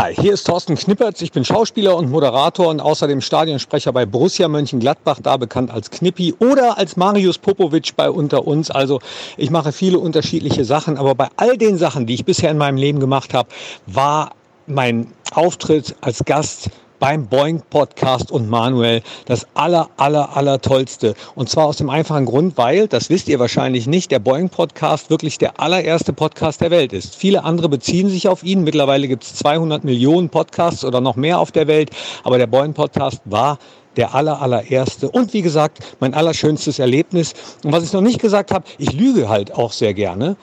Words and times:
Hi, 0.00 0.14
hier 0.14 0.34
ist 0.34 0.44
Thorsten 0.44 0.76
Knippertz. 0.76 1.22
Ich 1.22 1.32
bin 1.32 1.44
Schauspieler 1.44 1.96
und 1.96 2.08
Moderator 2.08 2.68
und 2.68 2.78
außerdem 2.78 3.20
Stadionsprecher 3.20 3.92
bei 3.92 4.06
Borussia 4.06 4.46
Mönchengladbach, 4.46 5.18
da 5.20 5.36
bekannt 5.36 5.72
als 5.72 5.90
Knippi 5.90 6.36
oder 6.38 6.78
als 6.78 6.96
Marius 6.96 7.38
Popovic 7.38 7.96
bei 7.96 8.08
Unter 8.08 8.46
uns. 8.46 8.70
Also 8.70 9.00
ich 9.36 9.50
mache 9.50 9.72
viele 9.72 9.98
unterschiedliche 9.98 10.64
Sachen, 10.64 10.98
aber 10.98 11.16
bei 11.16 11.26
all 11.34 11.58
den 11.58 11.78
Sachen, 11.78 12.06
die 12.06 12.14
ich 12.14 12.24
bisher 12.24 12.52
in 12.52 12.58
meinem 12.58 12.76
Leben 12.76 13.00
gemacht 13.00 13.34
habe, 13.34 13.48
war 13.86 14.36
mein 14.68 15.08
Auftritt 15.32 15.96
als 16.00 16.24
Gast 16.24 16.70
beim 16.98 17.26
Boeing 17.26 17.62
Podcast 17.70 18.30
und 18.30 18.48
Manuel 18.48 19.02
das 19.26 19.46
aller, 19.54 19.88
aller, 19.96 20.36
aller 20.36 20.60
tollste. 20.60 21.14
Und 21.34 21.48
zwar 21.48 21.66
aus 21.66 21.76
dem 21.76 21.90
einfachen 21.90 22.26
Grund, 22.26 22.56
weil, 22.56 22.88
das 22.88 23.10
wisst 23.10 23.28
ihr 23.28 23.38
wahrscheinlich 23.38 23.86
nicht, 23.86 24.10
der 24.10 24.18
Boeing 24.18 24.48
Podcast 24.48 25.10
wirklich 25.10 25.38
der 25.38 25.60
allererste 25.60 26.12
Podcast 26.12 26.60
der 26.60 26.70
Welt 26.70 26.92
ist. 26.92 27.14
Viele 27.14 27.44
andere 27.44 27.68
beziehen 27.68 28.08
sich 28.08 28.28
auf 28.28 28.42
ihn. 28.42 28.64
Mittlerweile 28.64 29.08
gibt 29.08 29.24
es 29.24 29.34
200 29.36 29.84
Millionen 29.84 30.28
Podcasts 30.28 30.84
oder 30.84 31.00
noch 31.00 31.16
mehr 31.16 31.38
auf 31.38 31.52
der 31.52 31.66
Welt. 31.66 31.90
Aber 32.24 32.38
der 32.38 32.46
Boeing 32.46 32.74
Podcast 32.74 33.20
war 33.24 33.58
der 33.96 34.14
aller, 34.14 34.40
allererste. 34.40 35.10
Und 35.10 35.32
wie 35.32 35.42
gesagt, 35.42 35.78
mein 36.00 36.14
allerschönstes 36.14 36.78
Erlebnis. 36.78 37.34
Und 37.64 37.72
was 37.72 37.84
ich 37.84 37.92
noch 37.92 38.00
nicht 38.00 38.20
gesagt 38.20 38.52
habe, 38.52 38.64
ich 38.78 38.92
lüge 38.92 39.28
halt 39.28 39.52
auch 39.54 39.72
sehr 39.72 39.92
gerne. 39.92 40.36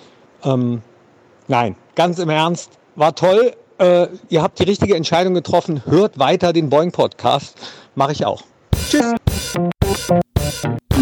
Ähm, 0.43 0.81
nein, 1.47 1.75
ganz 1.95 2.19
im 2.19 2.29
Ernst, 2.29 2.71
war 2.95 3.15
toll 3.15 3.53
äh, 3.77 4.07
ihr 4.29 4.41
habt 4.41 4.59
die 4.59 4.63
richtige 4.63 4.95
Entscheidung 4.95 5.33
getroffen. 5.33 5.81
Hört 5.85 6.19
weiter 6.19 6.53
den 6.53 6.69
Boeing 6.69 6.91
Podcast. 6.91 7.55
Mache 7.95 8.13
ich 8.13 8.25
auch. 8.25 8.43
Tschüss. 8.89 9.13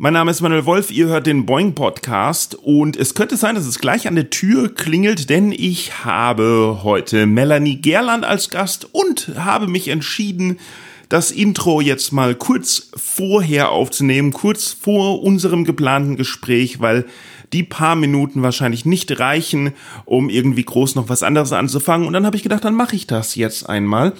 Mein 0.00 0.12
Name 0.12 0.30
ist 0.30 0.42
Manuel 0.42 0.64
Wolf, 0.64 0.92
ihr 0.92 1.08
hört 1.08 1.26
den 1.26 1.44
Boing 1.44 1.74
Podcast 1.74 2.54
und 2.54 2.96
es 2.96 3.16
könnte 3.16 3.36
sein, 3.36 3.56
dass 3.56 3.66
es 3.66 3.80
gleich 3.80 4.06
an 4.06 4.14
der 4.14 4.30
Tür 4.30 4.72
klingelt, 4.72 5.28
denn 5.28 5.50
ich 5.50 6.04
habe 6.04 6.82
heute 6.84 7.26
Melanie 7.26 7.80
Gerland 7.80 8.24
als 8.24 8.48
Gast 8.48 8.86
und 8.94 9.32
habe 9.34 9.66
mich 9.66 9.88
entschieden, 9.88 10.60
das 11.08 11.32
Intro 11.32 11.80
jetzt 11.80 12.12
mal 12.12 12.36
kurz 12.36 12.92
vorher 12.94 13.72
aufzunehmen, 13.72 14.32
kurz 14.32 14.70
vor 14.70 15.20
unserem 15.24 15.64
geplanten 15.64 16.14
Gespräch, 16.14 16.78
weil 16.78 17.04
die 17.52 17.64
paar 17.64 17.96
Minuten 17.96 18.40
wahrscheinlich 18.40 18.84
nicht 18.84 19.18
reichen, 19.18 19.72
um 20.04 20.30
irgendwie 20.30 20.62
groß 20.64 20.94
noch 20.94 21.08
was 21.08 21.24
anderes 21.24 21.52
anzufangen. 21.52 22.06
Und 22.06 22.12
dann 22.12 22.24
habe 22.24 22.36
ich 22.36 22.44
gedacht, 22.44 22.64
dann 22.64 22.74
mache 22.74 22.94
ich 22.94 23.08
das 23.08 23.34
jetzt 23.34 23.68
einmal. 23.68 24.12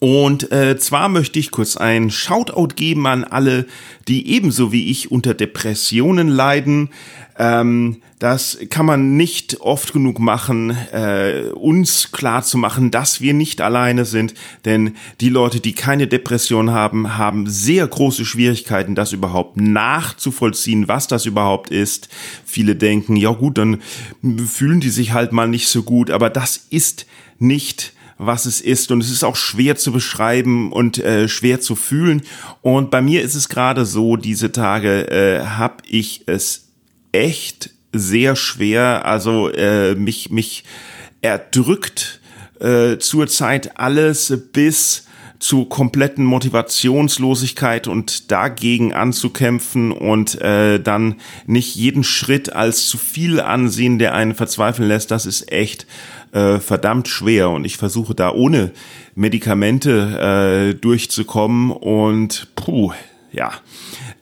Und 0.00 0.52
äh, 0.52 0.78
zwar 0.78 1.08
möchte 1.08 1.38
ich 1.38 1.50
kurz 1.50 1.76
ein 1.76 2.10
Shoutout 2.10 2.74
geben 2.76 3.06
an 3.06 3.24
alle, 3.24 3.66
die 4.06 4.28
ebenso 4.28 4.70
wie 4.70 4.90
ich 4.90 5.10
unter 5.10 5.34
Depressionen 5.34 6.28
leiden. 6.28 6.90
Ähm, 7.36 8.02
das 8.20 8.58
kann 8.68 8.86
man 8.86 9.16
nicht 9.16 9.60
oft 9.60 9.92
genug 9.92 10.18
machen, 10.18 10.76
äh, 10.92 11.50
uns 11.54 12.10
klar 12.10 12.42
zu 12.42 12.58
machen, 12.58 12.90
dass 12.90 13.20
wir 13.20 13.32
nicht 13.32 13.60
alleine 13.60 14.04
sind. 14.04 14.34
Denn 14.64 14.94
die 15.20 15.28
Leute, 15.28 15.60
die 15.60 15.72
keine 15.72 16.06
Depression 16.06 16.70
haben, 16.70 17.16
haben 17.16 17.46
sehr 17.48 17.86
große 17.86 18.24
Schwierigkeiten, 18.24 18.94
das 18.94 19.12
überhaupt 19.12 19.56
nachzuvollziehen, 19.56 20.88
was 20.88 21.06
das 21.06 21.26
überhaupt 21.26 21.70
ist. 21.70 22.08
Viele 22.44 22.74
denken, 22.74 23.14
ja 23.14 23.30
gut, 23.30 23.58
dann 23.58 23.82
fühlen 24.46 24.80
die 24.80 24.90
sich 24.90 25.12
halt 25.12 25.32
mal 25.32 25.48
nicht 25.48 25.68
so 25.68 25.82
gut. 25.82 26.10
Aber 26.10 26.30
das 26.30 26.66
ist 26.70 27.06
nicht 27.38 27.92
was 28.18 28.46
es 28.46 28.60
ist. 28.60 28.90
Und 28.90 29.00
es 29.00 29.10
ist 29.10 29.24
auch 29.24 29.36
schwer 29.36 29.76
zu 29.76 29.92
beschreiben 29.92 30.72
und 30.72 30.98
äh, 30.98 31.28
schwer 31.28 31.60
zu 31.60 31.76
fühlen. 31.76 32.22
Und 32.62 32.90
bei 32.90 33.00
mir 33.00 33.22
ist 33.22 33.34
es 33.34 33.48
gerade 33.48 33.86
so, 33.86 34.16
diese 34.16 34.52
Tage 34.52 35.10
äh, 35.10 35.44
habe 35.44 35.82
ich 35.86 36.24
es 36.26 36.68
echt 37.12 37.70
sehr 37.92 38.36
schwer, 38.36 39.06
also 39.06 39.50
äh, 39.50 39.94
mich 39.94 40.30
mich 40.30 40.64
erdrückt 41.20 42.20
äh, 42.60 42.98
zurzeit 42.98 43.78
alles 43.78 44.32
bis 44.52 45.04
zu 45.38 45.66
kompletten 45.66 46.24
Motivationslosigkeit 46.24 47.86
und 47.86 48.32
dagegen 48.32 48.92
anzukämpfen 48.92 49.92
und 49.92 50.40
äh, 50.40 50.80
dann 50.80 51.16
nicht 51.46 51.76
jeden 51.76 52.02
Schritt 52.02 52.52
als 52.52 52.88
zu 52.88 52.98
viel 52.98 53.40
ansehen, 53.40 54.00
der 54.00 54.14
einen 54.14 54.34
verzweifeln 54.34 54.88
lässt, 54.88 55.10
das 55.12 55.26
ist 55.26 55.52
echt 55.52 55.86
äh, 56.32 56.58
verdammt 56.58 57.08
schwer 57.08 57.50
und 57.50 57.64
ich 57.64 57.76
versuche 57.76 58.14
da 58.14 58.32
ohne 58.32 58.72
Medikamente 59.14 60.72
äh, 60.72 60.74
durchzukommen 60.74 61.70
und 61.70 62.48
puh, 62.54 62.92
ja. 63.32 63.52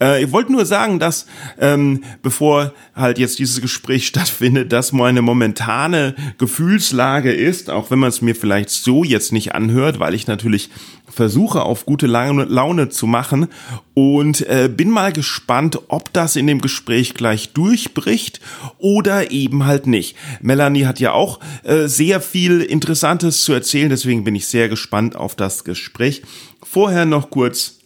Äh, 0.00 0.24
ich 0.24 0.32
wollte 0.32 0.52
nur 0.52 0.66
sagen, 0.66 0.98
dass 0.98 1.26
ähm, 1.58 2.04
bevor 2.22 2.72
halt 2.94 3.18
jetzt 3.18 3.38
dieses 3.38 3.60
Gespräch 3.60 4.06
stattfindet, 4.06 4.72
dass 4.72 4.92
meine 4.92 5.22
momentane 5.22 6.14
Gefühlslage 6.38 7.32
ist, 7.32 7.70
auch 7.70 7.90
wenn 7.90 7.98
man 7.98 8.08
es 8.08 8.22
mir 8.22 8.34
vielleicht 8.34 8.70
so 8.70 9.04
jetzt 9.04 9.32
nicht 9.32 9.54
anhört, 9.54 9.98
weil 9.98 10.14
ich 10.14 10.26
natürlich 10.26 10.70
versuche 11.08 11.62
auf 11.62 11.86
gute 11.86 12.06
Laune, 12.06 12.88
zu 12.90 13.06
machen 13.06 13.48
und 13.94 14.46
äh, 14.48 14.68
bin 14.68 14.90
mal 14.90 15.12
gespannt, 15.12 15.80
ob 15.88 16.12
das 16.12 16.36
in 16.36 16.46
dem 16.46 16.60
Gespräch 16.60 17.14
gleich 17.14 17.52
durchbricht 17.52 18.40
oder 18.78 19.30
eben 19.30 19.64
halt 19.64 19.86
nicht. 19.86 20.16
Melanie 20.42 20.84
hat 20.84 21.00
ja 21.00 21.12
auch 21.12 21.40
äh, 21.62 21.86
sehr 21.86 22.20
viel 22.20 22.60
Interessantes 22.60 23.42
zu 23.42 23.52
erzählen, 23.52 23.88
deswegen 23.88 24.24
bin 24.24 24.34
ich 24.34 24.46
sehr 24.46 24.68
gespannt 24.68 25.16
auf 25.16 25.34
das 25.36 25.64
Gespräch. 25.64 26.22
Vorher 26.62 27.06
noch 27.06 27.30
kurz 27.30 27.78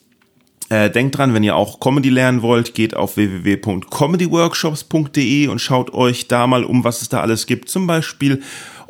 äh, 0.70 0.88
denkt 0.88 1.19
dran, 1.19 1.34
wenn 1.34 1.42
ihr 1.42 1.56
auch 1.56 1.81
Comedy 1.81 2.08
lernen 2.08 2.41
wollt, 2.42 2.75
geht 2.75 2.94
auf 2.97 3.16
www.comedyworkshops.de 3.16 5.48
und 5.48 5.60
schaut 5.60 5.92
euch 5.92 6.28
da 6.28 6.47
mal 6.47 6.62
um, 6.64 6.84
was 6.84 7.03
es 7.03 7.08
da 7.08 7.20
alles 7.20 7.47
gibt. 7.47 7.69
Zum 7.69 7.86
Beispiel 7.86 8.41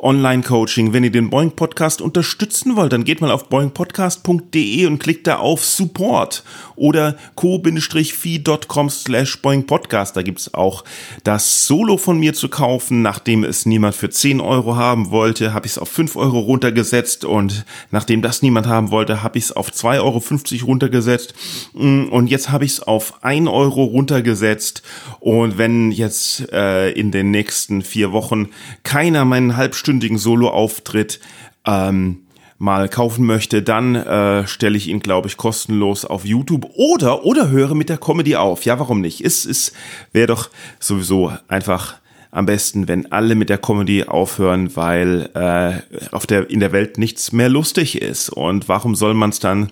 Online-Coaching. 0.01 0.93
Wenn 0.93 1.03
ihr 1.03 1.11
den 1.11 1.29
Boeing 1.29 1.51
Podcast 1.51 2.01
unterstützen 2.01 2.75
wollt, 2.75 2.93
dann 2.93 3.03
geht 3.03 3.21
mal 3.21 3.31
auf 3.31 3.49
boingpodcast.de 3.49 4.85
und 4.85 4.99
klickt 4.99 5.27
da 5.27 5.37
auf 5.37 5.65
Support 5.65 6.43
oder 6.81 7.15
co-fi.com 7.35 8.89
slash 8.89 9.41
boingpodcast. 9.41 10.17
Da 10.17 10.23
gibt's 10.23 10.53
auch 10.53 10.83
das 11.23 11.67
Solo 11.67 11.97
von 11.97 12.19
mir 12.19 12.33
zu 12.33 12.49
kaufen. 12.49 13.03
Nachdem 13.03 13.43
es 13.43 13.65
niemand 13.65 13.95
für 13.95 14.09
10 14.09 14.41
Euro 14.41 14.75
haben 14.75 15.11
wollte, 15.11 15.53
habe 15.53 15.67
ich 15.67 15.73
es 15.73 15.77
auf 15.77 15.89
5 15.89 16.15
Euro 16.15 16.39
runtergesetzt 16.39 17.23
und 17.23 17.65
nachdem 17.91 18.21
das 18.21 18.41
niemand 18.41 18.67
haben 18.67 18.89
wollte, 18.89 19.21
habe 19.21 19.37
ich 19.37 19.45
es 19.45 19.51
auf 19.51 19.69
2,50 19.69 20.53
Euro 20.57 20.65
runtergesetzt 20.65 21.35
mm, 21.73 22.05
und 22.05 22.27
jetzt 22.27 22.49
habe 22.49 22.65
ich 22.65 22.71
es 22.71 22.83
auf 22.83 23.23
1 23.23 23.47
Euro 23.47 23.83
runtergesetzt 23.83 24.81
und 25.19 25.59
wenn 25.59 25.91
jetzt 25.91 26.51
äh, 26.51 26.89
in 26.91 27.11
den 27.11 27.29
nächsten 27.29 27.83
vier 27.83 28.11
Wochen 28.11 28.49
keiner 28.83 29.23
meinen 29.23 29.55
halbstündigen 29.55 30.17
Solo-Auftritt 30.17 31.19
ähm, 31.65 32.23
mal 32.61 32.87
kaufen 32.89 33.25
möchte, 33.25 33.63
dann 33.63 33.95
äh, 33.95 34.47
stelle 34.47 34.77
ich 34.77 34.87
ihn, 34.87 34.99
glaube 34.99 35.27
ich, 35.27 35.35
kostenlos 35.35 36.05
auf 36.05 36.25
YouTube 36.25 36.69
oder 36.75 37.25
oder 37.25 37.49
höre 37.49 37.73
mit 37.73 37.89
der 37.89 37.97
Comedy 37.97 38.35
auf. 38.35 38.65
Ja, 38.65 38.79
warum 38.79 39.01
nicht? 39.01 39.21
Es 39.21 39.45
ist 39.47 39.73
wäre 40.13 40.27
doch 40.27 40.51
sowieso 40.79 41.33
einfach 41.47 41.95
am 42.29 42.45
besten, 42.45 42.87
wenn 42.87 43.11
alle 43.11 43.33
mit 43.33 43.49
der 43.49 43.57
Comedy 43.57 44.03
aufhören, 44.03 44.75
weil 44.75 45.31
äh, 45.33 46.15
auf 46.15 46.27
der 46.27 46.51
in 46.51 46.59
der 46.59 46.71
Welt 46.71 46.99
nichts 46.99 47.31
mehr 47.31 47.49
lustig 47.49 47.99
ist. 47.99 48.29
Und 48.29 48.69
warum 48.69 48.93
soll 48.93 49.15
man 49.15 49.31
es 49.31 49.39
dann 49.39 49.71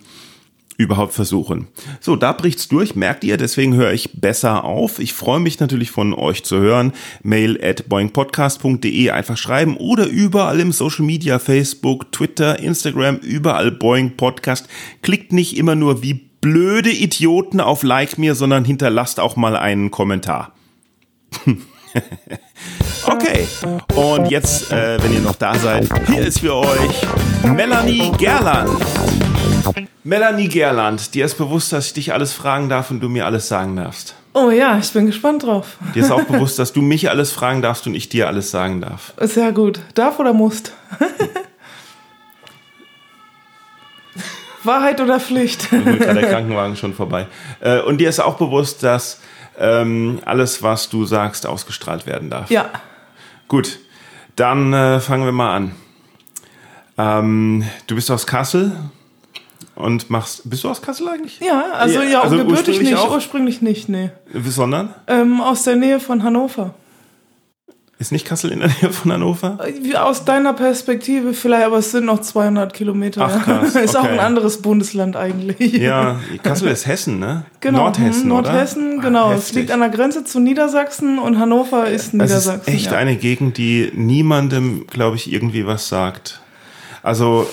überhaupt 0.79 1.13
versuchen. 1.13 1.67
So, 2.00 2.16
da 2.16 2.31
bricht's 2.31 2.69
durch, 2.69 2.95
merkt 2.95 3.25
ihr, 3.25 3.35
deswegen 3.35 3.75
höre 3.75 3.91
ich 3.91 4.13
besser 4.13 4.63
auf. 4.63 5.00
Ich 5.00 5.12
freue 5.13 5.41
mich 5.41 5.59
natürlich 5.59 5.91
von 5.91 6.13
euch 6.13 6.45
zu 6.45 6.57
hören. 6.57 6.93
Mail 7.22 7.59
at 7.61 7.90
boingpodcast.de 7.90 9.09
einfach 9.11 9.35
schreiben 9.35 9.76
oder 9.76 10.08
überall 10.08 10.58
im 10.61 10.72
Social 10.72 11.05
Media, 11.05 11.37
Facebook, 11.37 12.14
Twitter, 12.14 12.59
Instagram, 12.59 13.17
überall 13.17 13.72
Boing 13.72 14.16
Podcast. 14.16 14.70
Klickt 15.02 15.34
nicht 15.34 15.58
immer 15.58 15.76
nur 15.76 16.02
wie 16.02 16.14
blöde 16.14 16.91
Idioten 16.91 17.59
auf 17.59 17.84
Like 17.84 18.17
mir, 18.17 18.34
sondern 18.34 18.64
hinterlasst 18.64 19.20
auch 19.20 19.35
mal 19.35 19.58
einen 19.58 19.91
Kommentar. 19.91 20.53
okay, 23.03 23.46
und 23.96 24.32
jetzt, 24.32 24.72
äh, 24.72 24.97
wenn 25.03 25.11
ihr 25.11 25.20
noch 25.20 25.35
da 25.35 25.55
seid, 25.55 25.90
hier 26.08 26.22
ist 26.22 26.40
für 26.40 26.55
euch 26.55 27.05
Melanie 27.43 28.14
Gerland. 28.17 28.70
Melanie 30.03 30.47
Gerland, 30.47 31.14
dir 31.14 31.26
ist 31.26 31.38
bewusst, 31.38 31.72
dass 31.73 31.88
ich 31.88 31.94
dich 31.94 32.14
alles 32.14 32.34
fragen 32.34 32.70
darf 32.70 32.91
und 32.91 33.00
du 33.00 33.09
mir 33.09 33.26
alles 33.26 33.47
sagen 33.47 33.76
darfst. 33.76 34.16
Oh 34.34 34.52
ja, 34.52 34.78
ich 34.78 34.91
bin 34.94 35.06
gespannt 35.08 35.44
drauf. 35.44 35.78
Dir 35.96 36.03
ist 36.03 36.11
auch 36.11 36.23
bewusst, 36.28 36.59
dass 36.59 36.73
du 36.73 36.82
mich 36.82 37.09
alles 37.09 37.32
fragen 37.32 37.61
darfst 37.61 37.88
und 37.88 37.96
ich 37.96 38.09
dir 38.09 38.28
alles 38.28 38.52
sagen 38.52 38.82
darf. 38.82 39.14
Sehr 39.20 39.52
gut. 39.52 39.79
Darf 39.96 40.20
oder 40.20 40.34
musst? 40.34 40.73
Wahrheit 44.64 45.02
oder 45.02 45.20
Pflicht? 45.20 45.67
Da 45.72 46.14
der 46.14 46.29
Krankenwagen 46.29 46.76
schon 46.76 46.94
vorbei. 46.94 47.28
Äh, 47.61 47.79
und 47.82 47.97
dir 48.00 48.09
ist 48.09 48.20
auch 48.20 48.38
bewusst, 48.38 48.84
dass 48.84 49.20
ähm, 49.58 50.20
alles, 50.26 50.61
was 50.64 50.90
du 50.90 51.06
sagst, 51.06 51.46
ausgestrahlt 51.47 52.06
werden 52.06 52.29
darf. 52.29 52.50
Ja. 52.50 52.70
Gut, 53.47 53.79
dann 54.35 54.73
äh, 54.73 55.00
fangen 55.00 55.26
wir 55.26 55.32
mal 55.32 55.56
an. 55.56 55.76
Ähm, 56.97 57.64
du 57.88 57.96
bist 57.96 58.11
aus 58.11 58.28
Kassel 58.28 58.72
und 59.79 60.09
machst. 60.09 60.47
Bist 60.49 60.64
du 60.64 60.70
aus 60.70 60.81
Kassel 60.81 61.08
eigentlich? 61.09 61.40
Ja, 61.40 61.64
also 61.73 61.99
Ja, 62.02 62.03
ja, 62.05 62.22
also 62.22 62.37
gebürtig 62.37 62.67
ursprünglich 62.67 62.90
nicht, 62.91 62.97
auch? 62.99 63.11
ursprünglich 63.11 63.61
nicht, 63.61 63.90
nee. 63.90 64.11
Sondern? 64.46 64.93
Ähm, 65.08 65.41
aus 65.41 65.64
der 65.64 65.76
Nähe 65.76 65.99
von 65.99 66.23
Hannover. 66.23 66.73
Ist 67.97 68.14
nicht 68.14 68.26
Kassel 68.26 68.52
in 68.53 68.59
der 68.59 68.70
Nähe 68.81 68.91
von 68.93 69.11
Hannover? 69.11 69.58
Wie 69.81 69.97
Aus 69.97 70.23
deiner 70.23 70.53
Perspektive 70.53 71.34
vielleicht, 71.34 71.66
aber 71.66 71.79
es 71.79 71.91
sind 71.91 72.05
noch 72.05 72.22
200 72.22 72.73
Kilometer. 72.73 73.26
Ach, 73.29 73.43
krass, 73.43 73.76
Ist 73.84 73.97
auch 73.97 74.03
okay. 74.03 74.14
ein 74.14 74.20
anderes 74.20 74.61
Bundesland 74.61 75.17
eigentlich. 75.17 75.73
Ja, 75.73 76.17
Kassel 76.41 76.70
ist 76.70 76.87
Hessen, 76.87 77.20
ne? 77.20 77.46
Genau, 77.59 77.79
Nordhessen, 77.79 78.23
hm, 78.23 78.32
oder? 78.32 78.41
Nordhessen, 78.52 78.99
Ah, 78.99 79.02
genau. 79.02 79.32
es 79.32 79.37
heftig. 79.47 79.55
liegt 79.55 79.72
an 79.72 79.79
der 79.82 79.90
Grenze 79.90 80.23
zu 80.23 80.40
Niedersachsen 80.40 81.20
und 81.20 81.40
Hannover 81.40 81.90
ist 81.90 82.08
Es 82.08 82.14
Niedersachsen. 82.14 82.61
ist 82.61 82.67
echt 82.70 82.85
ja. 82.91 82.97
eine 82.97 83.17
Gegend, 83.17 83.58
die 83.58 83.91
niemandem, 83.93 84.87
glaube 84.87 85.17
ich, 85.17 85.32
irgendwie 85.34 85.66
was 85.67 85.90
sagt. 85.90 86.40
Also 87.03 87.47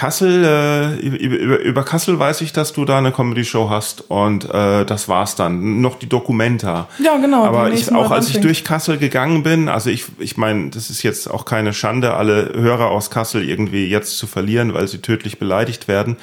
Kassel, 0.00 0.44
äh, 0.46 1.06
über, 1.06 1.58
über, 1.58 1.84
Kassel 1.84 2.18
weiß 2.18 2.40
ich, 2.40 2.54
dass 2.54 2.72
du 2.72 2.86
da 2.86 2.96
eine 2.96 3.12
Comedy-Show 3.12 3.68
hast 3.68 4.10
und 4.10 4.48
äh, 4.48 4.86
das 4.86 5.10
war's 5.10 5.36
dann. 5.36 5.82
Noch 5.82 5.98
die 5.98 6.08
Dokumenta. 6.08 6.88
Ja, 7.04 7.18
genau, 7.18 7.44
Aber 7.44 7.70
ich, 7.70 7.92
auch 7.92 8.10
als 8.10 8.30
ich 8.30 8.40
durch 8.40 8.64
Kassel 8.64 8.96
gegangen 8.96 9.42
bin, 9.42 9.68
also 9.68 9.90
ich, 9.90 10.06
ich 10.18 10.38
meine, 10.38 10.70
das 10.70 10.88
ist 10.88 11.02
jetzt 11.02 11.30
auch 11.30 11.44
keine 11.44 11.74
Schande, 11.74 12.14
alle 12.14 12.50
Hörer 12.54 12.86
aus 12.86 13.10
Kassel 13.10 13.46
irgendwie 13.46 13.88
jetzt 13.88 14.16
zu 14.16 14.26
verlieren, 14.26 14.72
weil 14.72 14.88
sie 14.88 15.02
tödlich 15.02 15.38
beleidigt 15.38 15.86
werden. 15.86 16.16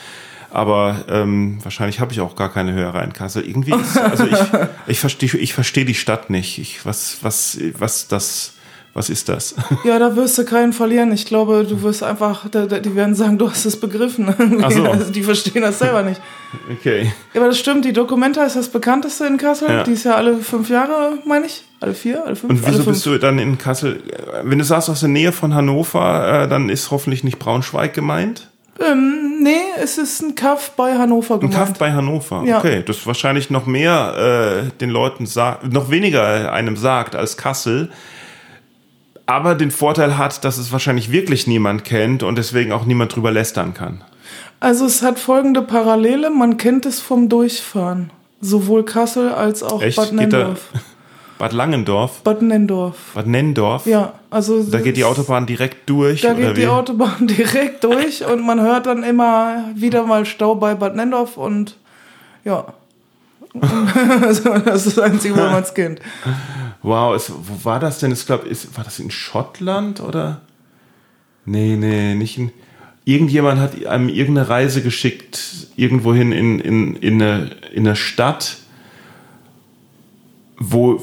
Aber 0.49 1.05
ähm, 1.07 1.59
wahrscheinlich 1.61 1.99
habe 1.99 2.11
ich 2.11 2.19
auch 2.19 2.35
gar 2.35 2.51
keine 2.51 2.73
Hörer 2.73 3.03
in 3.03 3.13
Kassel. 3.13 3.47
Irgendwie 3.47 3.75
ist, 3.75 3.95
also 3.95 4.25
ich, 4.25 4.39
ich 4.87 4.99
verstehe 4.99 5.29
ich 5.39 5.53
verstehe 5.53 5.85
die 5.85 5.93
Stadt 5.93 6.31
nicht. 6.31 6.57
Ich, 6.57 6.83
was, 6.83 7.17
was, 7.21 7.59
was 7.77 8.07
das, 8.07 8.53
was 8.97 9.11
ist 9.11 9.29
das? 9.29 9.53
Ja, 9.83 9.99
da 9.99 10.15
wirst 10.15 10.37
du 10.39 10.43
keinen 10.43 10.73
verlieren. 10.73 11.11
Ich 11.11 11.25
glaube, 11.25 11.63
du 11.69 11.83
wirst 11.83 12.01
einfach, 12.01 12.49
die 12.49 12.95
werden 12.95 13.13
sagen, 13.13 13.37
du 13.37 13.49
hast 13.49 13.63
es 13.65 13.79
begriffen. 13.79 14.27
Ach 14.63 14.71
so. 14.71 14.83
Also 14.85 15.11
die 15.11 15.21
verstehen 15.21 15.61
das 15.61 15.77
selber 15.77 16.01
nicht. 16.01 16.19
Okay. 16.71 17.13
Ja, 17.33 17.41
aber 17.41 17.49
das 17.49 17.59
stimmt, 17.59 17.85
die 17.85 17.93
Documenta 17.93 18.43
ist 18.43 18.55
das 18.55 18.69
bekannteste 18.69 19.27
in 19.27 19.37
Kassel. 19.37 19.69
Ja. 19.69 19.83
Die 19.83 19.91
ist 19.91 20.03
ja 20.03 20.15
alle 20.15 20.37
fünf 20.37 20.69
Jahre, 20.69 21.19
meine 21.25 21.45
ich. 21.45 21.63
Alle 21.79 21.93
vier, 21.93 22.25
alle 22.25 22.35
fünf? 22.35 22.51
Und 22.51 22.65
wieso 22.65 22.83
fünf. 22.83 22.87
bist 22.87 23.05
du 23.05 23.19
dann 23.19 23.37
in 23.37 23.59
Kassel? 23.59 24.01
Wenn 24.43 24.57
du 24.57 24.65
sagst 24.65 24.89
aus 24.89 25.01
der 25.01 25.09
Nähe 25.09 25.31
von 25.31 25.53
Hannover, 25.53 26.43
äh, 26.43 26.47
dann 26.47 26.69
ist 26.69 26.89
hoffentlich 26.89 27.23
nicht 27.23 27.37
Braunschweig 27.37 27.93
gemeint. 27.93 28.49
Ähm, 28.79 29.41
nee, 29.43 29.61
es 29.81 29.99
ist 29.99 30.21
ein 30.21 30.33
Kaff 30.33 30.71
bei 30.71 30.97
Hannover 30.97 31.35
Ein 31.35 31.41
gemeint. 31.41 31.55
Kaff 31.55 31.77
bei 31.77 31.91
Hannover. 31.93 32.43
Ja. 32.45 32.57
Okay, 32.57 32.83
das 32.85 33.05
wahrscheinlich 33.05 33.51
noch 33.51 33.67
mehr 33.67 34.65
äh, 34.65 34.77
den 34.79 34.89
Leuten 34.89 35.27
sagt, 35.27 35.71
noch 35.71 35.91
weniger 35.91 36.51
einem 36.51 36.77
sagt 36.77 37.15
als 37.15 37.37
Kassel. 37.37 37.91
Aber 39.27 39.55
den 39.55 39.71
Vorteil 39.71 40.17
hat, 40.17 40.43
dass 40.43 40.57
es 40.57 40.71
wahrscheinlich 40.71 41.11
wirklich 41.11 41.47
niemand 41.47 41.83
kennt 41.83 42.23
und 42.23 42.37
deswegen 42.37 42.71
auch 42.71 42.85
niemand 42.85 43.15
drüber 43.15 43.31
lästern 43.31 43.73
kann. 43.73 44.01
Also 44.59 44.85
es 44.85 45.03
hat 45.03 45.19
folgende 45.19 45.61
Parallele. 45.61 46.29
Man 46.29 46.57
kennt 46.57 46.85
es 46.85 46.99
vom 46.99 47.29
Durchfahren. 47.29 48.09
Sowohl 48.41 48.83
Kassel 48.83 49.29
als 49.29 49.63
auch 49.63 49.81
Echt? 49.81 49.97
Bad 49.97 50.13
Nendorf. 50.13 50.69
Bad 51.37 51.53
Langendorf, 51.53 52.21
Bad 52.23 52.41
Nendorf. 52.41 52.95
Bad 53.13 53.27
Nendorf, 53.27 53.85
Ja, 53.85 54.13
also 54.31 54.63
da 54.63 54.79
geht 54.79 54.97
die 54.97 55.03
Autobahn 55.03 55.45
direkt 55.45 55.87
durch. 55.87 56.21
Da 56.21 56.33
geht 56.33 56.55
wie? 56.55 56.61
die 56.61 56.67
Autobahn 56.67 57.27
direkt 57.27 57.83
durch 57.83 58.25
und 58.25 58.43
man 58.43 58.59
hört 58.59 58.87
dann 58.87 59.03
immer 59.03 59.65
wieder 59.75 60.03
mal 60.03 60.25
Stau 60.25 60.55
bei 60.55 60.73
Bad 60.73 60.95
Nendorf 60.95 61.37
und 61.37 61.77
ja. 62.43 62.73
das 64.65 64.85
ist 64.85 64.97
das 64.97 64.99
Einzige, 64.99 65.35
wo 65.35 65.41
man 65.41 65.63
es 65.63 65.73
kennt. 65.73 66.01
Wow, 66.81 67.15
es, 67.15 67.31
wo 67.31 67.65
war 67.65 67.79
das 67.79 67.99
denn? 67.99 68.11
Ich 68.11 68.25
glaube, 68.25 68.49
war 68.75 68.83
das 68.83 68.99
in 68.99 69.11
Schottland 69.11 70.01
oder? 70.01 70.41
Nee, 71.45 71.75
nee, 71.75 72.15
nicht 72.15 72.37
in. 72.37 72.51
Irgendjemand 73.05 73.61
hat 73.61 73.85
einem 73.85 74.09
irgendeine 74.09 74.49
Reise 74.49 74.81
geschickt, 74.81 75.69
irgendwohin 75.77 76.33
in, 76.33 76.59
in, 76.59 76.95
in, 76.97 77.21
eine, 77.21 77.51
in 77.73 77.87
eine 77.87 77.95
Stadt, 77.95 78.57
wo, 80.59 80.99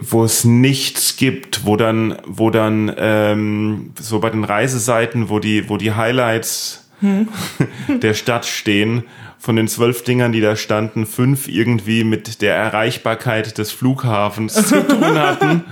wo 0.00 0.24
es 0.24 0.44
nichts 0.44 1.16
gibt, 1.16 1.64
wo 1.64 1.76
dann, 1.76 2.16
wo 2.26 2.50
dann 2.50 2.92
ähm, 2.96 3.92
so 4.00 4.18
bei 4.18 4.30
den 4.30 4.42
Reiseseiten, 4.42 5.28
wo 5.28 5.38
die, 5.38 5.68
wo 5.68 5.76
die 5.76 5.92
Highlights 5.92 6.90
der 7.88 8.14
Stadt 8.14 8.46
stehen, 8.46 9.04
von 9.44 9.56
den 9.56 9.68
zwölf 9.68 10.02
Dingern, 10.04 10.32
die 10.32 10.40
da 10.40 10.56
standen, 10.56 11.04
fünf 11.04 11.48
irgendwie 11.48 12.02
mit 12.02 12.40
der 12.40 12.56
Erreichbarkeit 12.56 13.58
des 13.58 13.72
Flughafens 13.72 14.54
zu 14.54 14.82
tun 14.88 15.18
hatten. 15.18 15.64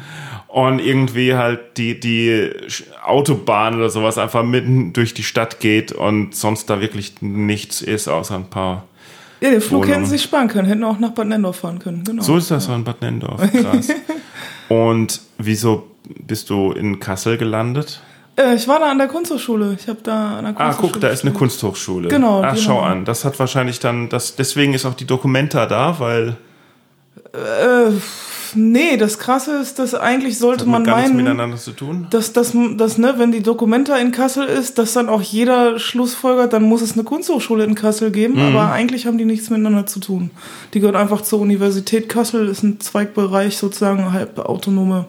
Und 0.46 0.78
irgendwie 0.78 1.34
halt 1.34 1.78
die, 1.78 1.98
die 1.98 2.50
Autobahn 3.02 3.76
oder 3.76 3.88
sowas 3.88 4.18
einfach 4.18 4.42
mitten 4.42 4.92
durch 4.92 5.14
die 5.14 5.22
Stadt 5.22 5.58
geht 5.60 5.90
und 5.90 6.34
sonst 6.34 6.68
da 6.68 6.82
wirklich 6.82 7.22
nichts 7.22 7.80
ist, 7.80 8.08
außer 8.08 8.34
ein 8.34 8.50
paar. 8.50 8.84
Ja, 9.40 9.50
den 9.50 9.62
Flug 9.62 9.84
Wohnung. 9.84 9.94
hätten 9.94 10.04
sie 10.04 10.10
sich 10.10 10.22
sparen 10.22 10.48
können, 10.48 10.68
hätten 10.68 10.84
auch 10.84 10.98
nach 10.98 11.12
Bad 11.12 11.28
Nendorf 11.28 11.56
fahren 11.56 11.78
können. 11.78 12.04
Genau. 12.04 12.22
So 12.22 12.36
ist 12.36 12.50
das 12.50 12.66
so 12.66 12.74
in 12.74 12.84
Bad 12.84 13.00
Nendorf. 13.00 13.40
Krass. 13.52 13.88
und 14.68 15.22
wieso 15.38 15.88
bist 16.26 16.50
du 16.50 16.72
in 16.72 17.00
Kassel 17.00 17.38
gelandet? 17.38 18.02
Äh, 18.36 18.54
ich 18.54 18.66
war 18.68 18.78
da 18.80 18.90
an 18.90 18.98
der 18.98 19.08
Kunsthochschule. 19.08 19.76
Ich 19.78 19.88
habe 19.88 19.98
da 20.02 20.38
an 20.38 20.44
der 20.44 20.54
Ah, 20.56 20.64
Kunsthochschule. 20.72 20.92
guck, 20.92 21.00
da 21.00 21.08
ist 21.08 21.24
eine. 21.24 21.32
Kunsthochschule. 21.32 22.08
Genau, 22.08 22.42
Ach, 22.44 22.54
die 22.54 22.60
schau 22.62 22.80
an. 22.80 23.04
Das 23.04 23.24
hat 23.24 23.38
wahrscheinlich 23.38 23.78
dann, 23.80 24.08
das, 24.08 24.36
deswegen 24.36 24.72
ist 24.74 24.86
auch 24.86 24.94
die 24.94 25.06
Dokumenta 25.06 25.66
da, 25.66 25.98
weil 25.98 26.36
Äh, 27.34 27.90
nee, 28.54 28.96
das 28.98 29.18
Krasse 29.18 29.56
ist, 29.56 29.78
dass 29.78 29.94
eigentlich 29.94 30.38
sollte 30.38 30.66
man 30.66 30.84
gar 30.84 30.96
nichts 30.96 31.12
meinen, 31.12 31.24
miteinander 31.24 31.56
zu 31.56 31.72
tun. 31.72 32.06
dass 32.10 32.32
das, 32.32 32.52
dass, 32.76 32.98
ne, 32.98 33.14
wenn 33.18 33.32
die 33.32 33.42
Dokumenta 33.42 33.96
in 33.96 34.12
Kassel 34.12 34.46
ist, 34.46 34.78
dass 34.78 34.92
dann 34.94 35.08
auch 35.08 35.20
jeder 35.22 35.78
Schlussfolgert, 35.78 36.52
dann 36.52 36.62
muss 36.62 36.80
es 36.82 36.92
eine 36.94 37.04
Kunsthochschule 37.04 37.64
in 37.64 37.74
Kassel 37.74 38.10
geben, 38.10 38.34
Mhm. 38.34 38.54
aber 38.56 38.72
eigentlich 38.72 39.06
haben 39.06 39.16
die 39.18 39.24
nichts 39.26 39.48
miteinander 39.50 39.86
zu 39.86 40.00
tun. 40.00 40.30
Die 40.74 40.80
gehört 40.80 40.96
einfach 40.96 41.20
zur 41.22 41.40
Universität 41.40 42.08
Kassel, 42.08 42.48
ist 42.48 42.62
ein 42.62 42.80
Zweigbereich, 42.80 43.56
sozusagen 43.58 44.12
halb 44.12 44.38
autonome 44.38 45.06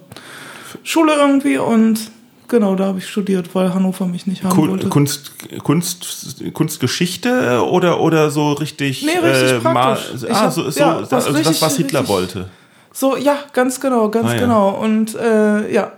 Schule 0.83 1.13
irgendwie 1.15 1.57
und 1.57 1.99
genau, 2.47 2.75
da 2.75 2.85
habe 2.85 2.99
ich 2.99 3.07
studiert, 3.07 3.53
weil 3.55 3.73
Hannover 3.73 4.05
mich 4.05 4.27
nicht 4.27 4.43
haben 4.43 4.51
Kun- 4.51 4.69
wollte. 4.71 4.89
Kunst, 4.89 5.31
Kunst, 5.63 6.43
Kunstgeschichte 6.53 7.63
oder, 7.65 7.99
oder 8.01 8.29
so 8.31 8.53
richtig? 8.53 9.03
Nee, 9.03 9.17
richtig 9.17 9.63
mal- 9.63 9.95
praktisch. 9.95 10.23
Ich 10.23 10.31
ah, 10.31 10.41
hab- 10.41 10.51
so, 10.53 10.69
so, 10.69 10.79
ja, 10.79 11.01
was 11.01 11.11
also 11.13 11.29
das, 11.31 11.39
richtig- 11.39 11.61
was 11.61 11.77
Hitler 11.77 11.99
richtig- 12.01 12.15
wollte. 12.15 12.49
So, 12.91 13.17
ja, 13.17 13.37
ganz 13.53 13.79
genau, 13.79 14.09
ganz 14.09 14.29
Ah, 14.29 14.33
ja. 14.35 14.39
genau. 14.39 14.69
Und 14.69 15.15
äh, 15.15 15.73
ja, 15.73 15.93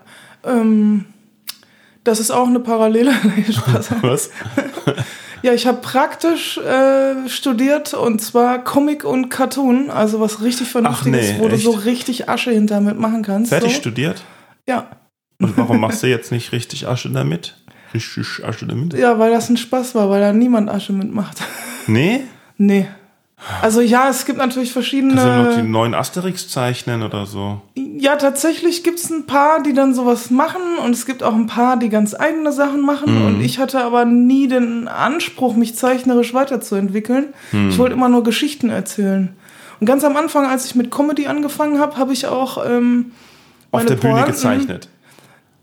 ähm, 0.45 1.05
das 2.03 2.19
ist 2.19 2.31
auch 2.31 2.47
eine 2.47 2.59
Parallele. 2.61 3.11
Was? 4.01 4.29
Ja, 5.41 5.53
ich 5.53 5.67
habe 5.67 5.79
praktisch 5.81 6.57
äh, 6.57 7.27
studiert 7.27 7.93
und 7.93 8.21
zwar 8.21 8.63
Comic 8.63 9.03
und 9.03 9.29
Cartoon, 9.29 9.89
also 9.91 10.19
was 10.19 10.41
richtig 10.41 10.69
Vernünftiges, 10.69 11.33
nee, 11.33 11.35
wo 11.39 11.47
du 11.47 11.55
echt? 11.55 11.63
so 11.65 11.71
richtig 11.71 12.29
Asche 12.29 12.51
hinter 12.51 12.81
mitmachen 12.81 13.21
kannst. 13.21 13.49
Fertig 13.49 13.73
so. 13.73 13.77
studiert? 13.81 14.23
Ja. 14.67 14.87
Und 15.39 15.57
warum 15.57 15.79
machst 15.81 16.01
du 16.03 16.07
jetzt 16.07 16.31
nicht 16.31 16.51
richtig 16.51 16.87
Asche 16.87 17.09
damit? 17.09 17.55
Richtig 17.93 18.43
Asche 18.45 18.65
damit? 18.67 18.93
ja, 18.93 19.19
weil 19.19 19.31
das 19.31 19.49
ein 19.49 19.57
Spaß 19.57 19.95
war, 19.95 20.09
weil 20.09 20.21
da 20.21 20.33
niemand 20.33 20.69
Asche 20.69 20.93
mitmacht. 20.93 21.37
Nee? 21.87 22.21
nee. 22.57 22.87
Also 23.61 23.79
ja, 23.79 24.09
es 24.09 24.25
gibt 24.25 24.39
natürlich 24.39 24.71
verschiedene. 24.71 25.13
Kannst 25.13 25.25
du 25.27 25.43
noch 25.51 25.55
die 25.57 25.61
neuen 25.69 25.93
Asterix 25.93 26.47
zeichnen 26.49 27.03
oder 27.03 27.27
so? 27.27 27.61
Ja, 27.75 28.15
tatsächlich 28.15 28.83
gibt's 28.83 29.11
ein 29.11 29.27
paar, 29.27 29.61
die 29.61 29.73
dann 29.73 29.93
sowas 29.93 30.31
machen 30.31 30.61
und 30.83 30.91
es 30.95 31.05
gibt 31.05 31.21
auch 31.21 31.35
ein 31.35 31.45
paar, 31.45 31.77
die 31.77 31.89
ganz 31.89 32.15
eigene 32.15 32.51
Sachen 32.51 32.81
machen 32.81 33.19
Mhm. 33.19 33.25
und 33.27 33.41
ich 33.41 33.59
hatte 33.59 33.83
aber 33.83 34.03
nie 34.05 34.47
den 34.47 34.87
Anspruch, 34.87 35.55
mich 35.55 35.75
zeichnerisch 35.75 36.33
weiterzuentwickeln. 36.33 37.33
Mhm. 37.51 37.69
Ich 37.69 37.77
wollte 37.77 37.93
immer 37.93 38.09
nur 38.09 38.23
Geschichten 38.23 38.69
erzählen. 38.71 39.35
Und 39.79 39.85
ganz 39.85 40.03
am 40.03 40.17
Anfang, 40.17 40.47
als 40.47 40.65
ich 40.65 40.73
mit 40.73 40.89
Comedy 40.89 41.27
angefangen 41.27 41.77
habe, 41.79 41.97
habe 41.97 42.13
ich 42.13 42.25
auch 42.25 42.65
ähm, 42.65 43.11
Auf 43.69 43.85
der 43.85 43.93
Bühne 43.95 44.13
Pointen- 44.13 44.31
gezeichnet. 44.31 44.89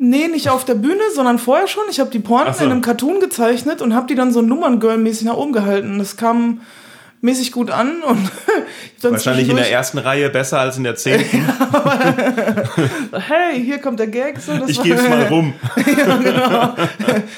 Nee, 0.05 0.27
nicht 0.27 0.49
auf 0.51 0.65
der 0.65 0.75
Bühne, 0.75 1.01
sondern 1.15 1.39
vorher 1.39 1.69
schon. 1.69 1.85
Ich 1.89 2.01
habe 2.01 2.11
die 2.11 2.21
Ach 2.29 2.55
so. 2.55 2.65
in 2.65 2.73
einem 2.73 2.81
Cartoon 2.83 3.21
gezeichnet 3.21 3.81
und 3.81 3.95
habe 3.95 4.09
die 4.09 4.17
dann 4.17 4.33
so 4.33 4.41
Nummerngirl-mäßig 4.41 5.25
nach 5.27 5.37
oben 5.37 5.53
gehalten. 5.53 5.99
Das 6.01 6.17
kam 6.17 6.61
mäßig 7.21 7.53
gut 7.53 7.71
an 7.71 8.03
und 8.03 8.19
Wahrscheinlich 9.03 9.49
in 9.49 9.55
der 9.55 9.71
ersten 9.71 9.99
Reihe 9.99 10.29
besser 10.29 10.59
als 10.59 10.77
in 10.77 10.83
der 10.83 10.97
zehnten. 10.97 11.47
Hey, 13.13 13.63
hier 13.65 13.79
kommt 13.79 14.01
der 14.01 14.09
Gag. 14.09 14.41
So, 14.41 14.57
das 14.57 14.71
Ich 14.71 14.79
war- 14.79 14.85
gebe 14.85 14.97
es 15.01 15.09
mal 15.09 15.23
rum. 15.29 15.53
ja, 15.77 16.17
genau. 16.17 16.75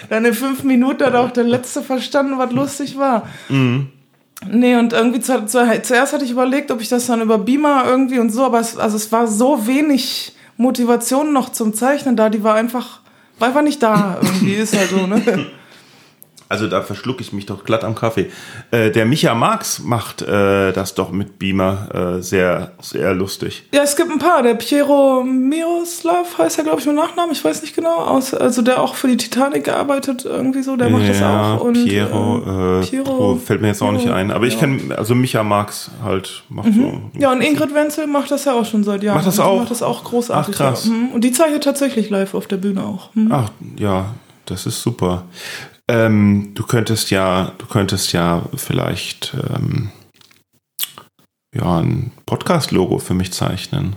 Dann 0.09 0.25
in 0.25 0.33
fünf 0.35 0.63
Minuten 0.65 1.05
hat 1.05 1.15
auch 1.17 1.31
der 1.33 1.45
Letzte 1.45 1.83
verstanden, 1.83 2.39
was 2.39 2.51
lustig 2.53 2.97
war. 2.99 3.29
Nee, 3.51 4.77
und 4.77 4.93
irgendwie 4.95 5.21
zu, 5.21 5.45
zu, 5.47 5.59
zuerst 5.83 6.13
hatte 6.13 6.25
ich 6.25 6.31
überlegt, 6.31 6.71
ob 6.71 6.81
ich 6.81 6.89
das 6.89 7.07
dann 7.07 7.21
über 7.21 7.39
Beamer 7.39 7.85
irgendwie 7.87 8.19
und 8.19 8.31
so, 8.31 8.45
aber 8.45 8.61
es, 8.61 8.77
also 8.79 8.97
es 8.97 9.11
war 9.13 9.27
so 9.27 9.67
wenig 9.67 10.33
Motivation 10.57 11.33
noch 11.33 11.51
zum 11.51 11.75
Zeichnen 11.75 12.17
da, 12.17 12.29
die 12.29 12.43
war 12.45 12.55
einfach, 12.55 13.01
war 13.39 13.49
einfach 13.49 13.63
nicht 13.63 13.83
da. 13.83 14.19
Irgendwie 14.23 14.55
ist 14.55 14.77
halt 14.77 14.91
so, 14.91 15.07
ne? 15.07 15.23
Also 16.49 16.69
da 16.69 16.83
verschlucke 16.83 17.23
ich 17.23 17.33
mich 17.33 17.47
doch 17.47 17.65
glatt 17.65 17.85
am 17.85 17.95
Kaffee. 17.95 18.31
Äh, 18.71 18.91
der 18.91 19.07
Micha 19.07 19.35
Marx 19.35 19.79
macht 19.79 20.23
äh, 20.23 20.73
das 20.73 20.95
doch 20.95 21.11
mit 21.11 21.39
Beamer 21.39 22.17
äh, 22.19 22.23
sehr, 22.23 22.73
sehr 22.81 23.15
lustig. 23.15 23.65
Ja, 23.73 23.83
es 23.83 23.97
gibt 23.97 24.11
ein 24.11 24.19
paar. 24.19 24.43
Der 24.43 24.55
Piero 24.55 25.25
Miroslav 25.25 26.37
heißt 26.39 26.59
er, 26.59 26.65
glaube 26.65 26.81
ich, 26.81 26.87
mit 26.87 26.97
Nachnamen. 26.97 27.33
Ich 27.33 27.43
weiß 27.43 27.63
nicht 27.63 27.75
genau. 27.75 27.97
Aus, 27.97 28.35
also 28.35 28.63
der 28.63 28.83
auch 28.83 28.95
für 28.95 29.09
die 29.09 29.17
Titanic 29.17 29.65
gearbeitet, 29.65 30.25
irgendwie 30.27 30.63
so. 30.63 30.77
Der 30.77 30.91
macht 30.91 31.09
das 31.09 31.23
auch. 31.23 31.63
Und, 31.63 31.85
Piero, 31.85 32.81
äh, 32.81 32.87
Piero 32.87 33.37
fällt 33.37 33.63
mir 33.63 33.69
jetzt 33.69 33.83
auch 33.83 33.93
nicht 33.93 34.05
Piero, 34.05 34.15
ein. 34.15 34.31
Aber 34.31 34.47
ich 34.47 34.55
ja. 34.55 34.61
kenne, 34.61 34.97
also 34.97 35.15
Micha 35.15 35.43
Marx 35.43 35.91
halt 36.05 36.45
macht 36.51 36.75
so. 36.75 37.01
Ja, 37.19 37.33
und 37.33 37.41
Ingrid 37.41 37.75
Wenzel 37.75 38.07
macht 38.07 38.31
das 38.31 38.45
ja 38.45 38.53
auch 38.53 38.67
schon 38.67 38.85
seit 38.85 39.03
Jahren. 39.03 39.17
Macht 39.17 39.27
das 39.27 39.41
auch? 39.41 39.61
Macht 39.61 39.71
das 39.71 39.83
auch 39.83 40.05
großartig. 40.05 40.55
Ach, 40.55 40.59
krass. 40.59 40.87
Ja. 40.87 40.93
Mhm. 40.93 41.09
Und 41.09 41.25
die 41.25 41.33
zeichnet 41.33 41.65
tatsächlich 41.65 42.11
live 42.11 42.35
auf 42.35 42.47
der 42.47 42.59
Bühne 42.59 42.85
auch. 42.85 43.15
Mhm. 43.15 43.33
Ach, 43.33 43.51
ja, 43.79 44.07
das 44.47 44.67
ist 44.67 44.83
super. 44.83 45.25
Ähm, 45.89 46.53
du 46.55 46.65
könntest 46.65 47.11
ja, 47.11 47.53
du 47.59 47.67
könntest 47.67 48.13
ja 48.13 48.43
vielleicht 48.57 49.35
ähm, 49.55 49.91
ja 51.55 51.79
ein 51.81 52.11
Podcast-Logo 52.27 52.99
für 52.99 53.15
mich 53.15 53.33
zeichnen. 53.33 53.97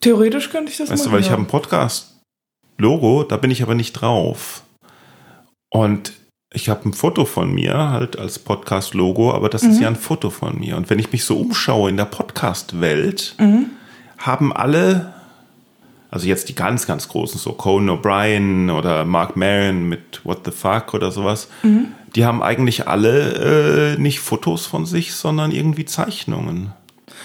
Theoretisch 0.00 0.50
könnte 0.50 0.70
ich 0.70 0.78
das 0.78 0.90
Weißt 0.90 1.04
du, 1.04 1.08
machen. 1.08 1.14
weil 1.14 1.20
ich 1.20 1.26
ja. 1.26 1.32
habe 1.32 1.42
ein 1.42 1.46
Podcast-Logo, 1.48 3.24
da 3.24 3.36
bin 3.38 3.50
ich 3.50 3.62
aber 3.62 3.74
nicht 3.74 3.92
drauf. 3.94 4.62
Und 5.70 6.12
ich 6.52 6.68
habe 6.68 6.88
ein 6.88 6.92
Foto 6.92 7.24
von 7.24 7.52
mir 7.52 7.90
halt 7.90 8.18
als 8.18 8.38
Podcast-Logo, 8.38 9.32
aber 9.32 9.48
das 9.48 9.62
Mhm. 9.62 9.70
ist 9.70 9.80
ja 9.80 9.88
ein 9.88 9.96
Foto 9.96 10.30
von 10.30 10.58
mir. 10.58 10.76
Und 10.76 10.90
wenn 10.90 10.98
ich 10.98 11.10
mich 11.10 11.24
so 11.24 11.38
umschaue 11.38 11.88
in 11.90 11.96
der 11.96 12.04
Podcast-Welt, 12.04 13.34
Mhm. 13.38 13.70
haben 14.18 14.52
alle, 14.52 15.14
also 16.16 16.26
jetzt 16.28 16.48
die 16.48 16.54
ganz, 16.54 16.86
ganz 16.86 17.08
großen, 17.08 17.38
so 17.38 17.52
Conan 17.52 17.98
O'Brien 17.98 18.70
oder 18.72 19.04
Mark 19.04 19.36
Maron 19.36 19.86
mit 19.86 20.24
What 20.24 20.40
the 20.46 20.50
Fuck 20.50 20.94
oder 20.94 21.10
sowas, 21.10 21.48
Mhm. 21.62 21.88
die 22.14 22.24
haben 22.24 22.42
eigentlich 22.42 22.88
alle 22.88 23.94
äh, 23.96 24.00
nicht 24.00 24.20
Fotos 24.20 24.64
von 24.64 24.86
sich, 24.86 25.12
sondern 25.12 25.50
irgendwie 25.52 25.84
Zeichnungen. 25.84 26.72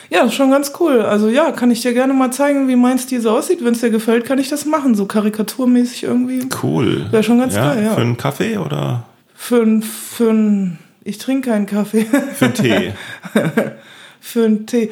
Ja, 0.10 0.29
schon 0.29 0.51
ganz 0.51 0.74
cool. 0.81 1.01
Also 1.03 1.29
ja, 1.29 1.51
kann 1.53 1.71
ich 1.71 1.81
dir 1.81 1.93
gerne 1.93 2.13
mal 2.13 2.31
zeigen, 2.31 2.67
wie 2.67 2.75
mein 2.75 3.00
Stil 3.00 3.21
so 3.21 3.29
aussieht. 3.31 3.63
Wenn 3.63 3.75
es 3.75 3.79
dir 3.79 3.91
gefällt, 3.91 4.25
kann 4.25 4.39
ich 4.39 4.50
das 4.50 4.65
machen. 4.65 4.93
So 4.93 5.05
karikaturmäßig 5.05 6.03
irgendwie. 6.03 6.50
Cool. 6.62 7.07
Wäre 7.12 7.24
schon 7.24 7.39
ganz 7.39 7.55
geil, 7.55 7.81
ja. 7.86 7.93
Für 7.95 8.01
einen 8.01 8.17
Kaffee 8.17 8.57
oder 8.57 9.05
Für 9.33 9.62
ein, 9.63 9.81
für 9.81 10.31
ein, 10.31 10.79
ich 11.05 11.17
trinke 11.17 11.50
keinen 11.51 11.65
Kaffee. 11.65 12.05
für 12.36 12.45
einen 12.45 12.53
Tee? 12.55 12.93
für 14.19 14.45
einen 14.45 14.65
Tee. 14.65 14.89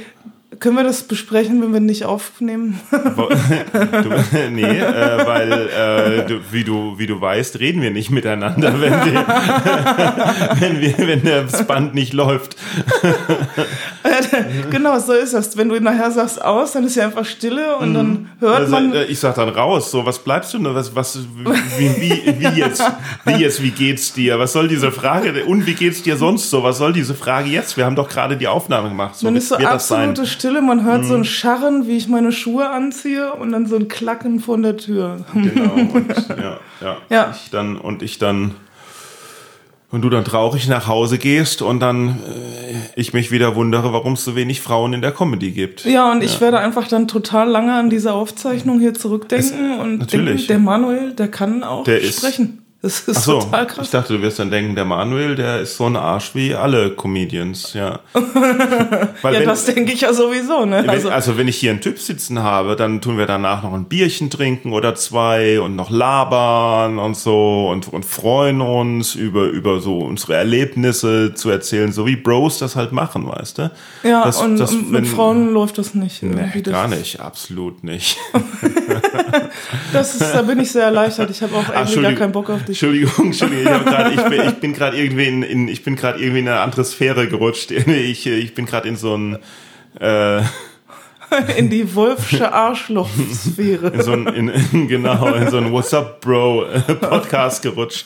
Können 0.58 0.78
wir 0.78 0.84
das 0.84 1.04
besprechen, 1.04 1.62
wenn 1.62 1.74
wir 1.74 1.80
nicht 1.80 2.06
aufnehmen? 2.06 2.80
Du, 2.90 4.10
nee, 4.52 4.80
äh, 4.80 5.26
weil 5.26 5.52
äh, 5.52 6.26
du, 6.26 6.40
wie, 6.52 6.64
du, 6.64 6.98
wie 6.98 7.06
du 7.06 7.22
weißt, 7.22 7.60
reden 7.60 7.82
wir 7.82 7.92
nicht 7.92 8.10
miteinander, 8.10 8.82
wenn, 8.82 8.94
die, 9.04 9.14
wenn, 10.62 10.82
wir, 10.82 10.98
wenn 10.98 11.24
das 11.24 11.68
Band 11.68 11.94
nicht 11.94 12.14
läuft. 12.14 12.56
genau, 14.72 14.98
so 15.00 15.14
ist 15.14 15.34
das. 15.34 15.58
Wenn 15.58 15.70
du 15.70 15.80
nachher 15.80 16.12
sagst 16.12 16.42
aus, 16.44 16.72
dann 16.74 16.86
ist 16.86 16.96
ja 16.96 17.06
einfach 17.06 17.26
Stille 17.26 17.76
und 17.78 17.94
dann 17.94 18.30
hört 18.40 18.60
Also, 18.60 18.72
man. 18.72 18.94
äh, 18.94 19.06
ich 19.06 19.20
sag 19.20 19.36
dann 19.36 19.50
raus, 19.50 19.92
so, 19.92 20.06
was 20.06 20.20
bleibst 20.20 20.54
du 20.54 20.60
denn? 20.60 20.74
Was, 20.74 20.96
was, 20.96 21.20
wie, 21.78 21.96
wie, 22.02 22.40
wie 22.40 22.60
jetzt, 22.60 22.84
wie 23.26 23.34
jetzt, 23.34 23.62
wie 23.62 23.72
geht's 23.72 24.14
dir? 24.14 24.40
Was 24.40 24.54
soll 24.54 24.68
diese 24.68 24.92
Frage, 24.92 25.46
und 25.46 25.66
wie 25.66 25.74
geht's 25.74 26.02
dir 26.02 26.18
sonst 26.18 26.50
so? 26.50 26.64
Was 26.64 26.78
soll 26.78 26.94
diese 26.94 27.14
Frage 27.16 27.50
jetzt? 27.50 27.78
Wir 27.78 27.86
haben 27.86 27.96
doch 27.96 28.10
gerade 28.10 28.38
die 28.38 28.48
Aufnahme 28.48 28.90
gemacht. 28.90 29.16
So 29.16 29.28
dann 29.28 29.36
ist 29.36 29.50
so. 29.50 29.58
Mhm. 29.58 29.66
absolute 29.66 30.26
Stille, 30.26 30.62
man 30.62 30.84
hört 30.84 31.06
so 31.06 31.16
ein 31.16 31.26
Scharren, 31.26 31.88
wie 31.88 31.98
ich 31.98 32.08
meine 32.08 32.32
Schuhe 32.32 32.70
anziehe 32.70 33.34
und 33.34 33.52
dann 33.52 33.66
so 33.66 33.76
ein 33.76 33.88
Klacken 33.88 34.40
von 34.40 34.62
der 34.62 34.78
Tür. 34.78 35.26
Genau. 35.34 35.74
Und, 35.74 36.08
ja, 36.30 36.58
ja. 36.82 36.98
Ja. 37.10 37.34
Ich 37.36 37.50
dann, 37.52 37.78
und 37.78 38.02
ich 38.02 38.20
dann, 38.20 38.56
und 39.92 40.02
du 40.04 40.10
dann 40.10 40.24
traurig 40.24 40.68
nach 40.68 40.88
Hause 40.88 41.18
gehst 41.18 41.62
und 41.62 41.80
dann 41.80 42.10
äh, 42.10 42.76
ich 42.96 43.14
mich 43.14 43.32
wieder 43.32 43.56
wundere, 43.56 43.92
warum 43.92 44.14
es 44.14 44.24
so 44.24 44.36
wenig 44.36 44.62
Frauen 44.62 44.94
in 44.94 45.02
der 45.02 45.12
Comedy 45.12 45.52
gibt. 45.52 45.86
Ja, 45.86 46.12
und 46.12 46.24
ich 46.24 46.40
werde 46.42 46.60
einfach 46.60 46.88
dann 46.88 47.08
total 47.08 47.50
lange 47.50 47.74
an 47.74 47.90
diese 47.90 48.14
Aufzeichnung 48.14 48.80
hier 48.80 48.94
zurückdenken 48.94 49.80
und 49.80 49.98
natürlich. 50.00 50.48
denken, 50.48 50.48
der 50.48 50.60
Manuel, 50.60 51.14
der 51.14 51.28
kann 51.30 51.64
auch 51.64 51.84
Der 51.86 52.00
ist- 52.02 52.18
sprechen. 52.20 52.59
Das 52.82 53.02
ist 53.02 53.24
so, 53.26 53.40
total 53.42 53.64
ich 53.66 53.74
krass. 53.74 53.90
dachte, 53.92 54.14
du 54.14 54.22
wirst 54.22 54.40
dann 54.40 54.52
denken, 54.52 54.74
der 54.74 54.86
Manuel, 54.86 55.36
der 55.36 55.60
ist 55.60 55.76
so 55.76 55.86
ein 55.88 55.98
Arsch 55.98 56.34
wie 56.34 56.56
alle 56.56 56.92
Comedians, 56.92 57.74
ja. 57.74 58.00
Weil 58.14 59.34
Ja, 59.34 59.40
wenn- 59.42 59.48
das 59.50 59.66
denke 59.66 59.92
ich 59.92 60.00
ja 60.00 60.14
sowieso, 60.14 60.64
ne? 60.66 60.78
Wenn, 60.84 60.90
Also, 60.90 61.10
also, 61.10 61.38
wenn 61.38 61.50
ich 61.50 61.58
hier 61.58 61.72
einen 61.72 61.82
Typ 61.82 62.00
sitzen 62.00 62.40
habe, 62.42 62.78
dann 62.78 63.02
tun 63.02 63.18
wir 63.18 63.26
danach 63.26 63.64
noch 63.64 63.74
ein 63.74 63.84
Bierchen 63.84 64.30
trinken 64.30 64.72
oder 64.72 64.96
zwei 64.96 65.60
und 65.60 65.76
noch 65.76 65.90
labern 65.90 67.00
und 67.00 67.18
so 67.18 67.68
und, 67.70 67.92
und 67.92 68.06
freuen 68.06 68.62
uns 68.62 69.14
über, 69.14 69.48
über 69.48 69.82
so 69.82 69.98
unsere 70.00 70.36
Erlebnisse 70.36 71.34
zu 71.34 71.50
erzählen, 71.50 71.92
so 71.92 72.06
wie 72.08 72.16
Bros 72.16 72.60
das 72.60 72.78
halt 72.78 72.94
machen, 72.94 73.28
weißt 73.28 73.58
du? 73.58 73.72
ja, 74.04 74.24
das- 74.24 74.42
und, 74.42 74.58
das- 74.58 74.72
und 74.72 74.90
mit 74.90 75.02
wenn- 75.04 75.06
Frauen 75.10 75.50
läuft 75.52 75.78
das 75.80 75.96
nicht. 75.96 76.24
Nee, 76.24 76.62
gar 76.62 76.88
nicht, 76.88 77.20
absolut 77.20 77.84
nicht. 77.84 78.18
Das 79.94 80.14
ist, 80.16 80.34
da 80.34 80.42
bin 80.42 80.60
ich 80.60 80.72
sehr 80.72 80.84
erleichtert. 80.86 81.30
Ich 81.30 81.42
habe 81.42 81.56
auch 81.56 81.70
irgendwie 81.74 82.02
gar 82.02 82.12
keinen 82.14 82.32
Bock 82.32 82.50
auf. 82.50 82.64
Entschuldigung, 82.70 83.26
Entschuldigung, 83.28 83.64
ich, 83.66 83.70
hab 83.72 83.86
grad, 83.86 84.14
ich 84.14 84.22
bin, 84.24 84.42
ich 84.48 84.54
bin 84.60 84.74
gerade 84.74 84.98
irgendwie 84.98 85.26
in, 85.28 85.44
in 85.44 85.68
ich 85.68 85.84
bin 85.84 85.96
gerade 85.96 86.20
irgendwie 86.20 86.40
in 86.40 86.48
eine 86.48 86.60
andere 86.62 86.84
Sphäre 86.86 87.28
gerutscht. 87.28 87.72
Ich, 87.88 88.26
ich 88.28 88.54
bin 88.54 88.66
gerade 88.66 88.88
in 88.88 88.96
so 88.96 89.16
ein 89.16 89.38
äh, 90.00 90.42
In 91.58 91.70
die 91.70 91.94
Wolfsche 91.96 92.52
Arschlochsphäre. 92.54 93.88
in 93.90 94.02
so 94.02 94.14
ein, 94.14 94.28
in, 94.28 94.50
in, 94.72 94.88
genau, 94.88 95.28
in 95.34 95.50
so 95.50 95.58
ein 95.58 95.72
What's 95.72 95.94
up, 95.94 96.22
Bro 96.22 96.66
äh, 96.66 96.80
Podcast 96.96 97.62
gerutscht. 97.62 98.06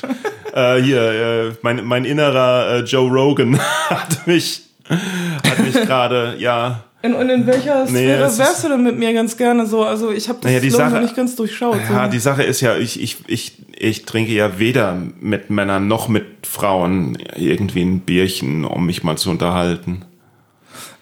Äh, 0.53 0.81
hier, 0.81 1.01
äh, 1.01 1.51
mein, 1.61 1.83
mein 1.85 2.05
innerer 2.05 2.77
äh, 2.77 2.79
Joe 2.81 3.09
Rogan 3.09 3.59
hat 3.89 4.27
mich, 4.27 4.61
hat 4.89 5.59
mich 5.59 5.73
gerade, 5.73 6.35
ja, 6.37 6.83
In, 7.01 7.13
und 7.13 7.29
in 7.29 7.45
welcher 7.47 7.83
Nee, 7.85 7.89
Sphäre 7.91 8.25
ist- 8.27 8.39
wärst 8.39 8.63
du 8.65 8.69
denn 8.69 8.83
mit 8.83 8.97
mir 8.99 9.13
ganz 9.13 9.35
gerne 9.37 9.65
so? 9.65 9.83
Also 9.83 10.11
ich 10.11 10.27
habe 10.29 10.39
das 10.41 10.51
Naja, 10.51 10.69
Sache- 10.69 10.93
noch 10.95 11.01
nicht 11.01 11.15
ganz 11.15 11.35
durchschaut. 11.35 11.77
ja, 11.89 12.05
so. 12.05 12.11
die 12.11 12.19
Sache 12.19 12.43
ist 12.43 12.59
ja, 12.61 12.75
ich, 12.77 13.01
ich, 13.01 13.17
ich, 13.27 13.53
ich 13.75 14.05
trinke 14.05 14.33
ja 14.33 14.59
weder 14.59 15.01
mit 15.19 15.49
Männern 15.49 15.87
noch 15.87 16.07
mit 16.07 16.47
Frauen 16.47 17.17
irgendwie 17.35 17.81
ein 17.81 18.01
Bierchen, 18.01 18.65
um 18.65 18.85
mich 18.85 19.03
mal 19.03 19.17
zu 19.17 19.29
unterhalten. 19.29 20.05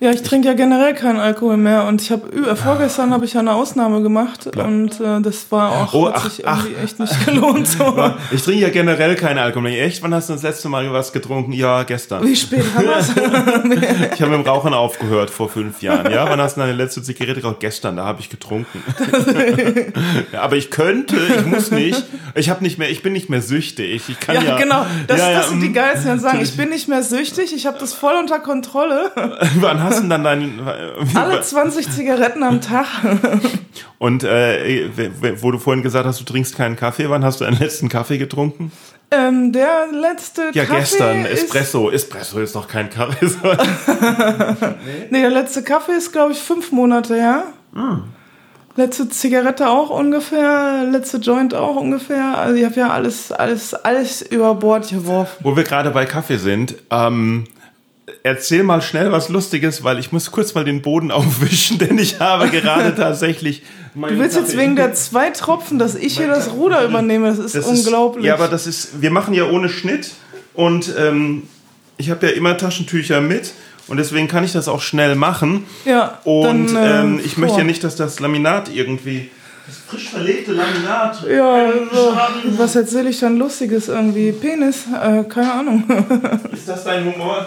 Ja, 0.03 0.09
ich 0.09 0.23
trinke 0.23 0.47
ja 0.47 0.55
generell 0.55 0.95
keinen 0.95 1.19
Alkohol 1.19 1.57
mehr 1.57 1.85
und 1.85 2.01
ich 2.01 2.11
habe 2.11 2.27
äh, 2.35 2.55
vorgestern 2.55 3.13
habe 3.13 3.23
ich 3.25 3.33
ja 3.33 3.39
eine 3.39 3.53
Ausnahme 3.53 4.01
gemacht 4.01 4.47
und 4.57 4.99
äh, 4.99 5.21
das 5.21 5.51
war 5.51 5.71
auch 5.73 5.93
Oh, 5.93 6.09
ach, 6.11 6.27
sich 6.27 6.47
ach. 6.47 6.65
echt 6.83 6.99
nicht 6.99 7.25
gelohnt. 7.27 7.67
So. 7.67 8.11
Ich 8.31 8.41
trinke 8.41 8.63
ja 8.63 8.69
generell 8.69 9.15
keinen 9.15 9.37
Alkohol 9.37 9.69
mehr. 9.69 9.85
Echt? 9.85 10.01
Wann 10.01 10.11
hast 10.11 10.29
du 10.29 10.33
das 10.33 10.41
letzte 10.41 10.69
Mal 10.69 10.91
was 10.91 11.13
getrunken? 11.13 11.51
Ja, 11.51 11.83
gestern. 11.83 12.25
Wie 12.25 12.35
spät 12.35 12.65
haben 12.73 12.87
wir 12.87 12.97
es? 12.97 13.11
Ich 14.15 14.21
habe 14.23 14.35
mit 14.35 14.45
dem 14.45 14.49
Rauchen 14.49 14.73
aufgehört 14.73 15.29
vor 15.29 15.49
fünf 15.49 15.83
Jahren. 15.83 16.11
Ja, 16.11 16.27
wann 16.27 16.41
hast 16.41 16.57
du 16.57 16.61
deine 16.61 16.73
letzte 16.73 17.03
Zigarette 17.03 17.39
geraucht? 17.39 17.59
Gestern, 17.59 17.97
da 17.97 18.05
habe 18.05 18.21
ich 18.21 18.29
getrunken. 18.29 18.83
ja, 20.33 20.41
aber 20.41 20.55
ich 20.55 20.71
könnte, 20.71 21.15
ich 21.15 21.45
muss 21.45 21.69
nicht. 21.69 22.03
Ich 22.33 22.49
habe 22.49 22.63
nicht 22.63 22.79
mehr, 22.79 22.89
ich 22.89 23.03
bin 23.03 23.13
nicht 23.13 23.29
mehr 23.29 23.41
süchtig. 23.41 24.09
Ich 24.09 24.19
kann 24.19 24.35
ja. 24.35 24.41
Ja, 24.41 24.57
genau. 24.57 24.83
Das, 25.05 25.19
ja, 25.19 25.31
das 25.33 25.49
sind 25.49 25.61
die 25.61 25.69
mm. 25.69 25.73
Geilsten, 25.73 26.13
die 26.13 26.19
sagen, 26.19 26.39
ich 26.41 26.57
bin 26.57 26.69
nicht 26.69 26.87
mehr 26.87 27.03
süchtig, 27.03 27.53
ich 27.55 27.67
habe 27.67 27.77
das 27.79 27.93
voll 27.93 28.15
unter 28.19 28.39
Kontrolle. 28.39 29.11
Wann 29.59 29.83
hast 29.83 29.90
du 29.97 30.01
denn 30.01 30.09
dann 30.09 30.23
deinen. 30.23 30.61
Alle 31.15 31.41
20 31.41 31.89
Zigaretten 31.91 32.43
am 32.43 32.61
Tag. 32.61 32.85
Und 33.97 34.23
äh, 34.23 34.89
wo 35.41 35.51
du 35.51 35.59
vorhin 35.59 35.83
gesagt 35.83 36.05
hast, 36.05 36.19
du 36.19 36.23
trinkst 36.23 36.55
keinen 36.55 36.75
Kaffee, 36.75 37.09
wann 37.09 37.23
hast 37.23 37.39
du 37.41 37.45
deinen 37.45 37.59
letzten 37.59 37.89
Kaffee 37.89 38.17
getrunken? 38.17 38.71
Ähm, 39.11 39.51
der 39.51 39.87
letzte 39.91 40.51
Ja, 40.53 40.63
Kaffee 40.63 40.79
gestern. 40.79 41.25
ist, 41.25 41.43
Espresso. 41.43 41.91
Espresso 41.91 42.39
ist 42.39 42.55
doch 42.55 42.67
kein 42.67 42.89
Kaffee. 42.89 43.27
Nee, 45.09 45.21
der 45.21 45.29
letzte 45.29 45.63
Kaffee 45.63 45.93
ist, 45.93 46.11
glaube 46.13 46.31
ich, 46.31 46.39
fünf 46.39 46.71
Monate 46.71 47.15
her. 47.15 47.43
Hm. 47.73 48.03
Letzte 48.77 49.09
Zigarette 49.09 49.69
auch 49.69 49.89
ungefähr, 49.89 50.85
letzte 50.89 51.17
Joint 51.17 51.53
auch 51.53 51.75
ungefähr. 51.75 52.37
Also 52.37 52.55
ich 52.55 52.63
habe 52.63 52.75
ja 52.75 52.89
alles, 52.89 53.31
alles, 53.33 53.73
alles 53.73 54.21
über 54.21 54.55
Bord 54.55 54.87
geworfen. 54.89 55.35
Wo 55.41 55.57
wir 55.57 55.63
gerade 55.65 55.91
bei 55.91 56.05
Kaffee 56.05 56.37
sind, 56.37 56.75
ähm, 56.89 57.43
erzähl 58.23 58.63
mal 58.63 58.81
schnell 58.81 59.11
was 59.11 59.29
Lustiges, 59.29 59.83
weil 59.83 59.99
ich 59.99 60.11
muss 60.11 60.31
kurz 60.31 60.53
mal 60.53 60.63
den 60.65 60.81
Boden 60.81 61.11
aufwischen, 61.11 61.77
denn 61.77 61.97
ich 61.97 62.19
habe 62.19 62.49
gerade 62.49 62.95
tatsächlich. 62.97 63.63
Du 63.93 64.01
willst 64.17 64.37
jetzt 64.37 64.55
wegen 64.57 64.75
der 64.77 64.93
zwei 64.93 65.31
Tropfen, 65.31 65.77
dass 65.77 65.95
ich 65.95 66.17
hier 66.17 66.27
das 66.27 66.51
Ruder 66.53 66.83
übernehme, 66.85 67.27
das 67.27 67.39
ist 67.39 67.55
Das 67.55 67.65
unglaublich. 67.65 68.25
ja, 68.25 68.35
aber 68.35 68.47
das 68.47 68.65
ist. 68.67 69.01
Wir 69.01 69.11
machen 69.11 69.33
ja 69.33 69.49
ohne 69.49 69.67
Schnitt 69.67 70.11
und 70.53 70.93
ähm, 70.97 71.43
ich 71.97 72.09
habe 72.09 72.27
ja 72.27 72.31
immer 72.33 72.57
Taschentücher 72.57 73.19
mit 73.19 73.51
und 73.87 73.97
deswegen 73.97 74.27
kann 74.29 74.43
ich 74.45 74.53
das 74.53 74.69
auch 74.69 74.81
schnell 74.81 75.15
machen. 75.15 75.65
Ja, 75.85 76.19
Und 76.23 76.73
dann, 76.73 76.75
äh, 76.77 77.01
ähm, 77.01 77.19
ich 77.23 77.33
vor. 77.33 77.41
möchte 77.41 77.57
ja 77.59 77.63
nicht, 77.65 77.83
dass 77.83 77.97
das 77.97 78.19
Laminat 78.21 78.73
irgendwie. 78.73 79.29
Das 79.67 79.77
frisch 79.87 80.09
verlegte 80.09 80.53
Laminat. 80.53 81.23
Ja, 81.29 81.71
so, 81.93 82.17
was 82.57 82.75
erzähle 82.75 83.09
ich 83.09 83.19
dann 83.19 83.37
Lustiges 83.37 83.89
irgendwie? 83.89 84.31
Penis? 84.31 84.85
Äh, 84.87 85.23
keine 85.25 85.51
Ahnung. 85.53 85.83
Ist 86.53 86.67
das 86.69 86.83
dein 86.85 87.05
Humor? 87.13 87.45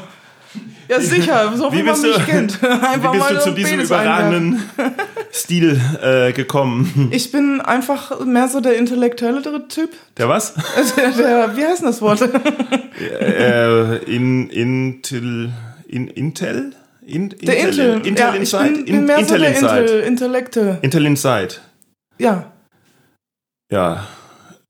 Ja, 0.89 1.01
sicher, 1.01 1.53
so 1.57 1.73
wie, 1.73 1.79
Wie 1.79 1.83
man 1.83 1.93
bist 1.93 2.05
mich 2.05 2.17
du- 2.17 2.23
kennt. 2.25 2.63
Wie 2.63 2.67
Einfach 2.67 3.13
bist 3.13 3.25
mal 3.25 3.35
du 3.35 3.41
so 3.41 3.47
zu 3.49 3.55
diesem 3.55 3.71
Penis 3.73 3.87
überragenden, 3.89 4.63
Stil 5.33 5.81
äh, 6.03 6.33
gekommen? 6.33 7.09
Ich 7.13 7.33
bin 7.33 7.61
einfach 7.61 8.25
mehr 8.25 8.49
so 8.49 8.61
der 8.61 8.77
intellektuellere 8.77 9.67
Typ. 9.69 9.91
Der 10.17 10.29
was? 10.29 10.55
Der, 10.97 11.11
der, 11.13 11.57
wie 11.57 11.65
heißt 11.65 11.81
denn 11.81 11.87
das 11.87 12.01
Wort? 12.03 12.21
äh, 13.01 13.97
in, 14.05 14.49
Intel, 14.51 15.53
in, 15.89 16.09
Intel? 16.09 16.73
In, 17.07 17.29
Der 17.31 17.59
Intel. 17.59 18.01
Intel 18.07 18.17
ja, 18.19 18.31
Inside? 18.35 18.65
Ich 18.69 18.75
bin, 18.75 18.85
bin 18.85 18.95
In- 18.95 19.05
mehr 19.07 19.19
Intel 19.19 19.37
so 19.37 19.43
der 19.43 19.51
Inside. 19.53 19.81
Intel, 19.81 20.01
Intellekte. 20.01 20.79
Intel 20.83 21.07
Inside. 21.07 21.55
Ja, 22.19 22.53
Ja. 23.71 24.07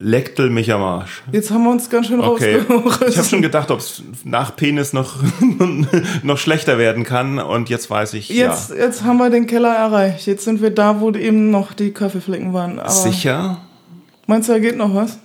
Leckel 0.01 0.51
mich 0.51 0.73
am 0.73 0.83
Arsch. 0.83 1.23
jetzt 1.31 1.51
haben 1.53 1.63
wir 1.65 1.71
uns 1.71 1.89
ganz 1.89 2.09
schön 2.09 2.21
Okay. 2.21 2.57
rausgeholt. 2.59 3.09
Ich 3.11 3.17
habe 3.17 3.29
schon 3.29 3.43
gedacht, 3.43 3.71
ob 3.71 3.79
es 3.79 4.03
nach 4.25 4.55
Penis 4.57 4.93
noch, 4.93 5.15
noch 6.23 6.37
schlechter 6.37 6.79
werden 6.79 7.05
kann 7.05 7.39
und 7.39 7.69
jetzt 7.71 7.89
weiß 7.91 8.15
ich, 8.15 8.29
Jetzt, 8.29 8.71
jetzt 8.71 9.05
haben 9.05 9.19
wir 9.19 9.31
den 9.31 9.47
Keller 9.47 9.73
erreicht. 9.75 10.27
Jetzt 10.27 10.45
sind 10.45 10.61
wir 10.61 10.71
da, 10.71 11.01
wo 11.01 11.11
eben 11.13 11.51
noch 11.51 11.73
die 11.73 11.93
Kaffeeflecken 11.93 12.53
waren. 12.53 12.77
ja. 12.77 12.83
Aber 12.83 12.91
Sicher? 12.91 13.61
Meinst 14.27 14.49
du, 14.49 14.53
da 14.55 14.59
geht 14.59 14.77
noch 14.77 14.95
was? 14.95 15.19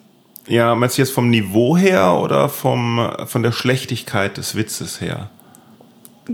Ja, 0.47 0.75
meinst 0.75 0.97
du 0.97 1.01
jetzt 1.01 1.11
vom 1.11 1.29
Niveau 1.29 1.75
her 1.75 2.13
oder 2.21 2.47
vom, 2.49 3.11
von 3.25 3.43
der 3.43 3.51
Schlechtigkeit 3.51 4.37
des 4.37 4.55
Witzes 4.55 5.01
her? 5.01 5.29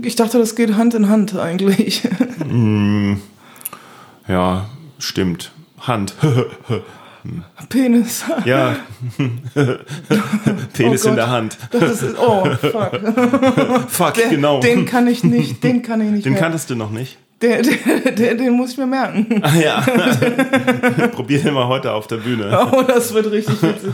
Ich 0.02 0.14
dachte, 0.16 0.38
das 0.38 0.54
geht 0.54 0.76
Hand 0.76 0.92
in 0.94 1.08
Hand 1.08 1.36
eigentlich. 1.38 2.02
Ja, 4.28 4.66
stimmt. 4.98 5.52
Hand. 5.80 6.14
Penis. 7.68 8.24
ja. 8.44 8.76
Penis 10.72 11.04
Oh 11.04 11.08
in 11.10 11.16
der 11.16 11.28
Hand. 11.30 11.56
Das 11.70 12.02
ist, 12.02 12.16
oh, 12.18 12.44
fuck. 12.60 12.90
Fuck, 13.88 14.14
Der, 14.14 14.28
genau. 14.28 14.60
Den 14.60 14.84
kann 14.86 15.06
ich 15.06 15.24
nicht, 15.24 15.62
den 15.64 15.82
kann 15.82 16.00
ich 16.00 16.10
nicht 16.10 16.24
Den 16.26 16.32
mehr. 16.34 16.42
kanntest 16.42 16.70
du 16.70 16.74
noch 16.76 16.90
nicht? 16.90 17.18
Der, 17.42 17.60
der, 17.62 18.12
der, 18.12 18.34
den 18.34 18.52
muss 18.54 18.72
ich 18.72 18.78
mir 18.78 18.86
merken. 18.86 19.40
Ah 19.42 19.54
ja. 19.56 19.80
Probier 21.12 21.38
den 21.40 21.52
mal 21.52 21.66
heute 21.68 21.92
auf 21.92 22.06
der 22.06 22.16
Bühne. 22.16 22.68
Oh, 22.72 22.82
das 22.82 23.12
wird 23.12 23.30
richtig 23.30 23.60
witzig. 23.62 23.92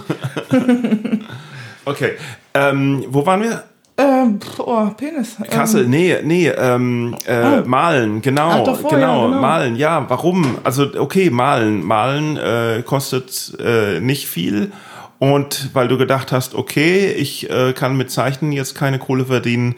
Okay. 1.84 2.12
Ähm, 2.54 3.04
wo 3.08 3.26
waren 3.26 3.42
wir? 3.42 3.64
Ähm, 3.98 4.40
oh, 4.58 4.86
Penis. 4.96 5.36
Kassel, 5.50 5.86
nee, 5.86 6.16
nee, 6.22 6.48
ähm, 6.48 7.14
äh, 7.26 7.60
malen, 7.60 8.22
genau, 8.22 8.50
Ach, 8.50 8.64
davor, 8.64 8.90
genau, 8.90 9.22
ja, 9.22 9.28
genau. 9.28 9.40
malen, 9.40 9.76
ja, 9.76 10.06
warum? 10.08 10.58
Also, 10.64 10.86
okay, 10.96 11.28
malen, 11.28 11.84
malen 11.84 12.36
äh, 12.38 12.82
kostet 12.84 13.52
äh, 13.60 14.00
nicht 14.00 14.26
viel 14.26 14.72
und 15.18 15.70
weil 15.72 15.86
du 15.86 15.98
gedacht 15.98 16.32
hast, 16.32 16.54
okay, 16.56 17.12
ich 17.12 17.48
äh, 17.48 17.74
kann 17.74 17.96
mit 17.96 18.10
Zeichnen 18.10 18.50
jetzt 18.50 18.74
keine 18.74 18.98
Kohle 18.98 19.26
verdienen, 19.26 19.76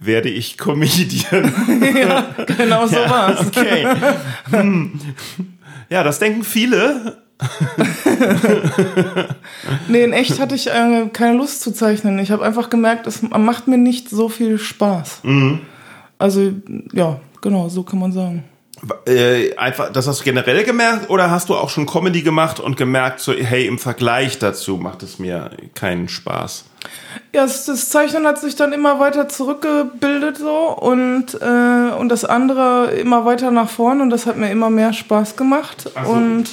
werde 0.00 0.30
ich 0.30 0.58
Comedian. 0.58 1.52
Ähm, 1.68 2.26
genau 2.56 2.86
so 2.88 2.96
war's. 2.96 3.46
Okay. 3.46 3.86
Hm. 4.50 4.98
Ja, 5.90 6.02
das 6.02 6.18
denken 6.18 6.42
viele. 6.42 7.18
Nee, 9.88 10.04
in 10.04 10.12
echt 10.12 10.38
hatte 10.40 10.54
ich 10.54 10.68
äh, 10.68 11.08
keine 11.12 11.36
Lust 11.36 11.62
zu 11.62 11.72
zeichnen. 11.72 12.18
Ich 12.18 12.30
habe 12.30 12.44
einfach 12.44 12.70
gemerkt, 12.70 13.06
es 13.06 13.22
macht 13.22 13.68
mir 13.68 13.78
nicht 13.78 14.08
so 14.08 14.28
viel 14.28 14.58
Spaß. 14.58 15.20
Mhm. 15.22 15.60
Also, 16.18 16.52
ja, 16.92 17.20
genau, 17.40 17.68
so 17.68 17.82
kann 17.82 17.98
man 17.98 18.12
sagen. 18.12 18.44
Äh, 19.06 19.54
einfach, 19.56 19.92
das 19.92 20.06
hast 20.06 20.20
du 20.20 20.24
generell 20.24 20.64
gemerkt 20.64 21.10
oder 21.10 21.30
hast 21.30 21.50
du 21.50 21.54
auch 21.54 21.68
schon 21.68 21.84
Comedy 21.84 22.22
gemacht 22.22 22.60
und 22.60 22.78
gemerkt, 22.78 23.20
so, 23.20 23.32
hey, 23.32 23.66
im 23.66 23.78
Vergleich 23.78 24.38
dazu 24.38 24.78
macht 24.78 25.02
es 25.02 25.18
mir 25.18 25.50
keinen 25.74 26.08
Spaß? 26.08 26.64
Ja, 27.34 27.42
das, 27.42 27.66
das 27.66 27.90
Zeichnen 27.90 28.26
hat 28.26 28.40
sich 28.40 28.56
dann 28.56 28.72
immer 28.72 28.98
weiter 28.98 29.28
zurückgebildet 29.28 30.38
so 30.38 30.74
und, 30.78 31.34
äh, 31.42 31.94
und 31.94 32.08
das 32.08 32.24
andere 32.24 32.92
immer 32.92 33.26
weiter 33.26 33.50
nach 33.50 33.68
vorn 33.68 34.00
und 34.00 34.08
das 34.08 34.24
hat 34.24 34.38
mir 34.38 34.50
immer 34.50 34.70
mehr 34.70 34.94
Spaß 34.94 35.36
gemacht. 35.36 35.90
Ach 35.94 36.06
so. 36.06 36.12
Und 36.12 36.48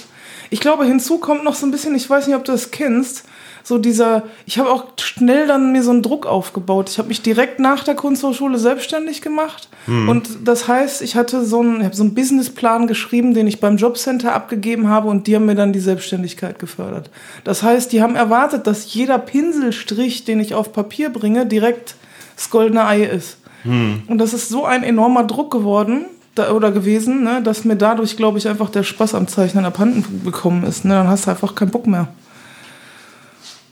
ich 0.49 0.59
glaube, 0.59 0.85
hinzu 0.85 1.17
kommt 1.17 1.43
noch 1.43 1.55
so 1.55 1.65
ein 1.65 1.71
bisschen, 1.71 1.95
ich 1.95 2.09
weiß 2.09 2.27
nicht, 2.27 2.35
ob 2.35 2.45
du 2.45 2.51
das 2.51 2.71
kennst, 2.71 3.23
so 3.63 3.77
dieser, 3.77 4.23
ich 4.45 4.59
habe 4.59 4.69
auch 4.69 4.85
schnell 4.97 5.45
dann 5.45 5.73
mir 5.73 5.83
so 5.83 5.91
einen 5.91 6.01
Druck 6.01 6.25
aufgebaut. 6.25 6.89
Ich 6.89 6.99
habe 6.99 7.09
mich 7.09 7.21
direkt 7.21 7.59
nach 7.59 7.83
der 7.83 7.95
Kunsthochschule 7.95 8.57
selbstständig 8.57 9.21
gemacht 9.21 9.67
und 9.87 10.29
das 10.45 10.69
heißt, 10.69 11.01
ich 11.01 11.15
hatte 11.15 11.43
so 11.43 11.59
einen, 11.59 11.79
ich 11.79 11.85
habe 11.85 11.95
so 11.95 12.03
einen 12.03 12.13
Businessplan 12.13 12.87
geschrieben, 12.87 13.33
den 13.33 13.45
ich 13.45 13.59
beim 13.59 13.75
Jobcenter 13.75 14.33
abgegeben 14.33 14.87
habe 14.87 15.09
und 15.09 15.27
die 15.27 15.35
haben 15.35 15.45
mir 15.45 15.55
dann 15.55 15.73
die 15.73 15.81
Selbstständigkeit 15.81 16.59
gefördert. 16.59 17.09
Das 17.43 17.61
heißt, 17.61 17.91
die 17.91 18.01
haben 18.01 18.15
erwartet, 18.15 18.67
dass 18.67 18.93
jeder 18.93 19.17
Pinselstrich, 19.17 20.23
den 20.23 20.39
ich 20.39 20.55
auf 20.55 20.71
Papier 20.71 21.09
bringe, 21.09 21.45
direkt 21.45 21.95
das 22.37 22.49
goldene 22.49 22.85
Ei 22.85 23.03
ist. 23.03 23.37
Und 24.07 24.17
das 24.17 24.33
ist 24.33 24.47
so 24.47 24.63
ein 24.63 24.83
enormer 24.83 25.25
Druck 25.25 25.51
geworden 25.51 26.05
da, 26.37 26.51
oder 26.51 26.71
gewesen, 26.71 27.23
ne, 27.23 27.41
dass 27.43 27.65
mir 27.65 27.75
dadurch, 27.75 28.17
glaube 28.17 28.37
ich, 28.37 28.47
einfach 28.47 28.69
der 28.69 28.83
Spaß 28.83 29.15
am 29.15 29.27
Zeichnen 29.27 29.65
abhanden 29.65 30.23
gekommen 30.23 30.63
ist. 30.63 30.85
Ne? 30.85 30.93
Dann 30.93 31.07
hast 31.07 31.25
du 31.25 31.31
einfach 31.31 31.55
keinen 31.55 31.71
Bock 31.71 31.87
mehr. 31.87 32.07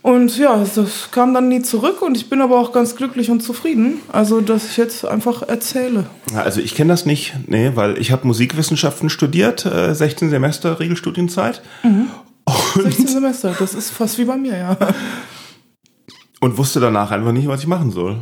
Und 0.01 0.37
ja, 0.37 0.63
das 0.75 1.09
kam 1.09 1.33
dann 1.33 1.47
nie 1.47 1.63
zurück 1.63 2.03
und 2.03 2.15
ich 2.15 2.29
bin 2.29 2.39
aber 2.41 2.59
auch 2.59 2.71
ganz 2.71 2.95
glücklich 2.95 3.31
und 3.31 3.41
zufrieden. 3.41 4.01
Also, 4.11 4.39
dass 4.39 4.69
ich 4.69 4.77
jetzt 4.77 5.03
einfach 5.03 5.41
erzähle. 5.41 6.05
Also 6.35 6.61
ich 6.61 6.75
kenne 6.75 6.93
das 6.93 7.07
nicht, 7.07 7.33
nee, 7.47 7.71
weil 7.73 7.97
ich 7.97 8.11
habe 8.11 8.27
Musikwissenschaften 8.27 9.09
studiert, 9.09 9.65
äh, 9.65 9.95
16 9.95 10.29
Semester 10.29 10.79
Regelstudienzeit 10.79 11.63
16 12.75 13.07
Semester, 13.07 13.55
das 13.57 13.73
ist 13.73 13.89
fast 13.91 14.17
wie 14.17 14.25
bei 14.25 14.37
mir, 14.37 14.57
ja. 14.57 14.77
und 16.39 16.57
wusste 16.57 16.79
danach 16.79 17.11
einfach 17.11 17.31
nicht, 17.31 17.47
was 17.47 17.61
ich 17.61 17.67
machen 17.67 17.91
soll. 17.91 18.17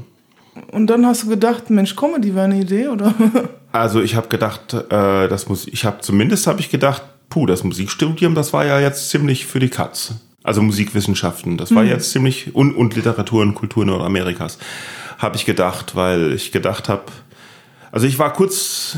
Und 0.72 0.88
dann 0.88 1.06
hast 1.06 1.24
du 1.24 1.30
gedacht, 1.30 1.70
Mensch, 1.70 1.96
Comedy 1.96 2.34
wäre 2.34 2.46
eine 2.46 2.62
Idee, 2.62 2.88
oder? 2.88 3.14
Also 3.74 4.02
ich 4.02 4.16
habe 4.16 4.30
gedacht, 4.30 4.74
äh, 4.74 5.28
das 5.28 5.50
muss, 5.50 5.68
ich 5.68 5.84
habe 5.84 6.00
zumindest 6.00 6.48
habe 6.48 6.62
ich 6.62 6.70
gedacht, 6.70 7.02
puh, 7.30 7.48
das 7.48 7.64
Musikstudium, 7.64 8.36
das 8.36 8.54
war 8.54 8.66
ja 8.66 8.80
jetzt 8.80 9.10
ziemlich 9.10 9.46
für 9.46 9.60
die 9.60 9.70
Katz. 9.70 10.14
Also 10.44 10.62
Musikwissenschaften, 10.62 11.58
das 11.58 11.74
war 11.74 11.84
jetzt 11.84 12.12
ziemlich 12.12 12.54
und, 12.54 12.76
und 12.76 12.96
Literatur 12.96 13.42
und 13.42 13.56
Kultur 13.56 13.86
Nordamerikas, 13.86 14.60
habe 15.18 15.38
ich 15.38 15.46
gedacht, 15.46 15.96
weil 15.96 16.34
ich 16.34 16.52
gedacht 16.52 16.90
habe, 16.90 17.04
also 17.92 18.06
ich 18.06 18.20
war 18.20 18.32
kurz 18.34 18.98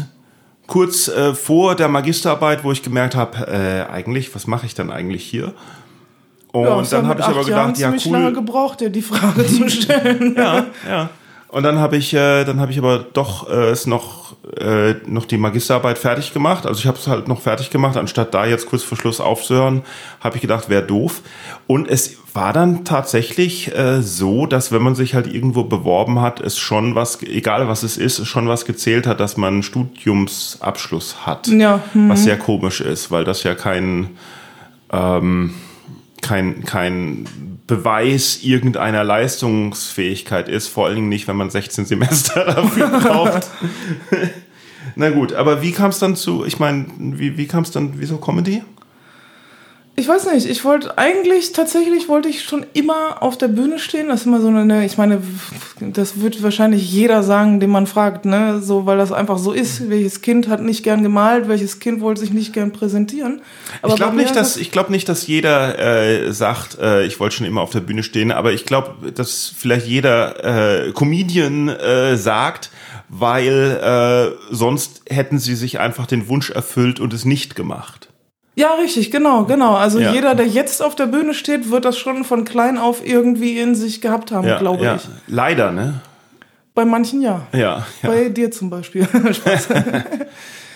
kurz 0.67 1.07
äh, 1.07 1.33
vor 1.33 1.75
der 1.75 1.87
Magisterarbeit, 1.87 2.63
wo 2.63 2.71
ich 2.71 2.83
gemerkt 2.83 3.15
habe, 3.15 3.47
äh, 3.47 3.91
eigentlich, 3.91 4.33
was 4.35 4.47
mache 4.47 4.65
ich 4.65 4.73
dann 4.73 4.91
eigentlich 4.91 5.23
hier? 5.23 5.53
Und 6.51 6.63
ja, 6.65 6.81
dann 6.81 7.07
habe 7.07 7.19
ich 7.19 7.27
aber 7.27 7.47
Jahren 7.47 7.73
gedacht, 7.73 7.77
ja 7.77 7.87
ziemlich 7.89 8.05
lange 8.05 8.27
cool, 8.27 8.33
gebraucht, 8.33 8.81
dir 8.81 8.89
die 8.89 9.01
Frage 9.01 9.45
zu 9.45 9.69
stellen. 9.69 10.35
ja, 10.37 10.65
ja. 10.87 11.09
Und 11.49 11.63
dann 11.63 11.79
habe 11.79 11.97
ich, 11.97 12.13
äh, 12.13 12.43
dann 12.43 12.59
habe 12.59 12.71
ich 12.71 12.77
aber 12.77 12.99
doch 12.99 13.49
äh, 13.49 13.69
es 13.69 13.87
noch 13.87 14.24
äh, 14.59 14.95
noch 15.05 15.25
die 15.25 15.37
Magisterarbeit 15.37 15.97
fertig 15.97 16.33
gemacht. 16.33 16.65
Also 16.65 16.79
ich 16.79 16.87
habe 16.87 16.97
es 16.97 17.07
halt 17.07 17.27
noch 17.27 17.41
fertig 17.41 17.69
gemacht, 17.69 17.97
anstatt 17.97 18.33
da 18.33 18.45
jetzt 18.45 18.67
kurz 18.67 18.83
vor 18.83 18.97
Schluss 18.97 19.19
aufzuhören, 19.19 19.83
habe 20.19 20.35
ich 20.35 20.41
gedacht, 20.41 20.69
wäre 20.69 20.83
doof. 20.83 21.21
Und 21.67 21.89
es 21.89 22.17
war 22.33 22.53
dann 22.53 22.85
tatsächlich 22.85 23.75
äh, 23.75 24.01
so, 24.01 24.45
dass 24.45 24.71
wenn 24.71 24.81
man 24.81 24.95
sich 24.95 25.15
halt 25.15 25.33
irgendwo 25.33 25.63
beworben 25.63 26.21
hat, 26.21 26.41
es 26.41 26.57
schon 26.57 26.95
was, 26.95 27.21
egal 27.23 27.67
was 27.67 27.83
es 27.83 27.97
ist, 27.97 28.25
schon 28.27 28.47
was 28.47 28.65
gezählt 28.65 29.07
hat, 29.07 29.19
dass 29.19 29.37
man 29.37 29.53
einen 29.53 29.63
Studiumsabschluss 29.63 31.25
hat. 31.25 31.47
Ja, 31.47 31.81
hm. 31.93 32.09
Was 32.09 32.23
sehr 32.23 32.37
komisch 32.37 32.81
ist, 32.81 33.11
weil 33.11 33.23
das 33.23 33.43
ja 33.43 33.55
kein 33.55 34.11
ähm, 34.91 35.53
kein, 36.21 36.63
kein 36.63 37.25
Beweis 37.67 38.43
irgendeiner 38.43 39.03
Leistungsfähigkeit 39.03 40.49
ist, 40.49 40.67
vor 40.67 40.85
allen 40.85 40.95
Dingen 40.95 41.09
nicht, 41.09 41.27
wenn 41.27 41.35
man 41.35 41.49
16 41.49 41.85
Semester 41.85 42.45
dafür 42.45 42.87
braucht. 42.89 43.47
Na 44.95 45.09
gut, 45.09 45.33
aber 45.33 45.61
wie 45.61 45.71
kam 45.71 45.89
es 45.89 45.99
dann 45.99 46.15
zu, 46.15 46.45
ich 46.45 46.59
meine, 46.59 46.85
wie, 46.97 47.37
wie 47.37 47.47
kam 47.47 47.63
es 47.63 47.71
dann, 47.71 47.93
wieso 47.97 48.17
Comedy? 48.17 48.61
Ich 49.97 50.09
weiß 50.09 50.29
nicht, 50.33 50.45
ich 50.45 50.65
wollte 50.65 50.97
eigentlich, 50.97 51.53
tatsächlich 51.53 52.09
wollte 52.09 52.27
ich 52.27 52.43
schon 52.43 52.65
immer 52.73 53.23
auf 53.23 53.37
der 53.37 53.47
Bühne 53.47 53.79
stehen. 53.79 54.09
Das 54.09 54.21
ist 54.21 54.25
immer 54.25 54.41
so 54.41 54.49
eine, 54.49 54.85
ich 54.85 54.97
meine, 54.97 55.21
das 55.79 56.19
wird 56.19 56.43
wahrscheinlich 56.43 56.91
jeder 56.91 57.23
sagen, 57.23 57.61
den 57.61 57.69
man 57.69 57.87
fragt, 57.87 58.25
ne? 58.25 58.59
So, 58.61 58.85
weil 58.85 58.97
das 58.97 59.13
einfach 59.13 59.37
so 59.37 59.53
ist. 59.53 59.89
Welches 59.89 60.21
Kind 60.21 60.49
hat 60.49 60.61
nicht 60.61 60.83
gern 60.83 61.01
gemalt, 61.01 61.47
welches 61.47 61.79
Kind 61.79 62.01
wollte 62.01 62.19
sich 62.19 62.33
nicht 62.33 62.51
gern 62.51 62.73
präsentieren. 62.73 63.41
Aber 63.81 63.93
ich 63.93 63.95
glaube 63.95 64.17
nicht, 64.17 64.31
dass 64.35 64.55
das- 64.55 64.57
ich 64.57 64.71
glaube 64.71 64.91
nicht, 64.91 65.07
dass 65.07 65.27
jeder 65.27 65.79
äh, 65.79 66.33
sagt, 66.33 66.77
äh, 66.77 67.05
ich 67.05 67.21
wollte 67.21 67.37
schon 67.37 67.47
immer 67.47 67.61
auf 67.61 67.69
der 67.69 67.79
Bühne 67.79 68.03
stehen, 68.03 68.33
aber 68.33 68.51
ich 68.51 68.65
glaube, 68.65 69.11
dass 69.13 69.49
vielleicht 69.57 69.87
jeder 69.87 70.87
äh, 70.87 70.91
Comedian 70.91 71.69
äh, 71.69 72.17
sagt, 72.17 72.69
weil 73.07 74.33
äh, 74.51 74.53
sonst 74.53 75.03
hätten 75.09 75.39
sie 75.39 75.55
sich 75.55 75.79
einfach 75.79 76.05
den 76.05 76.27
Wunsch 76.27 76.49
erfüllt 76.49 76.99
und 76.99 77.13
es 77.13 77.23
nicht 77.23 77.55
gemacht. 77.55 78.04
Ja, 78.55 78.73
richtig, 78.75 79.11
genau, 79.11 79.43
genau. 79.43 79.75
Also 79.75 79.99
Ja. 79.99 80.13
jeder, 80.13 80.33
der 80.33 80.47
jetzt 80.47 80.81
auf 80.81 80.95
der 80.95 81.07
Bühne 81.07 81.33
steht, 81.33 81.69
wird 81.71 81.83
das 81.85 81.97
schon 81.97 82.23
von 82.23 82.45
klein 82.45 82.77
auf 82.77 83.05
irgendwie 83.05 83.59
in 83.59 83.75
sich 83.75 83.99
gehabt 84.01 84.31
haben, 84.31 84.47
Ja, 84.47 84.57
glaube 84.59 84.83
ja. 84.85 84.95
ich. 84.95 85.01
Leider, 85.27 85.71
ne? 85.71 85.95
Bei 86.73 86.85
manchen 86.85 87.21
ja. 87.21 87.41
Ja. 87.53 87.85
Bei 88.01 88.29
dir 88.29 88.51
zum 88.51 88.69
Beispiel. 88.69 89.05
Spaß. 89.33 89.67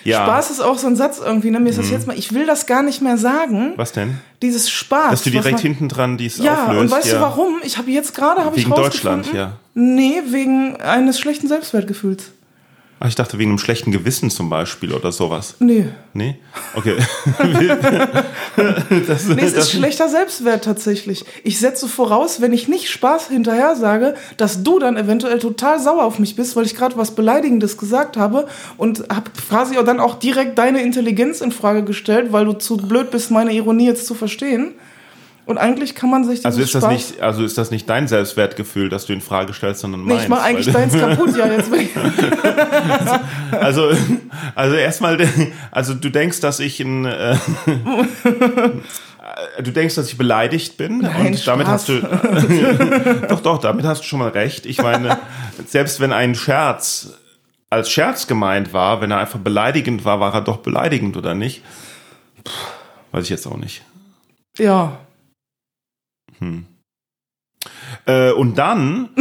ja. 0.03 0.23
Spaß 0.23 0.51
ist 0.51 0.59
auch 0.61 0.77
so 0.77 0.87
ein 0.87 0.95
Satz 0.95 1.19
irgendwie. 1.23 1.51
Ne? 1.51 1.59
Mir 1.59 1.69
ist 1.69 1.77
Mhm. 1.77 1.81
das 1.81 1.91
jetzt 1.91 2.07
mal, 2.07 2.17
ich 2.17 2.33
will 2.33 2.45
das 2.45 2.65
gar 2.65 2.83
nicht 2.83 3.01
mehr 3.01 3.17
sagen. 3.17 3.73
Was 3.75 3.91
denn? 3.91 4.17
Dieses 4.41 4.69
Spaß. 4.69 5.11
Dass 5.11 5.23
du 5.23 5.29
direkt 5.29 5.53
man- 5.53 5.61
hinten 5.61 5.89
dran 5.89 6.17
dies 6.17 6.37
Ja, 6.37 6.65
auflöst. 6.67 6.81
und 6.81 6.91
weißt 6.91 7.11
du 7.13 7.21
warum? 7.21 7.55
Ich 7.63 7.77
habe 7.77 7.91
jetzt 7.91 8.15
gerade 8.15 8.43
habe 8.45 8.55
ich 8.57 8.65
Wegen. 8.65 8.75
Deutschland, 8.75 9.33
ja. 9.33 9.53
Nee, 9.73 10.21
wegen 10.27 10.77
eines 10.77 11.19
schlechten 11.19 11.47
Selbstwertgefühls. 11.49 12.31
Ach, 13.01 13.07
ich 13.07 13.15
dachte 13.15 13.37
wegen 13.37 13.51
einem 13.51 13.59
schlechten 13.59 13.91
Gewissen 13.91 14.29
zum 14.29 14.49
Beispiel 14.49 14.93
oder 14.93 15.13
sowas. 15.13 15.55
Nee. 15.59 15.85
Nee? 16.13 16.37
Okay. 16.75 16.97
das, 19.07 19.27
nee, 19.27 19.41
es 19.41 19.53
ist 19.53 19.71
schlechter 19.71 20.09
Selbstwert 20.09 20.65
tatsächlich. 20.65 21.23
Ich 21.45 21.59
setze 21.59 21.87
voraus, 21.87 22.41
wenn 22.41 22.51
ich 22.51 22.67
nicht 22.67 22.89
Spaß 22.89 23.29
hinterher 23.29 23.77
sage, 23.77 24.15
dass 24.35 24.63
du 24.63 24.79
dann 24.79 24.97
eventuell 24.97 25.39
total 25.39 25.79
sauer 25.79 26.03
auf 26.03 26.19
mich 26.19 26.35
bist, 26.35 26.57
weil 26.57 26.65
ich 26.65 26.75
gerade 26.75 26.97
was 26.97 27.11
Beleidigendes 27.15 27.77
gesagt 27.77 28.17
habe 28.17 28.47
und 28.75 29.05
habe 29.09 29.31
quasi 29.47 29.75
dann 29.85 30.01
auch 30.01 30.19
direkt 30.19 30.57
deine 30.57 30.81
Intelligenz 30.81 31.39
in 31.39 31.53
Frage 31.53 31.83
gestellt, 31.83 32.33
weil 32.33 32.43
du 32.43 32.53
zu 32.53 32.75
blöd 32.75 33.11
bist, 33.11 33.31
meine 33.31 33.53
Ironie 33.53 33.85
jetzt 33.85 34.07
zu 34.07 34.13
verstehen. 34.13 34.73
Und 35.49 35.57
eigentlich 35.57 35.95
kann 35.95 36.11
man 36.11 36.25
sich 36.25 36.45
also 36.45 36.61
ist 36.61 36.75
das 36.75 36.83
Spaß 36.83 36.93
nicht 36.93 37.21
also 37.21 37.43
ist 37.43 37.57
das 37.57 37.71
nicht 37.71 37.89
dein 37.89 38.07
Selbstwertgefühl, 38.07 38.87
das 38.87 39.07
du 39.07 39.13
in 39.13 39.21
Frage 39.21 39.51
stellst, 39.51 39.81
sondern 39.81 40.01
meins? 40.01 40.17
Nee, 40.17 40.23
ich 40.25 40.29
mach 40.29 40.43
eigentlich 40.43 40.71
deins 40.71 40.95
kaputt, 40.95 41.35
ja 41.35 41.47
jetzt. 41.47 41.71
Bin 41.71 41.81
ich 41.81 41.89
also 43.59 43.89
also 44.53 44.75
erstmal 44.75 45.17
also 45.71 45.95
du 45.95 46.11
denkst, 46.11 46.39
dass 46.41 46.59
ich 46.59 46.79
ein 46.81 47.05
äh, 47.05 47.35
du 49.63 49.71
denkst, 49.71 49.95
dass 49.95 50.09
ich 50.09 50.19
beleidigt 50.19 50.77
bin 50.77 50.99
Nein, 50.99 51.25
und 51.25 51.33
Spaß. 51.33 51.45
damit 51.45 51.65
hast 51.65 51.89
du 51.89 51.99
doch 53.27 53.39
doch 53.39 53.57
damit 53.57 53.85
hast 53.85 54.01
du 54.01 54.05
schon 54.05 54.19
mal 54.19 54.29
recht. 54.29 54.67
Ich 54.67 54.79
meine 54.83 55.17
selbst 55.65 55.99
wenn 55.99 56.13
ein 56.13 56.35
Scherz 56.35 57.17
als 57.71 57.89
Scherz 57.89 58.27
gemeint 58.27 58.71
war, 58.71 59.01
wenn 59.01 59.09
er 59.09 59.17
einfach 59.17 59.39
beleidigend 59.39 60.05
war, 60.05 60.19
war 60.19 60.31
er 60.31 60.41
doch 60.41 60.57
beleidigend 60.57 61.17
oder 61.17 61.33
nicht? 61.33 61.63
Puh, 62.43 62.51
weiß 63.13 63.23
ich 63.23 63.31
jetzt 63.31 63.47
auch 63.47 63.57
nicht. 63.57 63.81
Ja. 64.59 64.99
Hm. 66.39 66.65
Äh, 68.05 68.31
und 68.31 68.57
dann. 68.57 69.09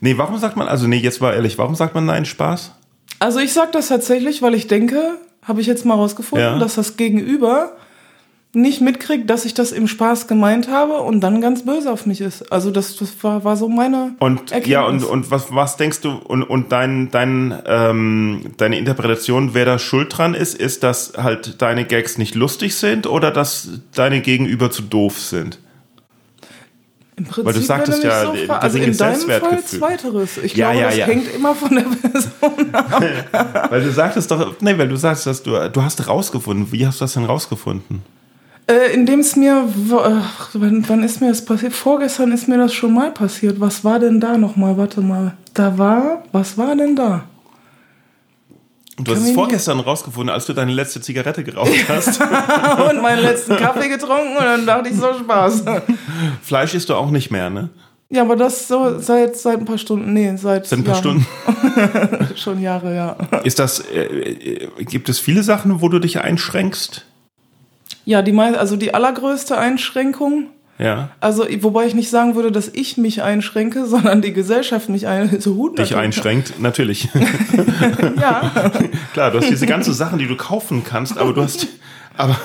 nee, 0.00 0.16
warum 0.16 0.38
sagt 0.38 0.56
man, 0.56 0.68
also 0.68 0.86
nee, 0.86 0.98
jetzt 0.98 1.20
war 1.20 1.34
ehrlich, 1.34 1.58
warum 1.58 1.74
sagt 1.74 1.94
man 1.94 2.06
nein, 2.06 2.24
Spaß? 2.24 2.72
Also 3.18 3.38
ich 3.38 3.52
sag 3.52 3.72
das 3.72 3.88
tatsächlich, 3.88 4.42
weil 4.42 4.54
ich 4.54 4.66
denke, 4.66 5.18
habe 5.42 5.60
ich 5.60 5.66
jetzt 5.66 5.84
mal 5.84 5.94
rausgefunden, 5.94 6.54
ja. 6.54 6.58
dass 6.58 6.76
das 6.76 6.96
Gegenüber 6.96 7.76
nicht 8.54 8.82
mitkriegt, 8.82 9.30
dass 9.30 9.46
ich 9.46 9.54
das 9.54 9.72
im 9.72 9.88
Spaß 9.88 10.26
gemeint 10.26 10.68
habe 10.68 10.98
und 10.98 11.20
dann 11.20 11.40
ganz 11.40 11.64
böse 11.64 11.90
auf 11.90 12.04
mich 12.04 12.20
ist. 12.20 12.52
Also 12.52 12.70
das, 12.70 12.96
das 12.96 13.12
war, 13.22 13.44
war 13.44 13.56
so 13.56 13.68
meine 13.68 14.14
und 14.18 14.52
Erkenntnis. 14.52 14.68
ja 14.68 14.84
und 14.84 15.04
und 15.04 15.30
was 15.30 15.54
was 15.54 15.78
denkst 15.78 16.02
du 16.02 16.10
und 16.10 16.42
und 16.42 16.70
dein 16.70 17.10
dein 17.10 17.58
ähm, 17.66 18.52
deine 18.58 18.78
Interpretation, 18.78 19.54
wer 19.54 19.64
da 19.64 19.78
schuld 19.78 20.16
dran 20.16 20.34
ist, 20.34 20.54
ist, 20.54 20.82
dass 20.82 21.14
halt 21.16 21.62
deine 21.62 21.86
Gags 21.86 22.18
nicht 22.18 22.34
lustig 22.34 22.74
sind 22.74 23.06
oder 23.06 23.30
dass 23.30 23.68
deine 23.94 24.20
Gegenüber 24.20 24.70
zu 24.70 24.82
doof 24.82 25.18
sind? 25.18 25.58
Im 27.16 27.24
Prinzip, 27.24 27.44
Weil 27.44 27.52
du 27.54 27.60
sagtest 27.60 28.04
ja, 28.04 28.22
so 28.22 28.52
also 28.52 28.78
in 28.78 28.96
deinem 28.96 29.20
Fall 29.20 29.62
zweiteres. 29.64 30.38
Ich 30.38 30.56
ja, 30.56 30.72
glaube, 30.72 30.80
ja, 30.80 30.88
das 30.88 30.96
ja. 30.96 31.06
hängt 31.06 31.34
immer 31.34 31.54
von 31.54 31.74
der 31.74 31.82
Person 31.82 32.74
ab. 33.32 33.70
weil 33.70 33.82
du 33.82 33.92
sagtest 33.92 34.30
doch, 34.30 34.60
nee, 34.60 34.76
weil 34.76 34.88
du 34.88 34.96
sagst, 34.96 35.26
dass 35.26 35.42
du 35.42 35.70
du 35.70 35.82
hast 35.82 36.06
rausgefunden. 36.06 36.70
Wie 36.70 36.86
hast 36.86 37.00
du 37.00 37.04
das 37.04 37.14
denn 37.14 37.24
rausgefunden? 37.24 38.02
Äh, 38.72 38.94
Indem 38.94 39.20
es 39.20 39.36
mir, 39.36 39.68
ach, 39.92 40.50
wann, 40.54 40.88
wann 40.88 41.02
ist 41.02 41.20
mir 41.20 41.28
das 41.28 41.44
passiert? 41.44 41.72
Vorgestern 41.74 42.32
ist 42.32 42.48
mir 42.48 42.56
das 42.56 42.72
schon 42.72 42.94
mal 42.94 43.10
passiert. 43.10 43.60
Was 43.60 43.84
war 43.84 43.98
denn 43.98 44.18
da 44.20 44.38
nochmal? 44.38 44.76
Warte 44.78 45.00
mal. 45.00 45.36
Da 45.52 45.76
war, 45.76 46.24
was 46.32 46.56
war 46.56 46.74
denn 46.74 46.96
da? 46.96 47.24
Du 48.96 49.12
hast 49.12 49.24
es 49.24 49.32
vorgestern 49.32 49.80
rausgefunden, 49.80 50.32
als 50.32 50.46
du 50.46 50.52
deine 50.52 50.72
letzte 50.72 51.00
Zigarette 51.00 51.42
geraucht 51.44 51.70
hast. 51.88 52.20
und 52.20 53.02
meinen 53.02 53.22
letzten 53.22 53.56
Kaffee 53.56 53.88
getrunken 53.88 54.36
und 54.36 54.44
dann 54.44 54.66
dachte 54.66 54.88
ich, 54.90 54.96
so 54.96 55.12
Spaß. 55.14 55.64
Fleisch 56.42 56.74
isst 56.74 56.88
du 56.88 56.94
auch 56.94 57.10
nicht 57.10 57.30
mehr, 57.30 57.50
ne? 57.50 57.70
Ja, 58.10 58.22
aber 58.22 58.36
das 58.36 58.68
so 58.68 58.98
seit, 58.98 59.36
seit 59.36 59.58
ein 59.58 59.64
paar 59.64 59.78
Stunden, 59.78 60.12
nee, 60.12 60.36
seit, 60.36 60.66
seit 60.66 60.80
ein 60.80 60.84
paar 60.84 61.02
Jahren. 61.02 61.26
Stunden. 61.26 62.36
Schon 62.36 62.60
Jahre, 62.60 62.94
ja. 62.94 63.16
Ist 63.42 63.58
das, 63.58 63.80
äh, 63.80 64.02
äh, 64.04 64.84
gibt 64.84 65.08
es 65.08 65.18
viele 65.18 65.42
Sachen, 65.42 65.80
wo 65.80 65.88
du 65.88 65.98
dich 65.98 66.20
einschränkst? 66.20 67.06
Ja, 68.04 68.22
die 68.22 68.36
also 68.38 68.76
die 68.76 68.94
allergrößte 68.94 69.56
Einschränkung. 69.56 70.48
Ja. 70.78 71.10
Also, 71.20 71.46
wobei 71.60 71.86
ich 71.86 71.94
nicht 71.94 72.10
sagen 72.10 72.34
würde, 72.34 72.50
dass 72.50 72.68
ich 72.68 72.96
mich 72.96 73.22
einschränke, 73.22 73.86
sondern 73.86 74.22
die 74.22 74.32
Gesellschaft 74.32 74.88
mich 74.88 75.06
ein, 75.06 75.40
so 75.40 75.54
Hut 75.54 75.78
Dich 75.78 75.96
einschränkt, 75.96 76.60
natürlich. 76.60 77.08
ja. 78.20 78.50
Klar, 79.12 79.30
du 79.30 79.38
hast 79.38 79.50
diese 79.50 79.66
ganzen 79.66 79.94
Sachen, 79.94 80.18
die 80.18 80.26
du 80.26 80.36
kaufen 80.36 80.82
kannst, 80.84 81.18
aber 81.18 81.32
du 81.32 81.42
hast, 81.42 81.68
aber, 82.16 82.36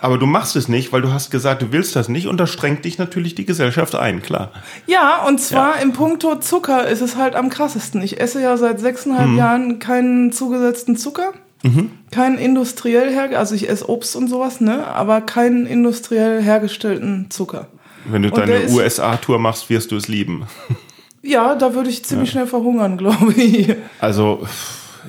aber 0.00 0.18
du 0.18 0.26
machst 0.26 0.56
es 0.56 0.68
nicht, 0.68 0.92
weil 0.92 1.02
du 1.02 1.12
hast 1.12 1.30
gesagt, 1.30 1.62
du 1.62 1.72
willst 1.72 1.96
das 1.96 2.08
nicht 2.08 2.28
und 2.28 2.38
da 2.38 2.46
strengt 2.46 2.84
dich 2.84 2.98
natürlich 2.98 3.34
die 3.34 3.44
Gesellschaft 3.44 3.94
ein, 3.94 4.22
klar. 4.22 4.52
Ja, 4.86 5.24
und 5.26 5.40
zwar 5.40 5.76
ja. 5.76 5.82
im 5.82 5.92
Punkto 5.92 6.36
Zucker 6.36 6.86
ist 6.86 7.00
es 7.00 7.16
halt 7.16 7.34
am 7.34 7.50
krassesten. 7.50 8.02
Ich 8.02 8.20
esse 8.20 8.40
ja 8.40 8.56
seit 8.56 8.80
sechseinhalb 8.80 9.28
hm. 9.28 9.36
Jahren 9.36 9.78
keinen 9.78 10.32
zugesetzten 10.32 10.96
Zucker. 10.96 11.32
Mhm. 11.62 11.90
Kein 12.10 12.38
industriell 12.38 13.12
her, 13.12 13.38
also 13.38 13.54
ich 13.54 13.68
esse 13.68 13.88
Obst 13.88 14.16
und 14.16 14.28
sowas, 14.28 14.60
ne, 14.60 14.86
aber 14.86 15.20
keinen 15.20 15.66
industriell 15.66 16.42
hergestellten 16.42 17.26
Zucker. 17.30 17.68
Wenn 18.06 18.22
du 18.22 18.28
und 18.28 18.38
deine 18.38 18.68
USA-Tour 18.68 19.38
machst, 19.38 19.68
wirst 19.68 19.92
du 19.92 19.96
es 19.96 20.08
lieben. 20.08 20.46
Ja, 21.22 21.54
da 21.54 21.74
würde 21.74 21.90
ich 21.90 22.02
ziemlich 22.02 22.30
ja. 22.30 22.32
schnell 22.32 22.46
verhungern, 22.46 22.96
glaube 22.96 23.34
ich. 23.34 23.74
Also 24.00 24.46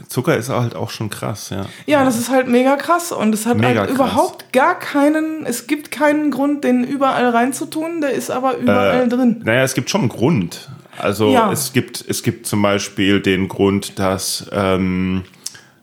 Zucker 0.10 0.36
ist 0.36 0.50
halt 0.50 0.76
auch 0.76 0.90
schon 0.90 1.10
krass, 1.10 1.52
ja. 1.52 1.66
Ja, 1.86 2.04
das 2.04 2.20
ist 2.20 2.30
halt 2.30 2.50
mega 2.50 2.76
krass 2.76 3.14
und 3.14 3.34
es 3.34 3.46
hat 3.46 3.58
mega 3.58 3.80
halt 3.80 3.92
überhaupt 3.92 4.52
gar 4.52 4.78
keinen, 4.78 5.46
es 5.46 5.68
gibt 5.68 5.90
keinen 5.90 6.32
Grund, 6.32 6.66
den 6.66 6.84
überall 6.84 7.30
reinzutun, 7.30 8.02
der 8.02 8.12
ist 8.12 8.30
aber 8.30 8.58
überall 8.58 9.06
äh, 9.06 9.08
drin. 9.08 9.42
Naja, 9.46 9.64
es 9.64 9.74
gibt 9.74 9.90
schon 9.90 10.02
einen 10.02 10.10
Grund. 10.10 10.70
Also 10.98 11.32
ja. 11.32 11.50
es 11.50 11.72
gibt, 11.72 12.04
es 12.06 12.24
gibt 12.24 12.46
zum 12.46 12.62
Beispiel 12.62 13.22
den 13.22 13.48
Grund, 13.48 13.98
dass 13.98 14.50
ähm, 14.52 15.24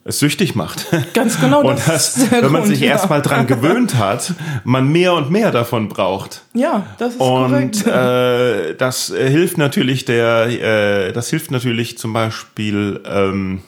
süchtig 0.08 0.54
macht. 0.54 0.86
Ganz 1.14 1.40
genau. 1.40 1.62
und 1.62 1.80
das, 1.86 2.30
wenn 2.30 2.44
man 2.44 2.62
Grund, 2.62 2.66
sich 2.66 2.80
ja. 2.80 2.90
erstmal 2.90 3.22
dran 3.22 3.46
gewöhnt 3.46 3.96
hat, 3.96 4.34
man 4.64 4.88
mehr 4.88 5.14
und 5.14 5.30
mehr 5.30 5.50
davon 5.50 5.88
braucht. 5.88 6.42
Ja, 6.54 6.86
das 6.98 7.14
ist 7.14 7.20
und, 7.20 7.50
korrekt. 7.50 7.86
Äh, 7.86 8.74
das 8.76 9.12
hilft 9.14 9.58
natürlich 9.58 10.04
der, 10.04 11.08
äh, 11.08 11.12
das 11.12 11.30
hilft 11.30 11.50
natürlich 11.50 11.98
zum 11.98 12.12
Beispiel, 12.12 13.00
ähm, 13.04 13.62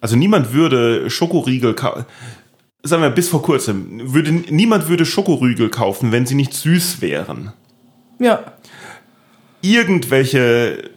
also 0.00 0.16
niemand 0.16 0.52
würde 0.52 1.08
Schokoriegel 1.10 1.74
kaufen. 1.74 2.04
Sagen 2.84 3.02
wir, 3.02 3.10
bis 3.10 3.28
vor 3.28 3.42
kurzem, 3.42 4.12
würde, 4.12 4.32
niemand 4.32 4.88
würde 4.88 5.06
Schokoriegel 5.06 5.68
kaufen, 5.68 6.10
wenn 6.10 6.26
sie 6.26 6.34
nicht 6.34 6.52
süß 6.52 7.00
wären. 7.00 7.52
Ja. 8.18 8.42
Irgendwelche 9.60 10.90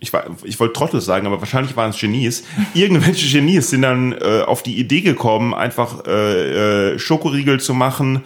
ich, 0.00 0.12
war, 0.12 0.24
ich 0.44 0.58
wollte 0.60 0.74
Trottel 0.74 1.00
sagen, 1.00 1.26
aber 1.26 1.40
wahrscheinlich 1.40 1.76
waren 1.76 1.90
es 1.90 1.98
Genies. 1.98 2.44
Irgendwelche 2.74 3.30
Genies 3.30 3.70
sind 3.70 3.82
dann 3.82 4.12
äh, 4.12 4.42
auf 4.42 4.62
die 4.62 4.78
Idee 4.78 5.00
gekommen, 5.00 5.54
einfach 5.54 6.06
äh, 6.06 6.92
äh, 6.92 6.98
Schokoriegel 6.98 7.60
zu 7.60 7.74
machen, 7.74 8.24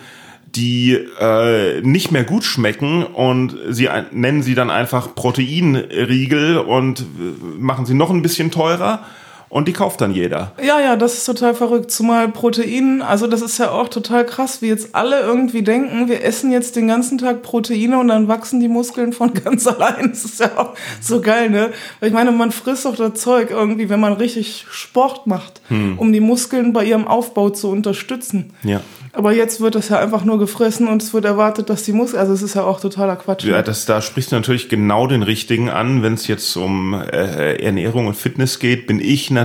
die 0.55 0.93
äh, 0.93 1.81
nicht 1.81 2.11
mehr 2.11 2.25
gut 2.25 2.45
schmecken 2.45 3.05
und 3.05 3.57
sie 3.71 3.89
nennen 4.11 4.43
sie 4.43 4.55
dann 4.55 4.71
einfach 4.71 5.15
Proteinriegel 5.15 6.59
und 6.59 7.01
äh, 7.01 7.05
machen 7.59 7.87
sie 7.87 7.95
noch 7.95 8.11
ein 8.11 8.23
bisschen 8.23 8.51
teurer 8.51 9.05
und 9.53 9.69
die 9.69 9.75
kauft 9.75 10.01
dann 10.01 10.15
jeder. 10.15 10.53
Ja, 10.67 10.81
ja, 10.81 10.97
das 10.97 11.13
ist 11.13 11.27
total 11.27 11.55
verrückt. 11.55 11.91
Zumal 11.91 12.31
Protein, 12.31 13.03
also 13.03 13.27
das 13.27 13.43
ist 13.43 13.59
ja 13.59 13.71
auch 13.71 13.89
total 13.89 14.25
krass, 14.25 14.63
wie 14.63 14.69
jetzt 14.69 14.95
alle 14.95 15.21
irgendwie 15.21 15.61
denken, 15.61 16.09
wir 16.09 16.25
essen 16.25 16.51
jetzt 16.51 16.75
den 16.75 16.89
ganzen 16.89 17.19
Tag 17.19 17.43
Proteine 17.43 17.99
und 17.99 18.09
dann 18.09 18.29
wachsen 18.29 18.61
die 18.61 18.69
Muskeln 18.69 19.13
von 19.13 19.35
ganz 19.45 19.67
allein. 19.67 20.09
Das 20.09 20.25
ist 20.25 20.41
ja 20.41 20.57
auch 20.57 20.75
so 21.03 21.21
geil, 21.21 21.51
ne? 21.51 21.71
Weil 22.01 22.09
ich 22.09 22.15
meine, 22.15 22.33
man 22.33 22.51
frisst 22.51 22.87
doch 22.87 22.97
das 22.97 23.21
Zeug 23.21 23.51
irgendwie, 23.51 23.91
wenn 23.91 24.01
man 24.01 24.15
richtig 24.15 24.65
Sport 24.71 25.27
macht, 25.27 25.61
hm. 25.69 25.99
um 25.99 26.15
die 26.15 26.21
Muskeln 26.21 26.73
bei 26.73 26.87
ihrem 26.87 27.07
Aufbau 27.07 27.51
zu 27.51 27.69
unterstützen. 27.69 28.55
Ja. 28.63 28.81
Aber 29.15 29.35
jetzt 29.35 29.61
wird 29.61 29.75
das 29.75 29.91
ja 29.91 29.99
einfach 29.99 30.25
nur 30.25 30.39
gefressen 30.39 30.89
und 30.89 31.03
es 31.03 31.13
wird 31.13 31.27
erwartet, 31.27 31.69
dass 31.69 31.83
die 31.83 31.93
Muskeln, 31.93 32.21
also 32.21 32.33
es 32.33 32.41
ist 32.41 32.55
ja 32.55 32.65
auch 32.65 32.81
totaler 32.81 33.17
Quatsch. 33.17 33.45
Ja, 33.45 33.61
das, 33.61 33.85
da 33.85 34.01
sprichst 34.01 34.33
du 34.33 34.37
natürlich 34.37 34.71
genau 34.71 35.07
den 35.07 35.23
richtigen 35.23 35.69
an. 35.69 36.03
Wenn 36.03 36.15
es 36.15 36.27
jetzt 36.27 36.57
um 36.57 36.95
äh, 36.95 37.63
Ernährung 37.63 38.07
und 38.07 38.15
Fitness 38.15 38.59
geht, 38.59 38.87
bin 38.87 38.99
ich 38.99 39.31
natürlich 39.31 39.42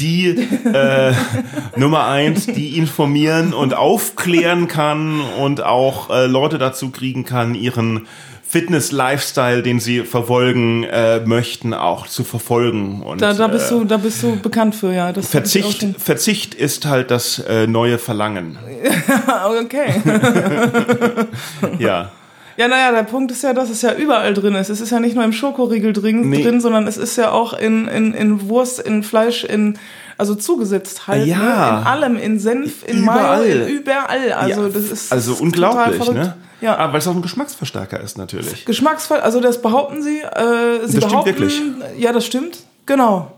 die 0.00 0.26
äh, 0.28 1.12
Nummer 1.76 2.06
eins, 2.06 2.46
die 2.46 2.76
informieren 2.76 3.52
und 3.52 3.74
aufklären 3.74 4.68
kann 4.68 5.20
und 5.20 5.62
auch 5.62 6.10
äh, 6.10 6.26
Leute 6.26 6.58
dazu 6.58 6.90
kriegen 6.90 7.24
kann, 7.24 7.54
ihren 7.54 8.06
Fitness-Lifestyle, 8.46 9.62
den 9.62 9.80
sie 9.80 10.02
verfolgen 10.02 10.84
äh, 10.84 11.20
möchten, 11.26 11.74
auch 11.74 12.06
zu 12.06 12.22
verfolgen. 12.22 13.02
Und, 13.02 13.20
da, 13.20 13.32
da 13.32 13.48
bist 13.48 13.72
äh, 13.72 13.74
du, 13.74 13.84
da 13.84 13.96
bist 13.96 14.22
du 14.22 14.36
bekannt 14.36 14.76
für, 14.76 14.92
ja. 14.92 15.12
Das 15.12 15.28
Verzicht, 15.28 15.84
Verzicht 15.98 16.54
ist 16.54 16.86
halt 16.86 17.10
das 17.10 17.40
äh, 17.40 17.66
neue 17.66 17.98
Verlangen. 17.98 18.56
okay. 19.60 20.00
ja. 21.80 22.12
Ja, 22.56 22.68
naja, 22.68 22.92
der 22.92 23.02
Punkt 23.02 23.32
ist 23.32 23.42
ja, 23.42 23.52
dass 23.52 23.68
es 23.70 23.82
ja 23.82 23.92
überall 23.94 24.32
drin 24.34 24.54
ist. 24.54 24.68
Es 24.70 24.80
ist 24.80 24.90
ja 24.90 25.00
nicht 25.00 25.14
nur 25.16 25.24
im 25.24 25.32
Schokoriegel 25.32 25.92
drin, 25.92 26.28
Nee. 26.30 26.42
drin 26.42 26.60
sondern 26.60 26.86
es 26.86 26.96
ist 26.96 27.16
ja 27.16 27.32
auch 27.32 27.52
in, 27.52 27.88
in, 27.88 28.14
in 28.14 28.48
Wurst, 28.48 28.78
in 28.80 29.02
Fleisch, 29.02 29.44
in 29.44 29.78
also 30.16 30.34
zugesetzt 30.36 31.08
halt. 31.08 31.26
Ja. 31.26 31.38
Ne? 31.38 31.44
In 31.80 31.86
allem, 31.86 32.16
in 32.16 32.38
Senf, 32.38 32.86
in 32.86 32.98
Überall. 33.02 33.40
Mayo, 33.40 33.66
überall. 33.66 34.32
Also 34.32 34.62
Ja, 34.62 34.68
das 34.68 34.84
ist 34.90 35.12
also 35.12 35.32
total 35.32 35.44
unglaublich, 35.46 35.96
verrückt. 35.96 36.14
ne? 36.18 36.36
Ja. 36.60 36.76
Aber 36.76 36.92
weil 36.92 37.00
es 37.00 37.08
auch 37.08 37.14
ein 37.16 37.22
Geschmacksverstärker 37.22 37.98
ist 38.00 38.16
natürlich. 38.16 38.64
Geschmacksvoll, 38.64 39.18
also 39.18 39.40
das 39.40 39.60
behaupten 39.60 40.02
sie. 40.02 40.20
Äh, 40.20 40.22
sie 40.22 40.80
Das 40.82 40.90
stimmt 40.90 41.08
behaupten, 41.10 41.26
wirklich. 41.26 41.60
Ja, 41.98 42.12
das 42.12 42.24
stimmt. 42.24 42.58
Genau. 42.86 43.32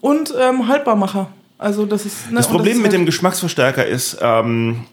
Und 0.00 0.34
ähm, 0.38 0.66
Haltbarmacher. 0.66 1.28
Also 1.58 1.86
das 1.86 2.04
ist. 2.04 2.30
Ne, 2.30 2.36
Das 2.38 2.48
Problem 2.48 2.72
ist 2.72 2.78
mit 2.78 2.86
halt- 2.86 2.94
dem 2.94 3.06
Geschmacksverstärker 3.06 3.86
ist 3.86 4.18
ähm, 4.20 4.84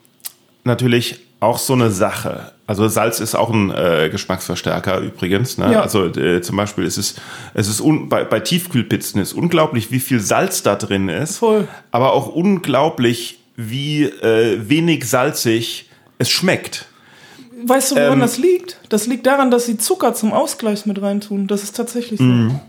natürlich 0.64 1.20
auch 1.44 1.58
so 1.58 1.74
eine 1.74 1.92
Sache. 1.92 2.52
Also 2.66 2.88
Salz 2.88 3.20
ist 3.20 3.36
auch 3.36 3.50
ein 3.50 3.72
äh, 3.72 4.10
Geschmacksverstärker 4.10 5.00
übrigens. 5.00 5.58
Ne? 5.58 5.74
Ja. 5.74 5.82
Also 5.82 6.06
äh, 6.06 6.42
zum 6.42 6.56
Beispiel 6.56 6.86
ist 6.86 6.98
es, 6.98 7.16
es 7.54 7.68
ist 7.68 7.82
un, 7.82 8.10
bei, 8.10 8.24
bei 8.24 8.40
Tiefkühlpizzen 8.40 9.22
ist 9.22 9.34
unglaublich, 9.34 9.92
wie 9.92 10.00
viel 10.00 10.20
Salz 10.20 10.64
da 10.64 10.76
drin 10.76 11.10
ist. 11.10 11.38
Voll. 11.38 11.68
Aber 11.92 12.14
auch 12.14 12.28
unglaublich, 12.28 13.40
wie 13.56 14.06
äh, 14.06 14.58
wenig 14.68 15.08
salzig 15.08 15.90
es 16.18 16.30
schmeckt. 16.30 16.88
Weißt 17.66 17.92
du, 17.92 17.96
woran 17.96 18.14
ähm, 18.14 18.20
das 18.20 18.38
liegt? 18.38 18.78
Das 18.90 19.08
liegt 19.08 19.26
daran, 19.26 19.52
dass 19.52 19.66
sie 19.66 19.78
Zucker 19.78 20.14
zum 20.14 20.34
Ausgleich 20.34 20.86
mit 20.86 21.02
reintun. 21.02 21.48
Das 21.48 21.64
ist 21.64 21.76
tatsächlich 21.76 22.20
so. 22.20 22.60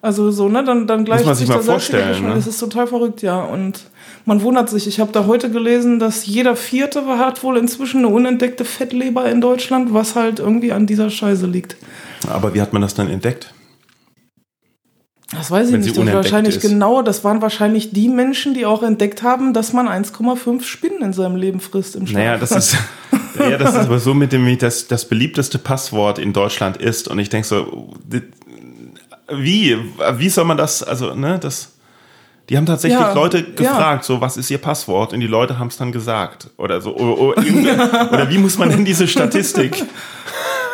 Also 0.00 0.32
so, 0.32 0.48
ne, 0.48 0.64
dann, 0.64 0.86
dann 0.86 1.04
gleicht 1.04 1.22
Mhm. 1.22 1.28
man 1.28 1.36
sich 1.36 1.46
sich 1.46 1.54
mal 1.54 1.62
der 1.62 1.72
vorstellen, 1.72 2.26
ne? 2.26 2.34
Das 2.34 2.46
ist 2.48 2.58
total 2.58 2.88
verrückt, 2.88 3.22
ja. 3.22 3.40
Und 3.40 3.80
man 4.24 4.42
wundert 4.42 4.70
sich. 4.70 4.86
Ich 4.86 5.00
habe 5.00 5.12
da 5.12 5.26
heute 5.26 5.50
gelesen, 5.50 5.98
dass 5.98 6.26
jeder 6.26 6.56
Vierte 6.56 7.06
hat 7.18 7.42
wohl 7.42 7.56
inzwischen 7.56 7.98
eine 7.98 8.08
unentdeckte 8.08 8.64
Fettleber 8.64 9.28
in 9.30 9.40
Deutschland, 9.40 9.92
was 9.92 10.14
halt 10.14 10.38
irgendwie 10.38 10.72
an 10.72 10.86
dieser 10.86 11.10
Scheiße 11.10 11.46
liegt. 11.46 11.76
Aber 12.28 12.54
wie 12.54 12.60
hat 12.60 12.72
man 12.72 12.82
das 12.82 12.94
dann 12.94 13.08
entdeckt? 13.08 13.52
Das 15.32 15.50
weiß 15.50 15.68
ich 15.68 15.72
Wenn 15.72 15.80
nicht. 15.80 15.96
Das 15.96 16.06
wahrscheinlich 16.12 16.56
ist. 16.56 16.62
genau, 16.62 17.00
das 17.00 17.24
waren 17.24 17.40
wahrscheinlich 17.40 17.92
die 17.92 18.08
Menschen, 18.08 18.52
die 18.52 18.66
auch 18.66 18.82
entdeckt 18.82 19.22
haben, 19.22 19.54
dass 19.54 19.72
man 19.72 19.88
1,5 19.88 20.62
Spinnen 20.62 21.02
in 21.02 21.12
seinem 21.14 21.36
Leben 21.36 21.60
frisst 21.60 21.96
im 21.96 22.06
Schlaf. 22.06 22.18
Naja, 22.18 22.36
das 22.36 22.52
ist, 22.52 22.76
ja, 23.38 23.56
das 23.56 23.70
ist 23.70 23.86
aber 23.86 23.98
so 23.98 24.12
mit 24.12 24.32
dem, 24.32 24.58
das, 24.58 24.88
das 24.88 25.08
beliebteste 25.08 25.58
Passwort 25.58 26.18
in 26.18 26.34
Deutschland 26.34 26.76
ist. 26.76 27.08
Und 27.08 27.18
ich 27.18 27.30
denke 27.30 27.48
so, 27.48 27.94
wie, 29.30 29.78
wie 30.16 30.28
soll 30.28 30.44
man 30.44 30.58
das, 30.58 30.82
also, 30.82 31.14
ne, 31.14 31.38
das, 31.38 31.71
die 32.52 32.58
haben 32.58 32.66
tatsächlich 32.66 33.00
Ja, 33.00 33.14
Leute 33.14 33.38
ja. 33.38 33.44
gefragt, 33.56 34.04
so, 34.04 34.20
was 34.20 34.36
ist 34.36 34.50
ihr 34.50 34.58
Passwort? 34.58 35.14
Und 35.14 35.20
die 35.20 35.26
Leute 35.26 35.58
haben 35.58 35.68
es 35.68 35.78
dann 35.78 35.90
gesagt. 35.90 36.50
Oder 36.58 36.82
so, 36.82 36.94
oder, 36.94 37.18
oder, 37.18 37.42
oder 38.12 38.28
wie 38.28 38.36
muss 38.36 38.58
man 38.58 38.68
denn 38.68 38.84
diese 38.84 39.08
Statistik? 39.08 39.82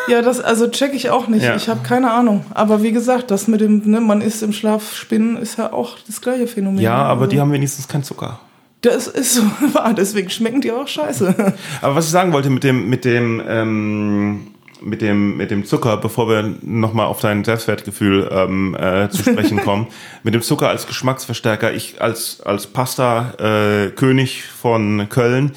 Ja, 0.09 0.21
das 0.21 0.41
also 0.41 0.67
check 0.67 0.93
ich 0.93 1.11
auch 1.11 1.29
nicht. 1.29 1.45
Ja. 1.45 1.55
Ich 1.55 1.69
habe 1.69 1.79
keine 1.85 2.11
Ahnung. 2.11 2.45
Aber 2.53 2.83
wie 2.83 2.91
gesagt, 2.91 3.31
das 3.31 3.47
mit 3.47 3.61
dem, 3.61 3.89
ne, 3.89 4.01
man 4.01 4.23
isst 4.23 4.43
im 4.43 4.53
Schlaf 4.53 4.97
Spinnen, 4.97 5.37
ist 5.37 5.57
ja 5.57 5.73
auch 5.73 5.99
das 6.05 6.21
gleiche 6.21 6.49
Phänomen. 6.49 6.81
Ja, 6.81 6.97
aber 6.97 7.23
also, 7.23 7.31
die 7.31 7.41
haben 7.41 7.53
wenigstens 7.53 7.87
keinen 7.87 8.03
Zucker. 8.03 8.41
Das 8.81 9.07
ist 9.07 9.35
so 9.35 9.43
wahr, 9.73 9.95
deswegen 9.97 10.31
schmecken 10.31 10.61
die 10.61 10.73
auch 10.73 10.89
scheiße. 10.89 11.55
Aber 11.81 11.95
was 11.95 12.07
ich 12.07 12.11
sagen 12.11 12.33
wollte 12.33 12.51
mit 12.51 12.65
dem, 12.65 12.89
mit 12.89 13.05
dem, 13.05 13.41
ähm, 13.47 14.49
mit 14.81 15.03
dem, 15.03 15.37
mit 15.37 15.51
dem 15.51 15.65
Zucker, 15.65 15.97
bevor 15.97 16.29
wir 16.29 16.55
nochmal 16.63 17.07
auf 17.07 17.21
dein 17.21 17.45
Selbstwertgefühl 17.45 18.29
ähm, 18.31 18.75
äh, 18.75 19.09
zu 19.11 19.23
sprechen 19.23 19.59
kommen, 19.65 19.89
mit 20.23 20.35
dem 20.35 20.43
Zucker 20.43 20.69
als 20.69 20.87
Geschmacksverstärker, 20.87 21.73
ich 21.73 22.01
als, 22.01 22.41
als 22.41 22.67
Pasta-König 22.67 24.45
von 24.45 25.09
Köln, 25.09 25.53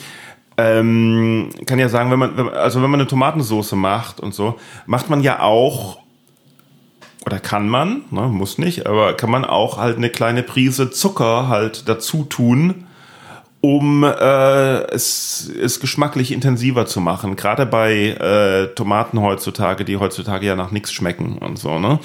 ähm, 0.58 1.50
kann 1.66 1.80
ja 1.80 1.90
sagen, 1.90 2.12
wenn 2.12 2.20
man, 2.20 2.38
wenn, 2.38 2.50
also 2.50 2.82
wenn 2.82 2.90
man 2.90 3.00
eine 3.00 3.08
Tomatensauce 3.08 3.74
macht 3.74 4.20
und 4.20 4.34
so, 4.34 4.60
macht 4.86 5.10
man 5.10 5.22
ja 5.22 5.42
auch, 5.42 6.00
oder 7.26 7.40
kann 7.40 7.70
man, 7.70 8.04
ne, 8.12 8.22
muss 8.28 8.58
nicht, 8.58 8.86
aber 8.88 9.14
kann 9.14 9.32
man 9.32 9.46
auch 9.46 9.78
halt 9.78 9.98
eine 9.98 10.10
kleine 10.10 10.44
Prise 10.44 10.92
Zucker 10.92 11.48
halt 11.48 11.88
dazu 11.88 12.24
tun, 12.24 12.88
um 13.62 14.04
äh, 14.04 14.82
es, 14.92 15.50
es 15.62 15.80
geschmacklich 15.80 16.32
intensiver 16.32 16.88
zu 16.88 17.00
machen. 17.00 17.36
Gerade 17.36 17.66
bei 17.66 18.10
äh, 18.10 18.74
Tomaten 18.74 19.22
heutzutage, 19.22 19.86
die 19.86 19.98
heutzutage 19.98 20.48
ja 20.48 20.56
nach 20.56 20.72
nichts 20.72 20.92
schmecken 20.92 21.38
und 21.38 21.58
so, 21.58 21.80
ne? 21.80 22.00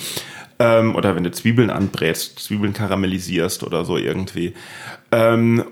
Ähm, 0.59 0.95
oder 0.95 1.15
wenn 1.17 1.25
du 1.25 1.31
Zwiebeln 1.31 1.71
anbrätst, 1.71 2.39
Zwiebeln 2.39 2.73
karamellisierst 2.73 3.63
oder 3.63 3.85
so 3.85 3.97
irgendwie. 3.97 4.55
Ähm, 5.13 5.65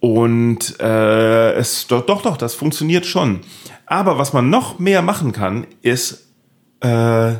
und 0.00 0.78
äh, 0.80 1.52
es 1.52 1.86
doch, 1.86 2.04
doch, 2.04 2.22
doch, 2.22 2.36
das 2.36 2.54
funktioniert 2.54 3.06
schon. 3.06 3.40
Aber 3.86 4.18
was 4.18 4.32
man 4.32 4.50
noch 4.50 4.78
mehr 4.78 5.02
machen 5.02 5.32
kann, 5.32 5.66
ist 5.82 6.28
äh, 6.80 7.34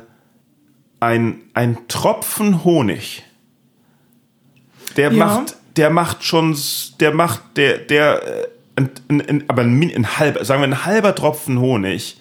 ein, 1.01 1.41
ein 1.53 1.79
Tropfen 1.89 2.65
Honig. 2.65 3.25
Der 4.97 5.13
Ja. 5.13 5.27
macht, 5.27 5.57
der 5.77 5.91
macht 5.91 6.25
schon, 6.25 6.57
der 7.01 7.13
macht, 7.13 7.41
der, 7.57 7.79
der, 7.79 8.23
äh, 8.23 8.47
ein, 8.77 8.91
ein, 9.09 9.21
ein, 9.29 9.45
aber 9.49 9.63
ein, 9.63 9.83
ein 9.95 10.19
halber, 10.19 10.45
sagen 10.45 10.61
wir 10.63 10.69
ein 10.69 10.85
halber 10.85 11.15
Tropfen 11.15 11.61
Honig 11.61 12.17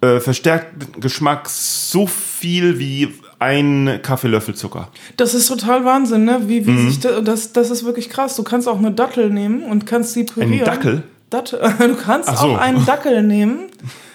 äh, 0.00 0.18
verstärkt 0.20 0.94
den 0.94 1.00
Geschmack 1.00 1.48
so 1.48 2.06
viel 2.06 2.78
wie 2.78 3.12
ein 3.38 4.00
Kaffeelöffel 4.02 4.54
Zucker. 4.54 4.88
Das 5.16 5.34
ist 5.34 5.46
total 5.48 5.84
Wahnsinn, 5.84 6.24
ne? 6.24 6.42
Wie, 6.46 6.60
Mhm. 6.60 6.66
wie 6.66 6.90
sich 6.90 7.00
da, 7.00 7.20
das, 7.20 7.52
das 7.52 7.70
ist 7.70 7.84
wirklich 7.84 8.10
krass. 8.10 8.36
Du 8.36 8.42
kannst 8.42 8.68
auch 8.68 8.78
eine 8.78 8.92
Dattel 8.92 9.30
nehmen 9.30 9.62
und 9.62 9.86
kannst 9.86 10.12
sie 10.12 10.24
pürieren. 10.24 10.64
Dackel? 10.64 11.02
Dattel. 11.30 11.60
Du 11.78 11.96
kannst 11.96 12.28
so. 12.28 12.34
auch 12.34 12.58
einen 12.58 12.84
Dackel 12.84 13.22
nehmen. 13.22 13.70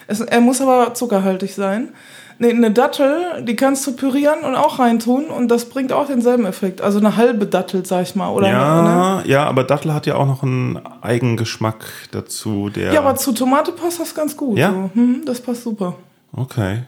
Es, 0.06 0.20
er 0.20 0.40
muss 0.40 0.60
aber 0.60 0.94
zuckerhaltig 0.94 1.54
sein. 1.54 1.88
Nee, 2.38 2.50
eine 2.50 2.70
Dattel, 2.70 3.42
die 3.44 3.56
kannst 3.56 3.86
du 3.86 3.92
pürieren 3.92 4.40
und 4.40 4.54
auch 4.56 4.78
reintun 4.78 5.26
und 5.26 5.48
das 5.48 5.70
bringt 5.70 5.92
auch 5.92 6.06
denselben 6.06 6.44
Effekt. 6.44 6.82
Also 6.82 6.98
eine 6.98 7.16
halbe 7.16 7.46
Dattel, 7.46 7.86
sag 7.86 8.02
ich 8.02 8.14
mal. 8.14 8.28
Oder? 8.28 8.48
Ja, 8.48 9.22
ja, 9.24 9.44
aber 9.44 9.64
Dattel 9.64 9.94
hat 9.94 10.06
ja 10.06 10.16
auch 10.16 10.26
noch 10.26 10.42
einen 10.42 10.78
Eigengeschmack 11.00 11.86
dazu, 12.10 12.68
der. 12.68 12.92
Ja, 12.92 13.00
aber 13.00 13.16
zu 13.16 13.32
Tomate 13.32 13.72
passt 13.72 14.00
das 14.00 14.14
ganz 14.14 14.36
gut. 14.36 14.58
Ja? 14.58 14.70
So. 14.70 14.90
Hm, 14.94 15.22
das 15.24 15.40
passt 15.40 15.62
super. 15.62 15.94
okay. 16.32 16.82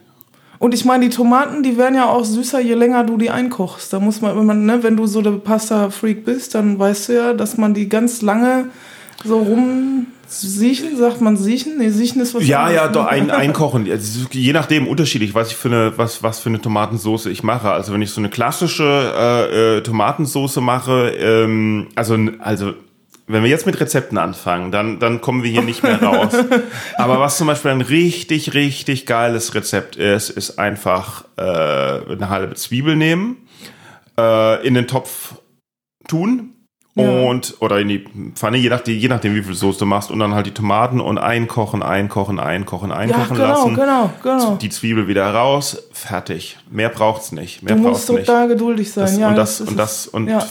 Und 0.58 0.74
ich 0.74 0.84
meine, 0.84 1.08
die 1.08 1.14
Tomaten, 1.14 1.62
die 1.62 1.78
werden 1.78 1.94
ja 1.94 2.06
auch 2.06 2.24
süßer, 2.24 2.58
je 2.60 2.74
länger 2.74 3.04
du 3.04 3.16
die 3.16 3.30
einkochst. 3.30 3.92
Da 3.92 4.00
muss 4.00 4.20
man, 4.20 4.36
wenn 4.36 4.44
man, 4.44 4.66
ne, 4.66 4.82
wenn 4.82 4.96
du 4.96 5.06
so 5.06 5.22
der 5.22 5.30
Pasta-Freak 5.30 6.24
bist, 6.24 6.56
dann 6.56 6.78
weißt 6.78 7.08
du 7.08 7.12
ja, 7.14 7.32
dass 7.32 7.56
man 7.56 7.74
die 7.74 7.88
ganz 7.88 8.22
lange 8.22 8.66
so 9.24 9.38
rumsiechen, 10.28 10.96
sagt 10.96 11.20
man 11.20 11.36
siechen? 11.36 11.78
Nee, 11.78 11.90
siechen 11.90 12.20
ist 12.20 12.34
was 12.34 12.46
Ja, 12.46 12.64
anderes, 12.64 12.76
ja, 12.76 12.86
ne? 12.86 12.92
doch, 12.92 13.06
ein, 13.06 13.30
einkochen. 13.30 13.90
Also, 13.90 14.26
Je 14.30 14.52
nachdem 14.52 14.86
unterschiedlich, 14.86 15.34
was 15.34 15.50
ich 15.50 15.56
für 15.56 15.68
eine, 15.68 15.92
was, 15.96 16.22
was 16.22 16.40
für 16.40 16.48
eine 16.48 16.60
Tomatensauce 16.60 17.26
ich 17.26 17.42
mache. 17.42 17.70
Also 17.70 17.92
wenn 17.92 18.02
ich 18.02 18.10
so 18.10 18.20
eine 18.20 18.28
klassische 18.28 18.84
äh, 18.84 19.78
äh, 19.78 19.80
Tomatensauce 19.82 20.56
mache, 20.56 21.10
ähm, 21.10 21.88
also, 21.94 22.16
also 22.40 22.74
wenn 23.26 23.42
wir 23.42 23.50
jetzt 23.50 23.66
mit 23.66 23.78
Rezepten 23.80 24.18
anfangen, 24.18 24.72
dann, 24.72 24.98
dann 24.98 25.20
kommen 25.20 25.42
wir 25.42 25.50
hier 25.50 25.62
nicht 25.62 25.82
mehr 25.82 26.02
raus. 26.02 26.32
Aber 26.96 27.20
was 27.20 27.36
zum 27.36 27.46
Beispiel 27.46 27.70
ein 27.70 27.82
richtig, 27.82 28.54
richtig 28.54 29.06
geiles 29.06 29.54
Rezept 29.54 29.96
ist, 29.96 30.30
ist 30.30 30.58
einfach 30.58 31.24
äh, 31.36 31.42
eine 31.42 32.28
halbe 32.30 32.54
Zwiebel 32.54 32.96
nehmen, 32.96 33.36
äh, 34.18 34.66
in 34.66 34.74
den 34.74 34.86
Topf 34.86 35.34
tun 36.06 36.54
Ja. 36.98 37.20
und 37.28 37.56
oder 37.60 37.78
in 37.80 37.88
die 37.88 38.04
Pfanne, 38.34 38.56
je 38.58 38.68
nachdem, 38.68 38.98
je 38.98 39.08
nachdem 39.08 39.34
wie 39.34 39.42
viel 39.42 39.54
Soße 39.54 39.78
du 39.78 39.86
machst 39.86 40.10
und 40.10 40.18
dann 40.18 40.34
halt 40.34 40.46
die 40.46 40.52
Tomaten 40.52 41.00
und 41.00 41.18
einkochen, 41.18 41.82
einkochen, 41.82 42.38
einkochen, 42.38 42.90
Ja, 42.90 42.96
einkochen 42.96 43.36
genau, 43.36 43.48
lassen. 43.48 43.74
genau, 43.74 44.10
genau. 44.22 44.56
Die 44.56 44.68
Zwiebel 44.68 45.06
wieder 45.08 45.32
raus, 45.32 45.82
fertig. 45.92 46.58
Mehr 46.70 46.88
braucht's 46.88 47.32
nicht. 47.32 47.62
Mehr 47.62 47.76
Du 47.76 47.82
braucht's 47.82 48.06
musst 48.08 48.10
nicht. 48.18 48.26
total 48.26 48.48
geduldig 48.48 48.92
sein. 48.92 49.04
Das, 49.04 49.18
ja, 49.18 49.28
und 49.28 49.36
das, 49.36 49.60
und 49.60 49.76
das 49.78 50.06
und, 50.08 50.28
ja. 50.28 50.46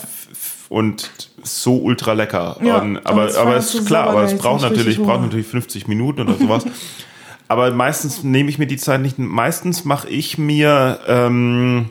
und 0.70 1.12
so 1.44 1.78
ultra 1.78 2.14
lecker. 2.14 2.58
Ja, 2.64 2.78
und, 2.80 3.06
aber 3.06 3.26
es 3.26 3.36
aber 3.36 3.56
es 3.56 3.74
ist 3.74 3.86
klar, 3.88 4.08
aber 4.10 4.24
es 4.24 4.38
braucht 4.38 4.62
natürlich, 4.62 5.02
braucht 5.02 5.22
natürlich 5.22 5.48
50 5.48 5.88
Minuten 5.88 6.22
oder 6.22 6.34
sowas. 6.36 6.66
aber 7.48 7.72
meistens 7.72 8.24
nehme 8.24 8.50
ich 8.50 8.58
mir 8.58 8.68
die 8.68 8.78
Zeit 8.78 9.02
nicht. 9.02 9.18
Meistens 9.20 9.86
mache 9.86 10.10
ich 10.10 10.38
mir, 10.38 11.00
ähm, 11.08 11.90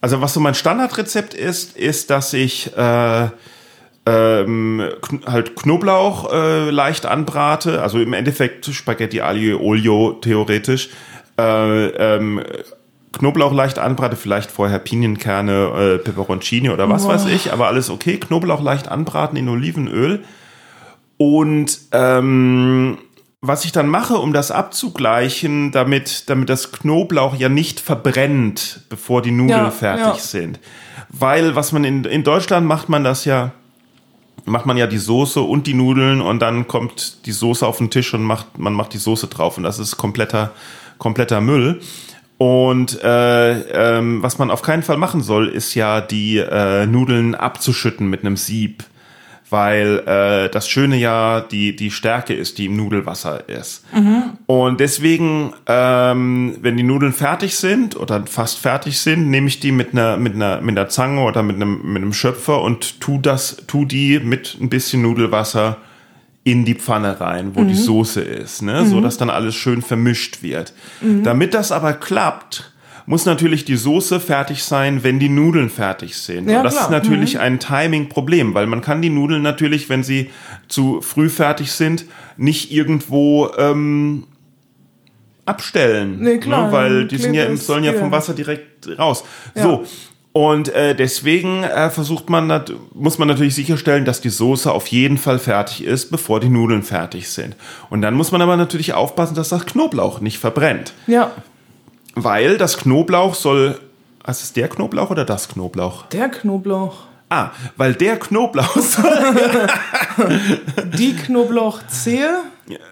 also 0.00 0.20
was 0.20 0.34
so 0.34 0.40
mein 0.40 0.54
Standardrezept 0.54 1.34
ist, 1.34 1.76
ist, 1.76 2.10
dass 2.10 2.32
ich 2.32 2.76
äh, 2.76 3.28
ähm, 4.04 4.82
kn 5.00 5.20
halt 5.26 5.54
Knoblauch 5.56 6.32
äh, 6.32 6.70
leicht 6.70 7.06
anbrate, 7.06 7.82
also 7.82 8.00
im 8.00 8.12
Endeffekt 8.12 8.66
Spaghetti 8.66 9.20
Aglio 9.20 9.60
Olio 9.60 10.12
theoretisch. 10.20 10.88
Äh, 11.38 11.86
ähm, 11.86 12.42
Knoblauch 13.12 13.52
leicht 13.52 13.78
anbrate, 13.78 14.16
vielleicht 14.16 14.50
vorher 14.50 14.78
Pinienkerne, 14.78 15.52
äh, 15.52 15.98
Peperoncini 15.98 16.70
oder 16.70 16.88
was 16.88 17.06
weiß 17.06 17.26
ich, 17.26 17.52
aber 17.52 17.66
alles 17.66 17.90
okay. 17.90 18.16
Knoblauch 18.18 18.62
leicht 18.62 18.88
anbraten 18.88 19.36
in 19.36 19.48
Olivenöl. 19.48 20.24
Und 21.18 21.78
ähm, 21.92 22.98
was 23.40 23.64
ich 23.64 23.72
dann 23.72 23.88
mache, 23.88 24.14
um 24.14 24.32
das 24.32 24.50
abzugleichen, 24.50 25.72
damit, 25.72 26.30
damit 26.30 26.48
das 26.48 26.72
Knoblauch 26.72 27.36
ja 27.36 27.48
nicht 27.48 27.80
verbrennt, 27.80 28.82
bevor 28.88 29.20
die 29.20 29.30
Nudeln 29.30 29.64
Ja, 29.64 29.70
fertig 29.70 30.06
ja. 30.06 30.14
sind. 30.14 30.60
Weil, 31.08 31.54
was 31.54 31.72
man 31.72 31.84
in, 31.84 32.04
in 32.04 32.24
Deutschland 32.24 32.66
macht 32.66 32.88
man 32.88 33.04
das 33.04 33.24
ja, 33.24 33.52
macht 34.44 34.66
man 34.66 34.76
ja 34.76 34.86
die 34.86 34.98
Soße 34.98 35.40
und 35.40 35.66
die 35.66 35.74
Nudeln 35.74 36.20
und 36.20 36.40
dann 36.40 36.66
kommt 36.66 37.26
die 37.26 37.32
Soße 37.32 37.66
auf 37.66 37.78
den 37.78 37.90
Tisch 37.90 38.12
und 38.14 38.22
macht, 38.22 38.58
man 38.58 38.72
macht 38.72 38.92
die 38.92 38.98
Soße 38.98 39.28
drauf 39.28 39.56
und 39.56 39.62
das 39.62 39.78
ist 39.78 39.96
kompletter, 39.96 40.52
kompletter 40.98 41.40
Müll. 41.40 41.80
Und 42.38 43.00
äh, 43.04 43.98
ähm, 43.98 44.22
was 44.22 44.38
man 44.38 44.50
auf 44.50 44.62
keinen 44.62 44.82
Fall 44.82 44.96
machen 44.96 45.22
soll, 45.22 45.48
ist 45.48 45.74
ja 45.74 46.00
die 46.00 46.38
äh, 46.38 46.86
Nudeln 46.86 47.36
abzuschütten 47.36 48.10
mit 48.10 48.20
einem 48.20 48.36
Sieb 48.36 48.84
weil 49.52 49.98
äh, 50.06 50.48
das 50.48 50.66
Schöne 50.66 50.96
ja 50.96 51.42
die, 51.42 51.76
die 51.76 51.90
Stärke 51.90 52.32
ist, 52.32 52.56
die 52.56 52.66
im 52.66 52.76
Nudelwasser 52.76 53.48
ist. 53.48 53.84
Mhm. 53.94 54.38
Und 54.46 54.80
deswegen, 54.80 55.52
ähm, 55.66 56.56
wenn 56.62 56.78
die 56.78 56.82
Nudeln 56.82 57.12
fertig 57.12 57.56
sind 57.56 57.94
oder 57.94 58.26
fast 58.26 58.58
fertig 58.58 58.98
sind, 58.98 59.28
nehme 59.28 59.48
ich 59.48 59.60
die 59.60 59.70
mit 59.70 59.92
einer, 59.92 60.16
mit 60.16 60.34
einer, 60.34 60.62
mit 60.62 60.76
einer 60.76 60.88
Zange 60.88 61.22
oder 61.22 61.42
mit 61.42 61.56
einem, 61.56 61.80
mit 61.92 62.02
einem 62.02 62.14
Schöpfer 62.14 62.62
und 62.62 63.00
tu 63.00 63.18
das, 63.18 63.58
tu 63.66 63.84
die 63.84 64.18
mit 64.20 64.56
ein 64.60 64.70
bisschen 64.70 65.02
Nudelwasser 65.02 65.76
in 66.44 66.64
die 66.64 66.74
Pfanne 66.74 67.20
rein, 67.20 67.54
wo 67.54 67.60
mhm. 67.60 67.68
die 67.68 67.74
Soße 67.74 68.22
ist, 68.22 68.62
ne? 68.62 68.82
Mhm. 68.82 68.86
so 68.88 69.00
dass 69.00 69.18
dann 69.18 69.30
alles 69.30 69.54
schön 69.54 69.82
vermischt 69.82 70.42
wird. 70.42 70.72
Mhm. 71.02 71.22
Damit 71.22 71.54
das 71.54 71.70
aber 71.70 71.92
klappt, 71.92 72.71
muss 73.06 73.24
natürlich 73.26 73.64
die 73.64 73.76
Soße 73.76 74.20
fertig 74.20 74.64
sein, 74.64 75.02
wenn 75.02 75.18
die 75.18 75.28
Nudeln 75.28 75.70
fertig 75.70 76.16
sind. 76.16 76.48
Ja, 76.48 76.58
und 76.58 76.64
das 76.64 76.74
klar. 76.74 76.84
ist 76.84 76.90
natürlich 76.90 77.34
mhm. 77.34 77.40
ein 77.40 77.60
Timing-Problem, 77.60 78.54
weil 78.54 78.66
man 78.66 78.80
kann 78.80 79.02
die 79.02 79.10
Nudeln 79.10 79.42
natürlich, 79.42 79.88
wenn 79.88 80.02
sie 80.02 80.30
zu 80.68 81.00
früh 81.00 81.28
fertig 81.28 81.72
sind, 81.72 82.06
nicht 82.36 82.72
irgendwo 82.72 83.50
ähm, 83.58 84.24
abstellen. 85.44 86.18
Nee, 86.20 86.38
klar. 86.38 86.66
Ne? 86.66 86.72
Weil 86.72 87.06
die 87.06 87.18
sind 87.18 87.34
ja, 87.34 87.54
sollen 87.56 87.84
ja 87.84 87.92
vom 87.92 88.10
Wasser 88.10 88.34
direkt 88.34 88.88
raus. 88.98 89.24
Ja. 89.54 89.62
So. 89.62 89.84
Und 90.34 90.70
äh, 90.74 90.94
deswegen 90.94 91.62
äh, 91.62 91.90
versucht 91.90 92.30
man, 92.30 92.64
muss 92.94 93.18
man 93.18 93.28
natürlich 93.28 93.54
sicherstellen, 93.54 94.06
dass 94.06 94.22
die 94.22 94.30
Soße 94.30 94.72
auf 94.72 94.86
jeden 94.86 95.18
Fall 95.18 95.38
fertig 95.38 95.84
ist, 95.84 96.10
bevor 96.10 96.40
die 96.40 96.48
Nudeln 96.48 96.82
fertig 96.82 97.28
sind. 97.28 97.54
Und 97.90 98.00
dann 98.00 98.14
muss 98.14 98.32
man 98.32 98.40
aber 98.40 98.56
natürlich 98.56 98.94
aufpassen, 98.94 99.34
dass 99.34 99.50
das 99.50 99.66
Knoblauch 99.66 100.20
nicht 100.20 100.38
verbrennt. 100.38 100.94
Ja 101.06 101.32
weil 102.14 102.58
das 102.58 102.76
Knoblauch 102.78 103.34
soll. 103.34 103.78
Was 104.24 104.42
ist 104.42 104.56
der 104.56 104.68
Knoblauch 104.68 105.10
oder 105.10 105.24
das 105.24 105.48
Knoblauch? 105.48 106.06
Der 106.06 106.28
Knoblauch. 106.28 106.94
Ah, 107.28 107.50
weil 107.76 107.94
der 107.94 108.18
Knoblauch 108.18 108.76
soll. 108.76 109.66
Die 110.96 111.16
Knoblauchzehe? 111.16 112.42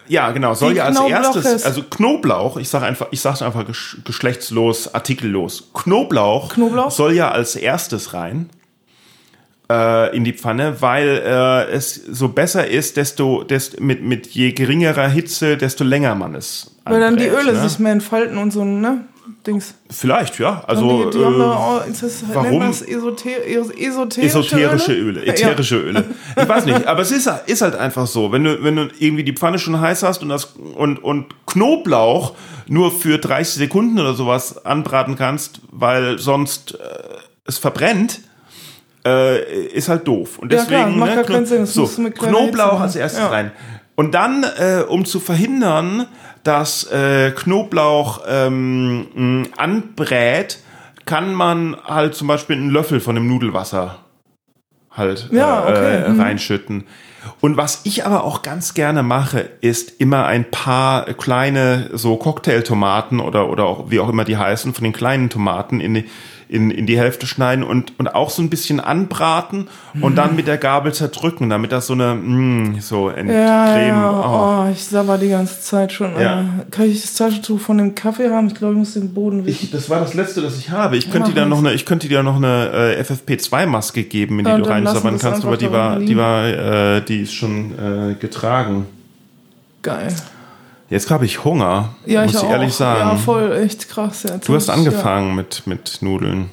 Ja, 0.08 0.30
genau, 0.32 0.54
soll 0.54 0.70
Die 0.72 0.78
ja 0.78 0.86
als 0.86 0.98
erstes, 0.98 1.64
also 1.64 1.82
Knoblauch, 1.82 2.56
ich 2.56 2.68
sage 2.68 2.86
einfach, 2.86 3.06
ich 3.10 3.20
sage 3.20 3.44
einfach 3.44 3.64
geschlechtslos, 4.04 4.92
artikellos. 4.94 5.70
Knoblauch, 5.74 6.48
Knoblauch 6.54 6.90
soll 6.90 7.12
ja 7.12 7.30
als 7.30 7.54
erstes 7.54 8.14
rein 8.14 8.50
äh, 9.70 10.16
in 10.16 10.24
die 10.24 10.32
Pfanne, 10.32 10.80
weil 10.80 11.22
äh, 11.24 11.70
es 11.70 11.94
so 11.94 12.28
besser 12.28 12.66
ist, 12.66 12.96
desto, 12.96 13.44
desto 13.44 13.80
mit, 13.82 14.02
mit 14.02 14.26
je 14.26 14.52
geringerer 14.52 15.08
Hitze, 15.08 15.56
desto 15.56 15.84
länger 15.84 16.14
man 16.16 16.34
es. 16.34 16.74
Weil 16.84 17.00
dann 17.00 17.16
die 17.16 17.28
Öle 17.28 17.52
ne? 17.52 17.68
sich 17.68 17.78
mehr 17.78 17.92
entfalten 17.92 18.36
und 18.36 18.50
so, 18.50 18.64
ne? 18.64 19.04
Dings. 19.46 19.74
Vielleicht, 19.88 20.38
ja. 20.38 20.64
Also, 20.66 21.04
die, 21.04 21.16
die 21.16 21.22
äh, 21.22 21.42
auch, 21.42 21.82
das, 21.86 22.24
warum? 22.32 22.62
Esoter 22.62 23.46
esoterische, 23.46 24.20
esoterische 24.20 24.92
Öle. 24.92 25.20
Öle 25.20 25.26
ätherische 25.26 25.76
ja. 25.76 25.82
Öle. 25.82 26.04
Ich 26.36 26.48
weiß 26.48 26.66
nicht, 26.66 26.86
aber 26.86 27.00
es 27.00 27.10
ist, 27.10 27.30
ist 27.46 27.62
halt 27.62 27.74
einfach 27.74 28.06
so. 28.06 28.32
Wenn 28.32 28.44
du, 28.44 28.62
wenn 28.62 28.76
du 28.76 28.88
irgendwie 28.98 29.24
die 29.24 29.32
Pfanne 29.32 29.58
schon 29.58 29.80
heiß 29.80 30.02
hast 30.02 30.22
und, 30.22 30.28
das, 30.28 30.56
und, 30.74 30.98
und 30.98 31.26
Knoblauch 31.46 32.34
nur 32.66 32.92
für 32.92 33.18
30 33.18 33.54
Sekunden 33.54 33.98
oder 33.98 34.14
sowas 34.14 34.66
anbraten 34.66 35.16
kannst, 35.16 35.60
weil 35.70 36.18
sonst 36.18 36.74
äh, 36.74 36.76
es 37.46 37.56
verbrennt, 37.56 38.20
äh, 39.06 39.66
ist 39.66 39.88
halt 39.88 40.06
doof. 40.06 40.38
Und 40.38 40.52
deswegen, 40.52 40.72
ja, 40.72 40.84
klar, 40.86 40.96
macht 40.96 41.16
ne, 41.16 41.22
keinen 41.24 41.46
Sinn. 41.46 41.66
So, 41.66 41.86
Knoblauch 41.86 42.80
als 42.80 42.96
erstes 42.96 43.20
ja. 43.20 43.28
rein. 43.28 43.52
Und 43.94 44.14
dann, 44.14 44.44
äh, 44.44 44.82
um 44.88 45.04
zu 45.04 45.20
verhindern, 45.20 46.06
dass 46.42 46.90
äh, 46.90 47.32
Knoblauch 47.32 48.22
ähm, 48.26 49.46
anbrät, 49.56 50.58
kann 51.04 51.34
man 51.34 51.76
halt 51.84 52.14
zum 52.14 52.28
Beispiel 52.28 52.56
einen 52.56 52.70
Löffel 52.70 53.00
von 53.00 53.14
dem 53.14 53.28
Nudelwasser 53.28 53.98
halt 54.90 55.28
ja, 55.32 55.66
äh, 55.66 55.70
okay. 55.70 55.96
äh, 55.96 56.22
reinschütten. 56.22 56.84
Und 57.40 57.56
was 57.56 57.82
ich 57.84 58.06
aber 58.06 58.24
auch 58.24 58.42
ganz 58.42 58.74
gerne 58.74 59.02
mache, 59.02 59.50
ist 59.60 60.00
immer 60.00 60.26
ein 60.26 60.50
paar 60.50 61.04
kleine 61.14 61.90
so 61.92 62.16
Cocktailtomaten 62.16 63.20
oder 63.20 63.50
oder 63.50 63.64
auch 63.64 63.90
wie 63.90 64.00
auch 64.00 64.08
immer 64.08 64.24
die 64.24 64.36
heißen 64.36 64.72
von 64.72 64.84
den 64.84 64.92
kleinen 64.92 65.30
Tomaten 65.30 65.80
in 65.80 65.94
die 65.94 66.04
in, 66.50 66.72
in 66.72 66.86
die 66.86 66.98
Hälfte 66.98 67.28
schneiden 67.28 67.62
und, 67.62 67.92
und 67.98 68.12
auch 68.12 68.28
so 68.28 68.42
ein 68.42 68.50
bisschen 68.50 68.80
anbraten 68.80 69.68
und 70.00 70.16
dann 70.16 70.34
mit 70.34 70.48
der 70.48 70.58
Gabel 70.58 70.92
zerdrücken, 70.92 71.48
damit 71.48 71.70
das 71.70 71.86
so 71.86 71.92
eine, 71.92 72.16
mh, 72.16 72.22
mm, 72.22 72.80
so 72.80 73.06
ein 73.06 73.28
ja. 73.28 73.78
Ja. 73.78 74.10
Oh. 74.10 74.66
oh. 74.66 74.72
ich 74.72 74.84
sabber 74.84 75.16
die 75.16 75.28
ganze 75.28 75.60
Zeit 75.60 75.92
schon. 75.92 76.20
Ja. 76.20 76.44
Kann 76.72 76.86
ich 76.86 77.02
das 77.02 77.14
Taschentuch 77.14 77.60
von 77.60 77.78
dem 77.78 77.94
Kaffee 77.94 78.30
haben? 78.30 78.48
Ich 78.48 78.56
glaube, 78.56 78.72
ich 78.72 78.78
muss 78.80 78.94
den 78.94 79.14
Boden 79.14 79.46
wischen. 79.46 79.66
Ich, 79.66 79.70
das 79.70 79.88
war 79.88 80.00
das 80.00 80.14
letzte, 80.14 80.42
das 80.42 80.58
ich 80.58 80.70
habe. 80.70 80.96
Ich 80.96 81.12
könnte 81.12 81.32
dir 81.32 81.46
noch 81.46 81.58
eine, 81.58 81.72
ich 81.72 81.86
könnte 81.86 82.08
dir 82.08 82.24
noch 82.24 82.36
eine 82.36 82.96
äh, 82.96 83.02
FFP2-Maske 83.02 84.02
geben, 84.02 84.40
in 84.40 84.44
die 84.44 84.50
ja, 84.50 84.58
du 84.58 84.64
reinsabbern 84.64 85.18
kannst, 85.18 85.44
aber 85.44 85.56
die 85.56 85.70
war, 85.70 86.00
die 86.00 86.16
war, 86.16 86.46
äh, 86.48 87.00
die 87.00 87.22
ist 87.22 87.32
schon 87.32 87.72
äh, 87.78 88.14
getragen. 88.14 88.86
Geil. 89.82 90.12
Jetzt 90.90 91.08
habe 91.08 91.24
ich 91.24 91.44
Hunger, 91.44 91.90
ja, 92.04 92.24
muss 92.24 92.34
ich, 92.34 92.42
ich 92.42 92.48
ehrlich 92.48 92.74
sagen. 92.74 93.10
Ja, 93.10 93.16
voll, 93.16 93.52
echt 93.52 93.88
krass. 93.88 94.24
Jetzt 94.24 94.48
du 94.48 94.56
hast 94.56 94.64
ich, 94.64 94.70
angefangen 94.74 95.28
ja. 95.28 95.34
mit, 95.34 95.64
mit 95.64 95.98
Nudeln. 96.00 96.50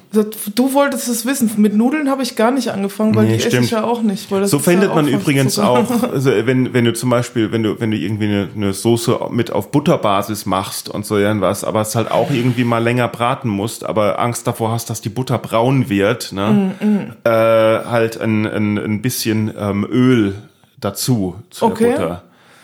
Du 0.54 0.72
wolltest 0.74 1.08
es 1.08 1.26
wissen. 1.26 1.50
Mit 1.56 1.74
Nudeln 1.74 2.08
habe 2.08 2.22
ich 2.22 2.36
gar 2.36 2.52
nicht 2.52 2.70
angefangen, 2.70 3.16
weil 3.16 3.26
nee, 3.26 3.32
die 3.32 3.40
stimmt. 3.40 3.54
esse 3.54 3.64
ich 3.64 3.70
ja 3.72 3.82
auch 3.82 4.00
nicht. 4.00 4.28
so 4.44 4.60
verhindert 4.60 4.90
ja 4.90 4.94
man 4.94 5.08
übrigens 5.08 5.58
auch, 5.58 5.90
also 6.12 6.30
wenn, 6.30 6.72
wenn 6.72 6.84
du 6.84 6.92
zum 6.92 7.10
Beispiel, 7.10 7.50
wenn 7.50 7.64
du, 7.64 7.80
wenn 7.80 7.90
du 7.90 7.96
irgendwie 7.96 8.26
eine, 8.26 8.48
eine 8.54 8.72
Soße 8.72 9.18
mit 9.30 9.50
auf 9.50 9.72
Butterbasis 9.72 10.46
machst 10.46 10.88
und 10.88 11.04
so 11.04 11.18
irgendwas, 11.18 11.64
aber 11.64 11.80
es 11.80 11.96
halt 11.96 12.08
auch 12.12 12.30
irgendwie 12.30 12.62
mal 12.62 12.78
länger 12.78 13.08
braten 13.08 13.48
musst, 13.48 13.84
aber 13.84 14.20
Angst 14.20 14.46
davor 14.46 14.70
hast, 14.70 14.88
dass 14.88 15.00
die 15.00 15.08
Butter 15.08 15.38
braun 15.38 15.88
wird, 15.88 16.30
ne? 16.32 16.74
Mm, 16.80 16.86
mm. 16.86 17.12
Äh, 17.24 17.30
halt 17.30 18.20
ein, 18.20 18.46
ein, 18.46 18.78
ein 18.78 19.02
bisschen 19.02 19.52
ähm, 19.58 19.84
Öl 19.90 20.36
dazu 20.78 21.34
zu 21.50 21.66
okay. 21.66 21.84
der 21.84 21.90
Butter. 21.90 22.22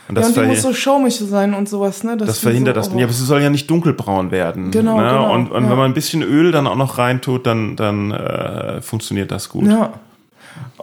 Und 0.08 0.16
das 0.16 0.34
ja, 0.34 0.42
und 0.42 0.48
die 0.48 0.54
muss 0.54 0.62
so 0.62 0.74
schaumig 0.74 1.14
sein 1.16 1.54
und 1.54 1.68
sowas, 1.68 2.04
ne? 2.04 2.16
das 2.16 2.38
verhindert 2.38 2.76
so, 2.76 2.90
das. 2.90 2.98
Ja, 2.98 3.04
aber 3.04 3.12
sie 3.12 3.24
soll 3.24 3.40
ja 3.40 3.48
nicht 3.48 3.70
dunkelbraun 3.70 4.30
werden. 4.30 4.70
Genau. 4.70 4.98
Ne? 4.98 5.08
genau 5.08 5.34
und, 5.34 5.50
und 5.50 5.64
ja. 5.64 5.70
wenn 5.70 5.78
man 5.78 5.90
ein 5.90 5.94
bisschen 5.94 6.22
Öl 6.22 6.52
dann 6.52 6.66
auch 6.66 6.76
noch 6.76 6.98
reintut, 6.98 7.46
dann, 7.46 7.74
dann 7.76 8.10
äh, 8.10 8.82
funktioniert 8.82 9.30
das 9.30 9.48
gut. 9.48 9.66
Ja. 9.66 9.94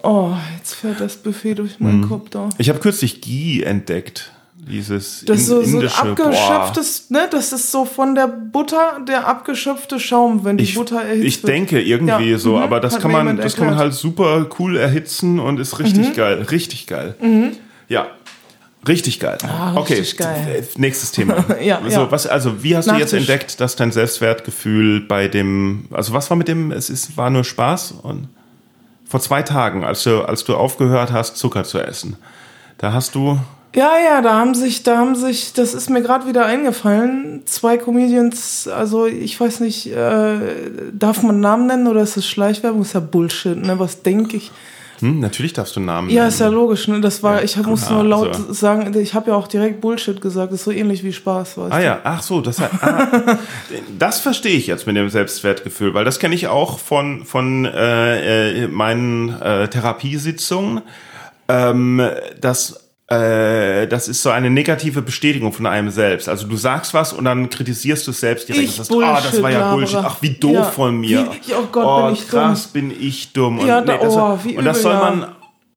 Oh, 0.04 0.32
jetzt 0.58 0.74
fährt 0.74 1.00
das 1.00 1.18
Buffet 1.18 1.56
durch 1.56 1.80
meinen 1.80 2.02
mhm. 2.02 2.10
Kopf 2.10 2.30
da. 2.30 2.50
Ich 2.58 2.70
habe 2.70 2.80
kürzlich 2.80 3.22
Ghee 3.22 3.62
entdeckt. 3.62 4.32
Dieses 4.56 5.26
das 5.26 5.48
so, 5.48 5.60
indische, 5.60 5.90
so 5.90 6.10
abgeschöpftes, 6.12 7.10
ne? 7.10 7.28
Das 7.32 7.52
ist 7.52 7.72
so 7.72 7.84
von 7.84 8.14
der 8.14 8.28
Butter 8.28 9.00
der 9.08 9.28
abgeschöpfte 9.28 10.00
Schaum, 10.00 10.46
wenn 10.46 10.58
die 10.58 10.66
ich, 10.66 10.76
Butter 10.76 11.02
erhitzt 11.02 11.26
Ich 11.26 11.42
denke 11.42 11.82
irgendwie 11.82 12.32
ja. 12.32 12.38
so, 12.38 12.58
mhm. 12.58 12.64
aber 12.64 12.80
das 12.80 12.94
Hat 12.94 13.02
kann 13.02 13.12
man, 13.12 13.38
das 13.38 13.56
kann 13.56 13.66
man 13.66 13.78
halt 13.78 13.94
super 13.96 14.48
cool 14.60 14.78
erhitzen 14.78 15.40
und 15.40 15.60
ist 15.60 15.80
richtig 15.80 16.10
mhm. 16.10 16.14
geil, 16.14 16.46
richtig 16.52 16.86
geil. 16.86 17.16
Mhm. 17.20 17.54
Ja, 17.90 18.08
Richtig 18.88 19.20
geil. 19.20 19.38
Ah, 19.44 19.76
okay, 19.76 19.94
richtig 19.94 20.18
geil. 20.18 20.68
nächstes 20.78 21.12
Thema. 21.12 21.46
ja, 21.62 21.80
also, 21.80 22.02
ja. 22.02 22.12
Was, 22.12 22.26
also, 22.26 22.64
wie 22.64 22.76
hast 22.76 22.88
Nachtisch. 22.88 23.12
du 23.12 23.18
jetzt 23.18 23.30
entdeckt, 23.30 23.60
dass 23.60 23.76
dein 23.76 23.92
Selbstwertgefühl 23.92 25.02
bei 25.02 25.28
dem, 25.28 25.86
also 25.92 26.14
was 26.14 26.30
war 26.30 26.38
mit 26.38 26.48
dem, 26.48 26.72
es 26.72 26.90
ist, 26.90 27.16
war 27.16 27.30
nur 27.30 27.44
Spaß 27.44 27.94
und 28.02 28.28
vor 29.06 29.20
zwei 29.20 29.44
Tagen, 29.44 29.84
als 29.84 30.04
du, 30.04 30.22
als 30.22 30.46
du 30.46 30.56
aufgehört 30.56 31.12
hast, 31.12 31.38
Zucker 31.38 31.64
zu 31.64 31.80
essen, 31.80 32.18
da 32.78 32.94
hast 32.94 33.14
du 33.14 33.40
ja, 33.74 33.98
ja, 34.04 34.22
da 34.22 34.36
haben 34.36 34.54
sich, 34.54 34.84
da 34.84 34.98
haben 34.98 35.16
sich, 35.16 35.54
das 35.54 35.74
ist 35.74 35.90
mir 35.90 36.02
gerade 36.02 36.28
wieder 36.28 36.46
eingefallen, 36.46 37.44
zwei 37.46 37.78
Comedians, 37.78 38.68
also 38.68 39.06
ich 39.06 39.40
weiß 39.40 39.62
nicht, 39.62 39.88
äh, 39.88 40.40
darf 40.92 41.24
man 41.24 41.40
Namen 41.40 41.68
nennen 41.68 41.88
oder 41.88 42.02
ist 42.02 42.18
das 42.18 42.28
Schleichwerbung? 42.28 42.82
Ist 42.82 42.94
ja 42.94 43.00
Bullshit, 43.00 43.56
ne? 43.56 43.80
Was 43.80 44.02
denke 44.02 44.36
ich? 44.36 44.52
Hm, 45.02 45.20
natürlich 45.20 45.54
darfst 45.54 45.76
du 45.76 45.80
Namen 45.80 46.10
Ja, 46.10 46.28
ist 46.28 46.40
ja 46.40 46.48
logisch. 46.48 46.88
Ne? 46.88 47.02
Das 47.02 47.24
war, 47.24 47.38
ja, 47.38 47.44
ich 47.44 47.58
muss 47.58 47.90
nur 47.90 48.04
laut 48.04 48.36
also. 48.36 48.54
sagen, 48.54 48.96
ich 48.98 49.14
habe 49.14 49.32
ja 49.32 49.36
auch 49.36 49.48
direkt 49.48 49.82
Bullshit 49.82 50.22
gesagt. 50.22 50.52
Das 50.52 50.60
ist 50.60 50.66
so 50.66 50.72
ähnlich 50.72 51.04
wie 51.04 51.12
Spaß. 51.12 51.58
Weißt 51.58 51.74
ah 51.74 51.78
du? 51.78 51.84
ja, 51.84 52.00
ach 52.04 52.22
so, 52.22 52.40
das, 52.42 52.62
ah, 52.62 53.38
das 54.00 54.20
verstehe 54.20 54.56
ich 54.56 54.68
jetzt 54.68 54.86
mit 54.86 54.96
dem 54.96 55.10
Selbstwertgefühl, 55.10 55.94
weil 55.94 56.06
das 56.06 56.20
kenne 56.20 56.36
ich 56.36 56.48
auch 56.48 56.78
von 56.78 57.26
von 57.26 57.66
äh, 57.66 58.64
äh 58.64 58.68
meinen 58.68 59.42
äh, 59.42 59.68
Therapiesitzungen. 59.68 60.82
Ähm, 61.48 62.02
dass 62.40 62.91
äh, 63.12 63.88
das 63.88 64.08
ist 64.08 64.24
so 64.24 64.30
eine 64.30 64.50
negative 64.50 65.02
Bestätigung 65.02 65.52
von 65.52 65.66
einem 65.66 65.90
selbst. 65.90 66.30
Also 66.30 66.48
du 66.48 66.56
sagst 66.56 66.94
was 66.94 67.12
und 67.12 67.26
dann 67.26 67.50
kritisierst 67.50 68.08
du 68.08 68.12
es 68.12 68.22
selbst 68.22 68.48
direkt. 68.48 68.70
Ich 68.70 68.76
sagst, 68.76 68.92
ah, 68.94 69.20
das 69.22 69.42
war 69.42 69.52
ja 69.52 69.74
Bullshit. 69.74 69.98
Ach, 69.98 70.18
wie 70.22 70.30
doof 70.30 70.54
ja. 70.54 70.64
von 70.64 70.98
mir. 70.98 71.30
Wie, 71.46 71.54
oh 71.54 71.68
Gott, 71.72 71.86
oh, 71.86 72.06
bin 72.06 72.14
ich 72.14 72.28
krass, 72.30 72.72
dumm. 72.72 72.90
bin 72.90 73.02
ich 73.02 73.34
dumm. 73.34 73.60
Und, 73.60 73.68
ja, 73.68 73.82
da, 73.82 73.94
nee, 73.94 74.00
das, 74.02 74.16
oh, 74.16 74.40
wie 74.44 74.58
und 74.58 74.64
das 74.64 74.82
soll 74.82 74.94
man 74.94 75.28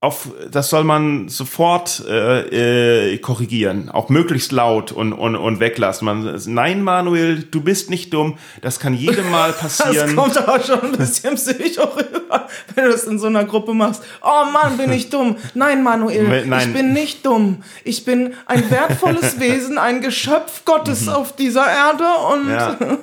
auf, 0.04 0.28
das 0.50 0.68
soll 0.68 0.84
man 0.84 1.28
sofort 1.28 2.04
äh, 2.06 3.14
äh, 3.14 3.18
korrigieren, 3.18 3.88
auch 3.88 4.10
möglichst 4.10 4.52
laut 4.52 4.92
und, 4.92 5.12
und, 5.12 5.34
und 5.34 5.60
weglassen. 5.60 6.04
Man, 6.04 6.40
nein, 6.46 6.82
Manuel, 6.82 7.42
du 7.42 7.62
bist 7.62 7.90
nicht 7.90 8.12
dumm. 8.12 8.36
Das 8.60 8.78
kann 8.78 8.94
jedem 8.94 9.30
Mal 9.30 9.52
passieren. 9.60 10.14
Das 10.14 10.14
kommt 10.14 10.36
aber 10.36 10.62
schon 10.62 10.82
ein 10.82 10.92
bisschen 10.92 11.34
psycho 11.34 11.84
rüber. 11.84 12.20
wenn 12.74 12.84
du 12.84 12.90
das 12.90 13.04
in 13.04 13.18
so 13.18 13.26
einer 13.26 13.44
Gruppe 13.44 13.74
machst. 13.74 14.02
Oh 14.22 14.50
Mann, 14.52 14.76
bin 14.76 14.92
ich 14.92 15.10
dumm. 15.10 15.36
Nein, 15.54 15.82
Manuel, 15.82 16.46
Nein. 16.46 16.68
ich 16.68 16.74
bin 16.74 16.92
nicht 16.92 17.24
dumm. 17.24 17.62
Ich 17.84 18.04
bin 18.04 18.34
ein 18.46 18.70
wertvolles 18.70 19.38
Wesen, 19.40 19.78
ein 19.78 20.00
Geschöpf 20.00 20.64
Gottes 20.64 21.08
auf 21.08 21.34
dieser 21.36 21.66
Erde 21.66 22.04
und 22.32 22.50
Ja. 22.50 22.76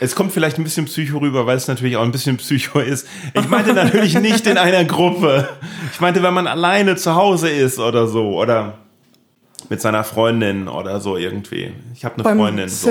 Es 0.00 0.16
kommt 0.16 0.32
vielleicht 0.32 0.58
ein 0.58 0.64
bisschen 0.64 0.86
Psycho 0.86 1.18
rüber, 1.18 1.46
weil 1.46 1.56
es 1.56 1.68
natürlich 1.68 1.96
auch 1.96 2.02
ein 2.02 2.10
bisschen 2.10 2.36
Psycho 2.36 2.80
ist. 2.80 3.06
Ich 3.32 3.48
meinte 3.48 3.72
natürlich 3.72 4.18
nicht 4.18 4.44
in 4.46 4.58
einer 4.58 4.84
Gruppe. 4.84 5.48
Ich 5.92 6.00
meinte, 6.00 6.20
wenn 6.22 6.34
man 6.34 6.48
alleine 6.48 6.96
zu 6.96 7.14
Hause 7.14 7.48
ist 7.48 7.78
oder 7.78 8.08
so. 8.08 8.36
Oder 8.36 8.74
mit 9.68 9.80
seiner 9.80 10.04
Freundin 10.04 10.68
oder 10.68 11.00
so 11.00 11.16
irgendwie. 11.16 11.72
Ich 11.94 12.04
habe 12.04 12.16
eine 12.16 12.24
beim 12.24 12.38
Freundin. 12.38 12.68
So. 12.68 12.90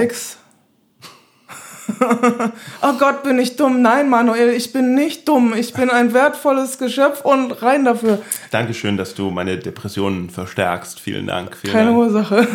Oh 2.81 2.93
Gott, 2.99 3.23
bin 3.23 3.39
ich 3.39 3.55
dumm. 3.55 3.81
Nein, 3.81 4.09
Manuel, 4.09 4.49
ich 4.49 4.73
bin 4.73 4.95
nicht 4.95 5.27
dumm. 5.27 5.53
Ich 5.55 5.73
bin 5.73 5.89
ein 5.89 6.13
wertvolles 6.13 6.77
Geschöpf 6.77 7.21
und 7.21 7.51
rein 7.61 7.85
dafür. 7.85 8.19
Dankeschön, 8.51 8.97
dass 8.97 9.15
du 9.15 9.29
meine 9.29 9.57
Depressionen 9.57 10.29
verstärkst. 10.29 10.99
Vielen 10.99 11.27
Dank. 11.27 11.55
Vielen 11.55 11.73
Keine 11.73 11.87
Dank. 11.87 11.97
Ursache. 11.97 12.47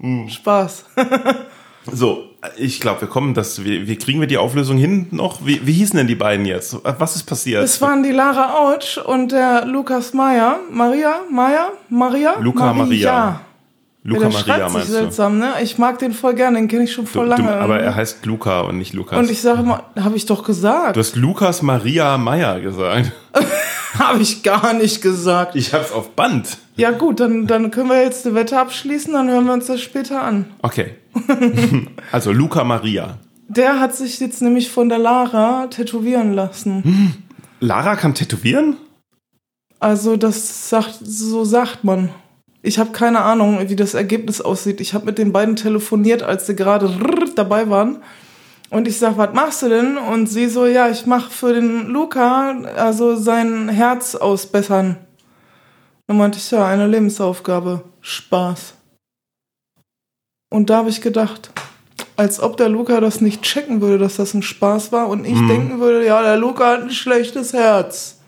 Spaß. 0.28 0.84
So, 1.92 2.30
ich 2.56 2.80
glaube, 2.80 3.02
wir 3.02 3.08
kommen, 3.08 3.34
das, 3.34 3.64
wie, 3.64 3.88
wie 3.88 3.96
kriegen 3.96 4.20
wir 4.20 4.26
die 4.26 4.38
Auflösung 4.38 4.76
hin 4.76 5.06
noch? 5.10 5.44
Wie, 5.44 5.66
wie 5.66 5.72
hießen 5.72 5.96
denn 5.96 6.06
die 6.06 6.14
beiden 6.14 6.46
jetzt? 6.46 6.76
Was 6.84 7.16
ist 7.16 7.24
passiert? 7.24 7.64
Es 7.64 7.80
waren 7.80 8.02
die 8.02 8.12
Lara 8.12 8.54
Autsch 8.54 8.98
und 8.98 9.32
der 9.32 9.64
Lukas 9.64 10.14
Meyer. 10.14 10.58
Maria? 10.70 11.20
Mayer? 11.30 11.72
Maria? 11.88 12.38
Luca 12.38 12.72
Maria. 12.72 13.40
Luca 14.02 14.22
ja, 14.22 14.28
Maria 14.30 14.40
schreibt 14.44 14.64
sich 14.66 14.72
meinst 14.74 14.88
du? 14.88 14.92
seltsam, 14.94 15.38
ne? 15.38 15.52
Ich 15.62 15.76
mag 15.76 15.98
den 15.98 16.12
voll 16.12 16.34
gern, 16.34 16.54
den 16.54 16.68
kenne 16.68 16.84
ich 16.84 16.92
schon 16.92 17.04
Du, 17.04 17.10
voll 17.10 17.24
du, 17.26 17.30
lange. 17.30 17.52
aber 17.52 17.80
er 17.80 17.94
heißt 17.94 18.24
Luca 18.24 18.62
und 18.62 18.78
nicht 18.78 18.94
Lukas. 18.94 19.18
und 19.18 19.30
ich 19.30 19.40
sage 19.42 19.60
immer, 19.60 19.84
habe 19.98 20.16
ich 20.16 20.24
doch 20.26 20.42
gesagt. 20.42 20.96
du 20.96 21.00
hast 21.00 21.16
Lukas 21.16 21.60
Maria 21.62 22.16
Meyer 22.16 22.60
gesagt. 22.60 23.12
Habe 23.98 24.22
ich 24.22 24.44
gar 24.44 24.72
nicht 24.72 25.02
gesagt. 25.02 25.56
Ich 25.56 25.74
hab's 25.74 25.90
auf 25.90 26.10
Band. 26.10 26.58
Ja 26.76 26.92
gut, 26.92 27.18
dann, 27.18 27.48
dann 27.48 27.72
können 27.72 27.88
wir 27.88 28.00
jetzt 28.02 28.24
eine 28.24 28.36
Wette 28.36 28.58
abschließen, 28.58 29.12
dann 29.12 29.28
hören 29.28 29.44
wir 29.46 29.52
uns 29.52 29.66
das 29.66 29.80
später 29.80 30.22
an. 30.22 30.46
Okay. 30.62 30.94
also 32.12 32.30
Luca 32.30 32.62
Maria. 32.62 33.18
Der 33.48 33.80
hat 33.80 33.96
sich 33.96 34.20
jetzt 34.20 34.42
nämlich 34.42 34.70
von 34.70 34.88
der 34.88 34.98
Lara 34.98 35.66
tätowieren 35.66 36.34
lassen. 36.34 37.24
Lara 37.58 37.96
kann 37.96 38.14
tätowieren? 38.14 38.76
Also 39.80 40.16
das 40.16 40.68
sagt, 40.70 40.98
so 41.02 41.44
sagt 41.44 41.82
man. 41.82 42.10
Ich 42.62 42.78
habe 42.78 42.92
keine 42.92 43.20
Ahnung, 43.20 43.58
wie 43.68 43.76
das 43.76 43.94
Ergebnis 43.94 44.40
aussieht. 44.40 44.80
Ich 44.80 44.92
habe 44.92 45.06
mit 45.06 45.18
den 45.18 45.32
beiden 45.32 45.56
telefoniert, 45.56 46.22
als 46.22 46.46
sie 46.46 46.56
gerade 46.56 46.90
dabei 47.34 47.70
waren. 47.70 48.02
Und 48.70 48.86
ich 48.86 48.98
sag, 48.98 49.16
was 49.16 49.34
machst 49.34 49.62
du 49.62 49.68
denn? 49.68 49.98
Und 49.98 50.26
sie 50.26 50.46
so, 50.46 50.66
ja, 50.66 50.88
ich 50.88 51.06
mache 51.06 51.30
für 51.30 51.52
den 51.52 51.86
Luca 51.86 52.56
also 52.76 53.16
sein 53.16 53.68
Herz 53.68 54.14
ausbessern. 54.14 54.96
Dann 56.06 56.18
meinte 56.18 56.38
ich, 56.38 56.50
ja, 56.50 56.66
eine 56.66 56.86
Lebensaufgabe. 56.86 57.82
Spaß. 58.00 58.74
Und 60.50 60.70
da 60.70 60.78
habe 60.78 60.90
ich 60.90 61.00
gedacht, 61.00 61.50
als 62.16 62.40
ob 62.40 62.56
der 62.56 62.68
Luca 62.68 63.00
das 63.00 63.20
nicht 63.20 63.42
checken 63.42 63.80
würde, 63.80 63.98
dass 63.98 64.16
das 64.16 64.34
ein 64.34 64.42
Spaß 64.42 64.92
war 64.92 65.08
und 65.08 65.24
ich 65.24 65.38
denken 65.46 65.80
würde, 65.80 66.04
ja, 66.04 66.22
der 66.22 66.36
Luca 66.36 66.72
hat 66.72 66.82
ein 66.82 66.90
schlechtes 66.90 67.52
Herz. 67.52 68.19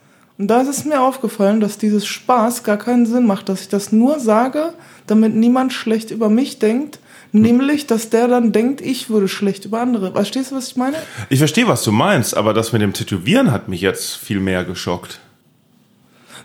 Und 0.43 0.49
da 0.49 0.61
ist 0.61 0.67
es 0.67 0.85
mir 0.85 1.01
aufgefallen, 1.01 1.61
dass 1.61 1.79
dieses 1.79 2.05
Spaß 2.05 2.65
gar 2.65 2.77
keinen 2.77 3.07
Sinn 3.07 3.29
macht, 3.29 3.49
dass 3.49 3.61
ich 3.61 3.69
das 3.69 3.93
nur 3.93 4.19
sage, 4.19 4.73
damit 5.07 5.37
niemand 5.37 5.73
schlecht 5.73 6.11
über 6.11 6.29
mich 6.29 6.59
denkt, 6.59 6.99
nämlich, 7.31 7.87
dass 7.87 8.11
der 8.11 8.27
dann 8.27 8.51
denkt, 8.51 8.81
ich 8.81 9.09
würde 9.09 9.29
schlecht 9.29 9.67
über 9.67 9.81
andere. 9.81 10.11
Verstehst 10.11 10.51
du, 10.51 10.57
was 10.57 10.67
ich 10.67 10.77
meine? 10.77 10.97
Ich 11.29 11.39
verstehe, 11.39 11.69
was 11.69 11.85
du 11.85 11.93
meinst, 11.93 12.37
aber 12.37 12.55
das 12.55 12.73
mit 12.73 12.83
dem 12.83 12.93
Tätowieren 12.93 13.53
hat 13.53 13.69
mich 13.69 13.83
jetzt 13.83 14.17
viel 14.17 14.41
mehr 14.41 14.65
geschockt. 14.65 15.21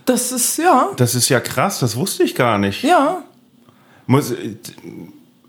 Das 0.06 0.32
ist, 0.32 0.58
ja, 0.58 0.90
Das 0.98 1.16
ist 1.16 1.30
ja 1.30 1.40
krass, 1.40 1.80
das 1.80 1.96
wusste 1.96 2.22
ich 2.22 2.36
gar 2.36 2.60
nicht. 2.60 2.84
ja. 2.84 3.24
Muss, 4.06 4.32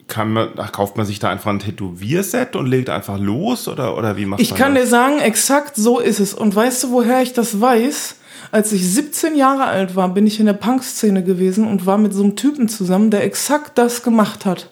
kann 0.06 0.32
man, 0.32 0.48
ach, 0.56 0.72
kauft 0.72 0.96
man 0.96 1.04
sich 1.04 1.18
da 1.18 1.28
einfach 1.28 1.50
ein 1.50 1.58
Tätowierset 1.58 2.56
und 2.56 2.64
legt 2.64 2.88
einfach 2.88 3.18
los 3.18 3.68
oder, 3.68 3.94
oder 3.94 4.16
wie 4.16 4.24
macht 4.24 4.40
Ich 4.40 4.52
man 4.52 4.58
kann 4.58 4.74
dir 4.74 4.80
das? 4.80 4.88
sagen, 4.90 5.18
exakt 5.18 5.76
so 5.76 5.98
ist 5.98 6.18
es. 6.18 6.32
Und 6.32 6.56
weißt 6.56 6.84
du, 6.84 6.90
woher 6.92 7.20
ich 7.20 7.34
das 7.34 7.60
weiß? 7.60 8.14
Als 8.50 8.72
ich 8.72 8.88
17 8.88 9.36
Jahre 9.36 9.64
alt 9.64 9.94
war, 9.94 10.08
bin 10.08 10.26
ich 10.26 10.40
in 10.40 10.46
der 10.46 10.54
Punk-Szene 10.54 11.22
gewesen 11.22 11.66
und 11.66 11.84
war 11.84 11.98
mit 11.98 12.14
so 12.14 12.22
einem 12.22 12.36
Typen 12.36 12.68
zusammen, 12.68 13.10
der 13.10 13.24
exakt 13.24 13.76
das 13.76 14.02
gemacht 14.02 14.46
hat. 14.46 14.70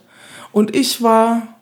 Und 0.52 0.74
ich 0.74 1.02
war 1.02 1.55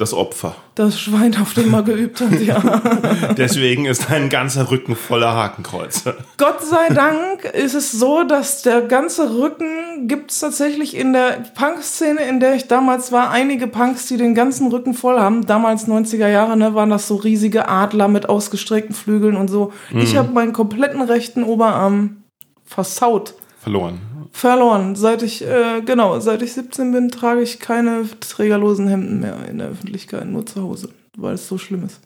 Das 0.00 0.14
Opfer. 0.14 0.54
das 0.76 0.98
Schwein, 0.98 1.36
auf 1.42 1.52
dem 1.52 1.74
er 1.74 1.82
geübt 1.82 2.22
hat, 2.22 2.40
ja. 2.40 2.80
Deswegen 3.36 3.84
ist 3.84 4.06
dein 4.08 4.30
ganzer 4.30 4.70
Rücken 4.70 4.96
voller 4.96 5.34
Hakenkreuze. 5.34 6.16
Gott 6.38 6.62
sei 6.62 6.88
Dank 6.94 7.44
ist 7.44 7.74
es 7.74 7.92
so, 7.92 8.24
dass 8.24 8.62
der 8.62 8.80
ganze 8.80 9.34
Rücken 9.34 10.08
gibt 10.08 10.30
es 10.30 10.40
tatsächlich 10.40 10.96
in 10.96 11.12
der 11.12 11.42
Punk-Szene, 11.54 12.22
in 12.22 12.40
der 12.40 12.54
ich 12.54 12.66
damals 12.66 13.12
war, 13.12 13.30
einige 13.30 13.66
Punks, 13.66 14.06
die 14.06 14.16
den 14.16 14.34
ganzen 14.34 14.68
Rücken 14.68 14.94
voll 14.94 15.20
haben. 15.20 15.44
Damals 15.44 15.86
90er 15.86 16.28
Jahre, 16.28 16.56
ne, 16.56 16.74
waren 16.74 16.88
das 16.88 17.06
so 17.06 17.16
riesige 17.16 17.68
Adler 17.68 18.08
mit 18.08 18.26
ausgestreckten 18.26 18.94
Flügeln 18.94 19.36
und 19.36 19.48
so. 19.48 19.70
Ich 19.92 20.16
habe 20.16 20.32
meinen 20.32 20.54
kompletten 20.54 21.02
rechten 21.02 21.44
Oberarm 21.44 22.22
versaut. 22.64 23.34
Verloren. 23.58 24.00
Verloren. 24.32 24.96
Seit 24.96 25.22
ich, 25.22 25.42
äh, 25.46 25.80
genau, 25.84 26.20
seit 26.20 26.42
ich 26.42 26.52
17 26.52 26.92
bin, 26.92 27.10
trage 27.10 27.42
ich 27.42 27.58
keine 27.60 28.04
trägerlosen 28.20 28.88
Hemden 28.88 29.20
mehr 29.20 29.36
in 29.48 29.58
der 29.58 29.68
Öffentlichkeit, 29.68 30.26
nur 30.26 30.46
zu 30.46 30.62
Hause, 30.62 30.88
weil 31.16 31.34
es 31.34 31.46
so 31.48 31.58
schlimm 31.58 31.84
ist. 31.84 32.00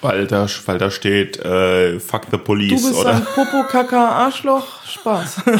Weil 0.00 0.26
da, 0.28 0.46
weil 0.66 0.78
da 0.78 0.90
steht, 0.90 1.38
äh, 1.44 1.98
fuck 1.98 2.24
the 2.30 2.36
Du 2.36 2.38
police, 2.38 2.82
bist 2.82 2.94
oder? 3.00 3.14
ein 3.16 3.24
Popo, 3.34 3.64
Kaka, 3.68 4.08
Arschloch, 4.10 4.84
Spaß. 4.84 5.42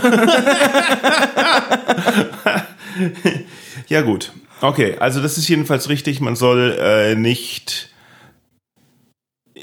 Ja, 3.88 4.02
gut. 4.02 4.32
Okay, 4.60 4.96
also 4.98 5.20
das 5.22 5.38
ist 5.38 5.48
jedenfalls 5.48 5.88
richtig. 5.88 6.20
Man 6.20 6.36
soll 6.36 6.76
äh, 6.80 7.14
nicht. 7.14 7.90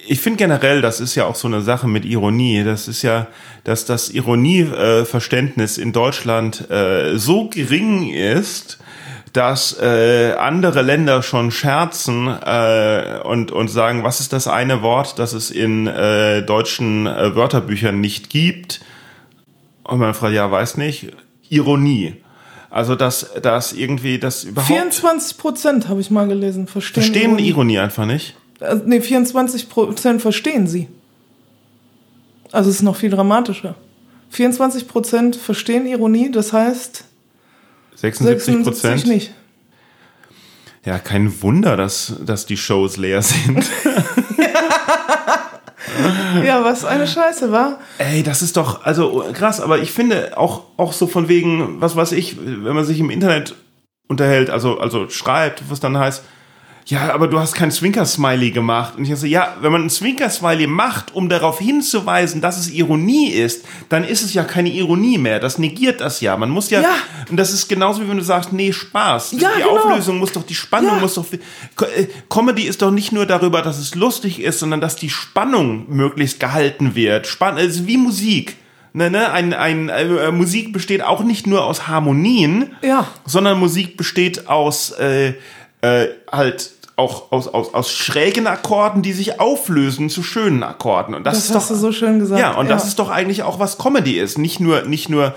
Ich 0.08 0.20
finde 0.20 0.38
generell, 0.38 0.82
das 0.82 1.00
ist 1.00 1.16
ja 1.16 1.26
auch 1.26 1.36
so 1.36 1.48
eine 1.48 1.62
Sache 1.62 1.88
mit 1.88 2.06
Ironie. 2.06 2.64
Das 2.64 2.88
ist 2.88 3.02
ja, 3.02 3.28
dass 3.64 3.86
das 3.86 4.10
Ironieverständnis 4.10 5.78
in 5.78 5.94
Deutschland 5.94 6.70
äh, 6.70 7.18
so 7.18 7.50
gering 7.50 8.12
ist, 8.12 8.80
dass 9.34 9.78
äh, 9.82 10.34
andere 10.40 10.82
Länder 10.82 11.22
schon 11.22 11.52
scherzen 11.52 12.28
äh, 12.28 13.20
und, 13.24 13.52
und 13.52 13.68
sagen, 13.68 14.04
was 14.04 14.20
ist 14.22 14.32
das 14.32 14.48
eine 14.48 14.82
Wort, 14.82 15.20
das 15.20 15.34
es 15.34 15.52
in 15.52 15.88
äh, 15.88 16.42
deutschen 16.44 17.06
äh, 17.06 17.36
Wörterbüchern 17.36 18.00
nicht 18.00 18.30
gibt? 18.30 18.82
Und 19.84 20.00
man 20.00 20.14
fragt, 20.14 20.34
ja, 20.34 20.50
weiß 20.50 20.78
nicht. 20.78 21.12
Ironie. 21.50 22.16
Also, 22.70 22.96
dass, 22.96 23.32
dass 23.42 23.74
irgendwie 23.74 24.20
das 24.20 24.44
überhaupt 24.44 24.68
24 24.68 25.38
Prozent 25.38 25.88
habe 25.88 26.02
ich 26.02 26.12
mal 26.12 26.28
gelesen, 26.28 26.68
verstehen. 26.68 27.04
verstehen 27.04 27.32
Ironie. 27.32 27.48
Ironie 27.50 27.80
einfach 27.80 28.06
nicht. 28.06 28.36
Äh, 28.60 28.76
nee, 28.86 29.02
24 29.02 29.70
Prozent 29.70 30.22
verstehen 30.22 30.68
sie. 30.68 30.88
Also 32.52 32.70
es 32.70 32.78
ist 32.78 32.82
noch 32.82 32.96
viel 32.96 33.10
dramatischer. 33.10 33.76
24 34.30 34.88
Prozent 34.88 35.36
verstehen 35.36 35.86
Ironie, 35.86 36.32
das 36.32 36.54
heißt 36.54 37.06
76 37.96 38.46
76 38.46 38.64
Prozent. 38.66 39.08
nicht. 39.08 39.34
Ja, 40.84 41.00
kein 41.00 41.42
Wunder, 41.42 41.78
dass, 41.78 42.14
dass 42.24 42.46
die 42.46 42.58
Shows 42.58 42.98
leer 42.98 43.22
sind. 43.22 43.66
Ja, 46.46 46.64
was 46.64 46.86
eine 46.86 47.08
Scheiße 47.08 47.52
war. 47.52 47.80
Ey, 47.98 48.24
das 48.24 48.42
ist 48.42 48.58
doch, 48.58 48.84
also 48.84 49.26
krass, 49.34 49.62
aber 49.62 49.80
ich 49.80 49.92
finde 49.92 50.38
auch, 50.38 50.64
auch 50.78 50.94
so 50.94 51.08
von 51.08 51.28
wegen, 51.28 51.82
was 51.82 51.96
weiß 51.96 52.12
ich, 52.14 52.38
wenn 52.38 52.76
man 52.76 52.86
sich 52.86 53.00
im 53.00 53.10
Internet 53.10 53.56
unterhält, 54.08 54.50
also, 54.50 54.80
also 54.80 55.10
schreibt, 55.10 55.64
was 55.70 55.80
dann 55.80 55.98
heißt, 55.98 56.24
ja, 56.88 57.12
aber 57.14 57.28
du 57.28 57.40
hast 57.40 57.54
kein 57.56 57.72
Zwinker-Smiley 57.72 58.52
gemacht. 58.52 58.94
Und 58.96 59.06
ich 59.10 59.16
so, 59.16 59.26
ja, 59.26 59.56
wenn 59.62 59.72
man 59.72 59.84
ein 59.84 59.90
Zwinker-Smiley 59.90 60.68
macht, 60.68 61.16
um 61.16 61.30
darauf 61.30 61.58
hinzuweisen, 61.60 62.42
dass 62.42 62.60
es 62.60 62.70
Ironie 62.70 63.30
ist, 63.30 63.66
dann 63.90 64.04
ist 64.04 64.22
es 64.22 64.36
ja 64.36 64.44
keine 64.44 64.70
Ironie 64.70 65.18
mehr. 65.18 65.40
Das 65.40 65.58
negiert 65.58 66.00
das 66.00 66.22
ja. 66.22 66.38
Man 66.38 66.52
muss 66.52 66.70
ja, 66.70 66.82
Ja. 66.82 66.90
und 67.30 67.38
das 67.38 67.52
ist 67.54 67.68
genauso 67.68 68.04
wie 68.04 68.08
wenn 68.10 68.18
du 68.18 68.24
sagst, 68.24 68.54
nee, 68.54 68.72
Spaß. 68.72 69.32
Ja, 69.40 69.50
die 69.58 69.64
genau. 69.64 69.78
Auflösung 69.80 70.20
muss 70.20 70.32
doch, 70.32 70.44
die 70.44 70.54
Spannung 70.54 70.96
Ja. 70.98 71.00
muss 71.02 71.16
doch, 71.16 71.26
äh, 71.34 71.40
Comedy 72.30 72.64
ist 72.64 72.84
doch 72.84 72.92
nicht 72.92 73.12
nur 73.12 73.26
darüber, 73.26 73.64
dass 73.64 73.80
es 73.80 73.96
lustig 73.96 74.40
ist, 74.40 74.60
sondern 74.60 74.80
dass 74.80 74.96
die 74.96 75.10
Spannung 75.10 75.86
möglichst 75.90 76.40
gehalten 76.40 76.94
wird. 76.94 77.26
Spann, 77.26 77.58
es 77.58 77.78
ist 77.78 77.88
wie 77.88 77.98
Musik. 77.98 78.58
Ne, 78.94 79.10
ne? 79.10 79.32
Ein, 79.32 79.54
ein, 79.54 79.90
äh, 79.90 80.32
Musik 80.32 80.72
besteht 80.72 81.04
auch 81.04 81.24
nicht 81.24 81.48
nur 81.48 81.66
aus 81.66 81.88
Harmonien, 81.88 82.76
Ja. 82.82 83.08
sondern 83.26 83.60
Musik 83.60 83.98
besteht 83.98 84.48
aus 84.48 84.92
äh, 84.92 85.34
äh, 85.86 86.08
halt 86.32 86.72
auch 86.98 87.32
aus, 87.32 87.48
aus, 87.48 87.74
aus 87.74 87.92
schrägen 87.92 88.48
Akkorden, 88.48 89.02
die 89.02 89.12
sich 89.12 89.40
auflösen 89.40 90.10
zu 90.10 90.24
schönen 90.24 90.64
Akkorden. 90.64 91.14
Und 91.14 91.26
das, 91.26 91.36
Das 91.36 91.46
ist 91.46 91.56
hast 91.56 91.70
doch 91.70 91.76
du 91.76 91.82
so 91.82 91.92
schön 91.92 92.20
gesagt. 92.20 92.40
ja, 92.40 92.52
und 92.52 92.70
das 92.70 92.88
ist 92.88 93.00
doch 93.00 93.10
eigentlich 93.10 93.44
auch 93.44 93.60
was 93.60 93.78
Comedy 93.78 94.18
ist, 94.18 94.38
nicht 94.38 94.60
nur 94.60 94.84
nicht 94.84 95.10
nur 95.10 95.34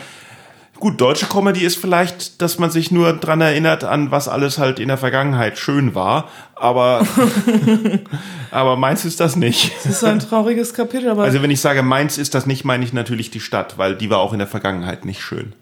Gut, 0.80 1.00
deutsche 1.00 1.26
Comedy 1.26 1.64
ist 1.64 1.76
vielleicht, 1.76 2.40
dass 2.40 2.60
man 2.60 2.70
sich 2.70 2.92
nur 2.92 3.12
dran 3.12 3.40
erinnert, 3.40 3.82
an 3.82 4.12
was 4.12 4.28
alles 4.28 4.58
halt 4.58 4.78
in 4.78 4.86
der 4.86 4.96
Vergangenheit 4.96 5.58
schön 5.58 5.96
war, 5.96 6.28
aber, 6.54 7.04
aber 8.52 8.76
meins 8.76 9.04
ist 9.04 9.18
das 9.18 9.34
nicht. 9.34 9.72
Das 9.82 9.94
ist 9.94 10.04
ein 10.04 10.20
trauriges 10.20 10.74
Kapitel, 10.74 11.10
aber. 11.10 11.24
Also 11.24 11.42
wenn 11.42 11.50
ich 11.50 11.60
sage, 11.60 11.82
meins 11.82 12.16
ist 12.16 12.36
das 12.36 12.46
nicht, 12.46 12.64
meine 12.64 12.84
ich 12.84 12.92
natürlich 12.92 13.32
die 13.32 13.40
Stadt, 13.40 13.76
weil 13.76 13.96
die 13.96 14.08
war 14.08 14.18
auch 14.18 14.32
in 14.32 14.38
der 14.38 14.46
Vergangenheit 14.46 15.04
nicht 15.04 15.20
schön. 15.20 15.52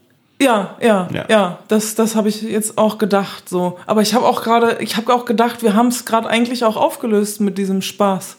Ja, 0.41 0.77
ja, 0.81 1.07
Ja. 1.11 1.25
ja, 1.29 1.59
das, 1.67 1.95
das 1.95 2.15
habe 2.15 2.29
ich 2.29 2.43
jetzt 2.43 2.77
auch 2.77 2.97
gedacht 2.97 3.49
so. 3.49 3.79
Aber 3.85 4.01
ich 4.01 4.13
habe 4.13 4.25
auch 4.25 4.43
gerade, 4.43 4.77
ich 4.81 4.95
habe 4.95 5.13
auch 5.13 5.25
gedacht, 5.25 5.63
wir 5.63 5.73
haben 5.73 5.87
es 5.87 6.05
gerade 6.05 6.29
eigentlich 6.29 6.63
auch 6.63 6.77
aufgelöst 6.77 7.41
mit 7.41 7.57
diesem 7.57 7.81
Spaß. 7.81 8.37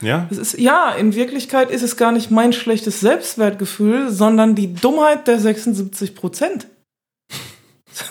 Ja? 0.00 0.26
Es 0.30 0.38
ist, 0.38 0.58
ja, 0.58 0.90
in 0.90 1.14
Wirklichkeit 1.14 1.70
ist 1.70 1.82
es 1.82 1.96
gar 1.96 2.12
nicht 2.12 2.30
mein 2.30 2.52
schlechtes 2.52 3.00
Selbstwertgefühl, 3.00 4.10
sondern 4.10 4.54
die 4.54 4.74
Dummheit 4.74 5.26
der 5.26 5.40
76 5.40 6.14
Prozent. 6.14 6.66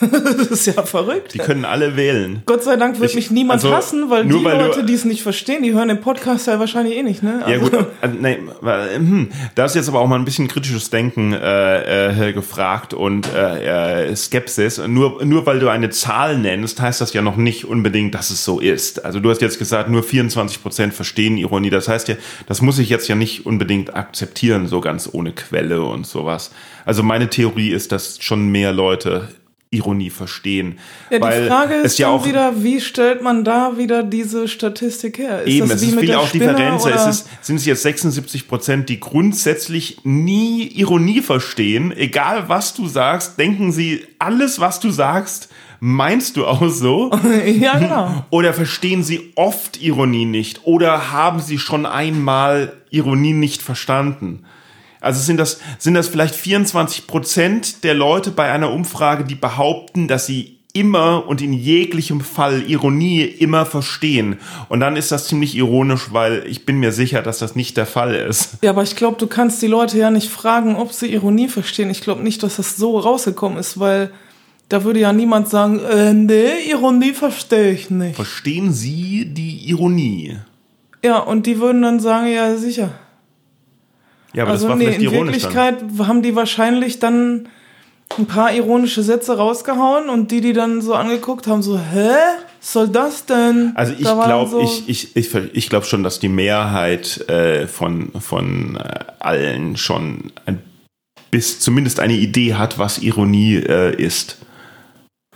das 0.00 0.46
ist 0.48 0.66
ja 0.66 0.82
verrückt. 0.84 1.34
Die 1.34 1.38
können 1.38 1.64
alle 1.64 1.96
wählen. 1.96 2.42
Gott 2.46 2.62
sei 2.62 2.76
Dank 2.76 3.00
wird 3.00 3.10
Ich- 3.10 3.16
mich 3.16 3.30
niemand 3.30 3.62
also, 3.64 3.74
hassen, 3.74 4.10
weil 4.10 4.24
die 4.26 4.44
weil 4.44 4.58
Leute, 4.58 4.84
die 4.84 4.94
es 4.94 5.04
nicht 5.04 5.22
verstehen, 5.22 5.62
die 5.62 5.72
hören 5.72 5.88
den 5.88 6.00
Podcast 6.00 6.46
ja 6.46 6.58
wahrscheinlich 6.58 6.96
eh 6.96 7.02
nicht, 7.02 7.22
ne? 7.22 7.40
Ja 7.40 7.46
Also- 7.58 7.70
gut, 7.70 7.86
äh, 8.02 8.08
nee, 8.08 8.38
weil, 8.60 8.94
hm, 8.96 9.28
da 9.54 9.64
ist 9.64 9.74
jetzt 9.74 9.88
aber 9.88 10.00
auch 10.00 10.06
mal 10.06 10.16
ein 10.18 10.24
bisschen 10.24 10.48
kritisches 10.48 10.90
Denken 10.90 11.32
äh, 11.32 12.28
äh, 12.28 12.32
gefragt 12.32 12.94
und 12.94 13.28
äh, 13.34 14.08
äh, 14.10 14.16
Skepsis. 14.16 14.78
Nur, 14.86 15.24
nur 15.24 15.46
weil 15.46 15.58
du 15.60 15.68
eine 15.68 15.90
Zahl 15.90 16.38
nennst, 16.38 16.80
heißt 16.80 17.00
das 17.00 17.12
ja 17.12 17.22
noch 17.22 17.36
nicht 17.36 17.64
unbedingt, 17.64 18.14
dass 18.14 18.30
es 18.30 18.44
so 18.44 18.60
ist. 18.60 19.04
Also 19.04 19.20
du 19.20 19.30
hast 19.30 19.40
jetzt 19.42 19.58
gesagt, 19.58 19.88
nur 19.88 20.02
24 20.02 20.62
Prozent 20.62 20.94
verstehen 20.94 21.36
Ironie. 21.36 21.70
Das 21.70 21.88
heißt 21.88 22.08
ja, 22.08 22.14
das 22.46 22.62
muss 22.62 22.78
ich 22.78 22.88
jetzt 22.88 23.08
ja 23.08 23.14
nicht 23.14 23.46
unbedingt 23.46 23.94
akzeptieren, 23.94 24.66
so 24.66 24.80
ganz 24.80 25.08
ohne 25.12 25.32
Quelle 25.32 25.82
und 25.82 26.06
sowas. 26.06 26.50
Also 26.84 27.02
meine 27.02 27.28
Theorie 27.28 27.68
ist, 27.70 27.92
dass 27.92 28.18
schon 28.20 28.48
mehr 28.48 28.72
Leute 28.72 29.28
Ironie 29.70 30.08
verstehen. 30.10 30.78
Ja, 31.10 31.18
die 31.18 31.22
weil 31.24 31.46
Frage 31.46 31.74
es 31.74 31.92
ist 31.92 31.98
ja 31.98 32.08
auch 32.08 32.24
wieder, 32.24 32.62
wie 32.62 32.80
stellt 32.80 33.22
man 33.22 33.44
da 33.44 33.76
wieder 33.76 34.02
diese 34.02 34.48
Statistik 34.48 35.18
her? 35.18 35.42
Ist 35.42 35.48
Eben, 35.54 35.68
das 35.68 35.82
es 35.82 35.88
ist 35.92 36.00
der 36.08 36.20
auch 36.20 36.30
Differenz. 36.30 36.84
oder- 36.84 36.94
Es 36.94 37.06
ist, 37.06 37.28
sind 37.42 37.56
es 37.56 37.66
jetzt 37.66 37.82
76 37.82 38.48
Prozent, 38.48 38.88
die 38.88 38.98
grundsätzlich 38.98 39.98
nie 40.04 40.62
Ironie 40.68 41.20
verstehen. 41.20 41.92
Egal 41.94 42.48
was 42.48 42.72
du 42.74 42.86
sagst, 42.86 43.38
denken 43.38 43.70
sie, 43.72 44.04
alles 44.18 44.58
was 44.58 44.80
du 44.80 44.90
sagst, 44.90 45.50
meinst 45.80 46.36
du 46.38 46.46
auch 46.46 46.66
so? 46.70 47.10
ja, 47.60 47.78
genau. 47.78 48.24
Oder 48.30 48.54
verstehen 48.54 49.02
sie 49.02 49.32
oft 49.34 49.82
Ironie 49.82 50.24
nicht? 50.24 50.62
Oder 50.64 51.12
haben 51.12 51.40
sie 51.40 51.58
schon 51.58 51.84
einmal 51.84 52.72
Ironie 52.90 53.34
nicht 53.34 53.60
verstanden? 53.60 54.44
Also 55.00 55.20
sind 55.20 55.38
das, 55.38 55.60
sind 55.78 55.94
das 55.94 56.08
vielleicht 56.08 56.34
24 56.34 57.06
Prozent 57.06 57.84
der 57.84 57.94
Leute 57.94 58.30
bei 58.30 58.50
einer 58.50 58.72
Umfrage, 58.72 59.24
die 59.24 59.34
behaupten, 59.34 60.08
dass 60.08 60.26
sie 60.26 60.58
immer 60.72 61.26
und 61.26 61.40
in 61.40 61.52
jeglichem 61.52 62.20
Fall 62.20 62.62
Ironie 62.68 63.22
immer 63.22 63.66
verstehen. 63.66 64.38
Und 64.68 64.80
dann 64.80 64.96
ist 64.96 65.10
das 65.10 65.26
ziemlich 65.26 65.56
ironisch, 65.56 66.12
weil 66.12 66.44
ich 66.46 66.66
bin 66.66 66.78
mir 66.78 66.92
sicher, 66.92 67.22
dass 67.22 67.38
das 67.38 67.56
nicht 67.56 67.76
der 67.76 67.86
Fall 67.86 68.14
ist. 68.14 68.58
Ja, 68.62 68.70
aber 68.70 68.82
ich 68.82 68.94
glaube, 68.94 69.16
du 69.18 69.26
kannst 69.26 69.62
die 69.62 69.66
Leute 69.66 69.98
ja 69.98 70.10
nicht 70.10 70.30
fragen, 70.30 70.76
ob 70.76 70.92
sie 70.92 71.12
Ironie 71.12 71.48
verstehen. 71.48 71.90
Ich 71.90 72.02
glaube 72.02 72.22
nicht, 72.22 72.42
dass 72.42 72.56
das 72.56 72.76
so 72.76 72.98
rausgekommen 72.98 73.58
ist, 73.58 73.80
weil 73.80 74.10
da 74.68 74.84
würde 74.84 75.00
ja 75.00 75.12
niemand 75.12 75.48
sagen, 75.48 75.80
äh, 75.80 76.12
nee, 76.12 76.70
Ironie 76.70 77.12
verstehe 77.12 77.72
ich 77.72 77.90
nicht. 77.90 78.16
Verstehen 78.16 78.72
Sie 78.72 79.24
die 79.26 79.68
Ironie? 79.70 80.36
Ja, 81.02 81.18
und 81.18 81.46
die 81.46 81.58
würden 81.58 81.82
dann 81.82 82.00
sagen, 82.00 82.26
ja, 82.30 82.54
sicher. 82.56 82.90
Ja, 84.34 84.42
aber 84.44 84.52
also 84.52 84.64
das 84.66 84.70
war 84.70 84.76
nee, 84.76 84.84
vielleicht 84.86 85.00
in 85.02 85.12
ironisch 85.12 85.42
dann. 85.42 85.54
Wirklichkeit 85.54 86.06
haben 86.08 86.22
die 86.22 86.34
wahrscheinlich 86.36 86.98
dann 86.98 87.48
ein 88.18 88.26
paar 88.26 88.52
ironische 88.52 89.02
Sätze 89.02 89.36
rausgehauen 89.36 90.08
und 90.08 90.30
die, 90.30 90.40
die 90.40 90.52
dann 90.52 90.80
so 90.80 90.94
angeguckt 90.94 91.46
haben, 91.46 91.62
so, 91.62 91.78
hä? 91.78 92.10
Was 92.60 92.72
soll 92.72 92.88
das 92.88 93.24
denn? 93.26 93.72
Also 93.76 93.92
ich 93.92 94.00
glaube, 94.00 94.50
so- 94.50 94.60
ich, 94.60 94.88
ich, 94.88 95.16
ich, 95.16 95.34
ich 95.52 95.68
glaube 95.68 95.86
schon, 95.86 96.02
dass 96.02 96.18
die 96.18 96.28
Mehrheit 96.28 97.28
äh, 97.28 97.66
von, 97.66 98.10
von 98.20 98.76
äh, 98.76 99.04
allen 99.20 99.76
schon 99.76 100.32
ein, 100.46 100.60
bis 101.30 101.60
zumindest 101.60 102.00
eine 102.00 102.14
Idee 102.14 102.54
hat, 102.54 102.78
was 102.78 102.98
Ironie 102.98 103.56
äh, 103.56 103.94
ist. 103.94 104.38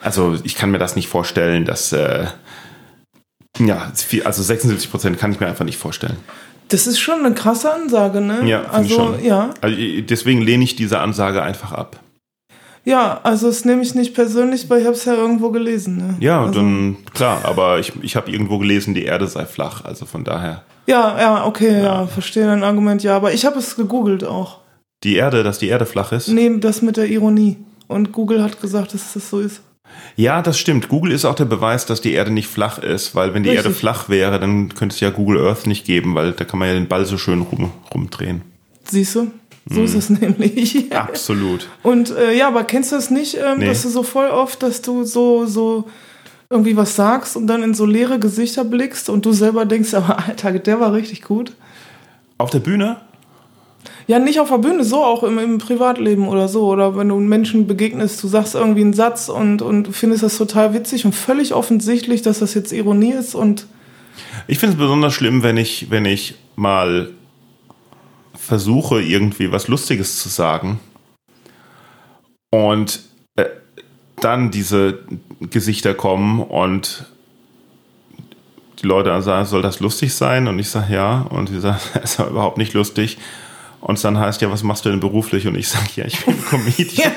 Also 0.00 0.36
ich 0.42 0.56
kann 0.56 0.70
mir 0.72 0.78
das 0.78 0.96
nicht 0.96 1.08
vorstellen, 1.08 1.64
dass 1.64 1.92
äh, 1.92 2.26
ja, 3.60 3.92
also 4.24 4.42
76 4.42 4.90
Prozent 4.90 5.18
kann 5.18 5.30
ich 5.30 5.38
mir 5.38 5.46
einfach 5.46 5.64
nicht 5.64 5.78
vorstellen. 5.78 6.16
Das 6.72 6.86
ist 6.86 6.98
schon 6.98 7.24
eine 7.24 7.34
krasse 7.34 7.70
Ansage, 7.70 8.22
ne? 8.22 8.48
Ja, 8.48 8.62
also, 8.70 8.88
ich 8.88 8.94
schon. 8.94 9.24
ja. 9.24 9.50
Also 9.60 9.76
deswegen 10.08 10.40
lehne 10.40 10.64
ich 10.64 10.74
diese 10.74 11.00
Ansage 11.00 11.42
einfach 11.42 11.72
ab. 11.72 12.00
Ja, 12.84 13.20
also 13.22 13.48
das 13.48 13.66
nehme 13.66 13.82
ich 13.82 13.94
nicht 13.94 14.14
persönlich, 14.14 14.68
weil 14.70 14.80
ich 14.80 14.86
habe 14.86 14.96
es 14.96 15.04
ja 15.04 15.14
irgendwo 15.14 15.50
gelesen. 15.50 15.98
Ne? 15.98 16.16
Ja, 16.20 16.40
also, 16.40 16.54
dann 16.54 16.96
klar, 17.12 17.44
aber 17.44 17.78
ich, 17.78 17.92
ich 18.00 18.16
habe 18.16 18.30
irgendwo 18.30 18.58
gelesen, 18.58 18.94
die 18.94 19.04
Erde 19.04 19.28
sei 19.28 19.44
flach, 19.44 19.84
also 19.84 20.06
von 20.06 20.24
daher. 20.24 20.62
Ja, 20.86 21.20
ja, 21.20 21.44
okay, 21.44 21.82
ja, 21.82 22.06
verstehe 22.06 22.46
dein 22.46 22.64
Argument, 22.64 23.02
ja. 23.02 23.16
Aber 23.16 23.34
ich 23.34 23.44
habe 23.44 23.58
es 23.58 23.76
gegoogelt 23.76 24.24
auch. 24.24 24.60
Die 25.04 25.16
Erde, 25.16 25.42
dass 25.42 25.58
die 25.58 25.68
Erde 25.68 25.84
flach 25.84 26.10
ist? 26.10 26.28
Neben 26.28 26.62
das 26.62 26.80
mit 26.80 26.96
der 26.96 27.06
Ironie. 27.06 27.58
Und 27.86 28.12
Google 28.12 28.42
hat 28.42 28.60
gesagt, 28.62 28.94
dass 28.94 29.12
das 29.12 29.28
so 29.28 29.40
ist. 29.40 29.60
Ja, 30.16 30.42
das 30.42 30.58
stimmt. 30.58 30.88
Google 30.88 31.12
ist 31.12 31.24
auch 31.24 31.34
der 31.34 31.44
Beweis, 31.46 31.86
dass 31.86 32.00
die 32.00 32.12
Erde 32.12 32.30
nicht 32.30 32.48
flach 32.48 32.78
ist, 32.78 33.14
weil 33.14 33.34
wenn 33.34 33.42
die 33.42 33.50
Richtig. 33.50 33.64
Erde 33.66 33.74
flach 33.76 34.08
wäre, 34.08 34.38
dann 34.38 34.74
könnte 34.74 34.94
es 34.94 35.00
ja 35.00 35.10
Google 35.10 35.46
Earth 35.46 35.66
nicht 35.66 35.84
geben, 35.86 36.14
weil 36.14 36.32
da 36.32 36.44
kann 36.44 36.58
man 36.58 36.68
ja 36.68 36.74
den 36.74 36.88
Ball 36.88 37.04
so 37.06 37.16
schön 37.18 37.40
rum, 37.42 37.70
rumdrehen. 37.92 38.42
Siehst 38.84 39.14
du? 39.14 39.30
So 39.68 39.76
Hm. 39.76 39.84
ist 39.84 39.94
es 39.94 40.10
nämlich. 40.20 40.92
Absolut. 40.92 41.68
Und 41.82 42.10
äh, 42.10 42.36
ja, 42.36 42.48
aber 42.48 42.64
kennst 42.64 42.92
du 42.92 42.96
das 42.96 43.10
nicht, 43.10 43.36
ähm, 43.36 43.58
Nee. 43.58 43.66
dass 43.66 43.82
du 43.82 43.88
so 43.88 44.02
voll 44.02 44.28
oft, 44.28 44.62
dass 44.62 44.82
du 44.82 45.04
so, 45.04 45.46
so 45.46 45.88
irgendwie 46.50 46.76
was 46.76 46.94
sagst 46.96 47.36
und 47.36 47.46
dann 47.46 47.62
in 47.62 47.72
so 47.72 47.86
leere 47.86 48.18
Gesichter 48.18 48.64
blickst 48.64 49.08
und 49.08 49.24
du 49.24 49.32
selber 49.32 49.64
denkst, 49.64 49.94
aber 49.94 50.18
Alter, 50.26 50.52
der 50.58 50.80
war 50.80 50.92
richtig 50.92 51.22
gut. 51.22 51.52
Auf 52.38 52.50
der 52.50 52.58
Bühne? 52.60 52.96
Ja, 54.06 54.18
nicht 54.18 54.40
auf 54.40 54.50
der 54.50 54.58
Bühne, 54.58 54.84
so 54.84 55.02
auch 55.02 55.22
im, 55.22 55.38
im 55.38 55.58
Privatleben 55.58 56.28
oder 56.28 56.48
so. 56.48 56.66
Oder 56.66 56.96
wenn 56.96 57.08
du 57.08 57.16
Menschen 57.16 57.66
begegnest, 57.66 58.22
du 58.22 58.28
sagst 58.28 58.54
irgendwie 58.54 58.82
einen 58.82 58.94
Satz 58.94 59.28
und, 59.28 59.62
und 59.62 59.88
findest 59.94 60.22
das 60.22 60.36
total 60.36 60.74
witzig 60.74 61.04
und 61.04 61.14
völlig 61.14 61.54
offensichtlich, 61.54 62.22
dass 62.22 62.40
das 62.40 62.54
jetzt 62.54 62.72
Ironie 62.72 63.12
ist 63.12 63.34
und 63.34 63.66
Ich 64.48 64.58
finde 64.58 64.74
es 64.74 64.78
besonders 64.78 65.14
schlimm, 65.14 65.42
wenn 65.42 65.56
ich, 65.56 65.90
wenn 65.90 66.04
ich 66.04 66.34
mal 66.56 67.10
versuche, 68.34 69.00
irgendwie 69.00 69.52
was 69.52 69.68
Lustiges 69.68 70.18
zu 70.18 70.28
sagen 70.28 70.80
und 72.50 73.00
äh, 73.36 73.46
dann 74.16 74.50
diese 74.50 74.98
Gesichter 75.40 75.94
kommen 75.94 76.40
und 76.40 77.06
die 78.82 78.86
Leute 78.86 79.22
sagen, 79.22 79.46
soll 79.46 79.62
das 79.62 79.80
lustig 79.80 80.14
sein? 80.14 80.48
Und 80.48 80.58
ich 80.58 80.68
sage 80.68 80.94
ja. 80.94 81.22
Und 81.22 81.48
sie 81.48 81.60
sagen, 81.60 81.80
das 81.94 82.18
ist 82.18 82.20
überhaupt 82.20 82.58
nicht 82.58 82.74
lustig. 82.74 83.18
Und 83.82 83.96
es 83.96 84.02
dann 84.02 84.16
heißt, 84.16 84.40
ja, 84.40 84.50
was 84.50 84.62
machst 84.62 84.84
du 84.84 84.90
denn 84.90 85.00
beruflich? 85.00 85.48
Und 85.48 85.56
ich 85.56 85.68
sage, 85.68 85.88
ja, 85.96 86.04
ich 86.04 86.24
bin 86.24 86.40
Comedian. 86.44 87.12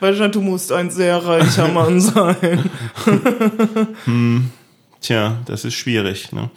Weil 0.00 0.30
du 0.30 0.40
musst 0.40 0.72
ein 0.72 0.90
sehr 0.90 1.18
reicher 1.18 1.68
Mann 1.68 2.00
sein. 2.00 2.70
Tja, 5.02 5.36
das 5.44 5.66
ist 5.66 5.74
schwierig. 5.74 6.32
Ne? 6.32 6.48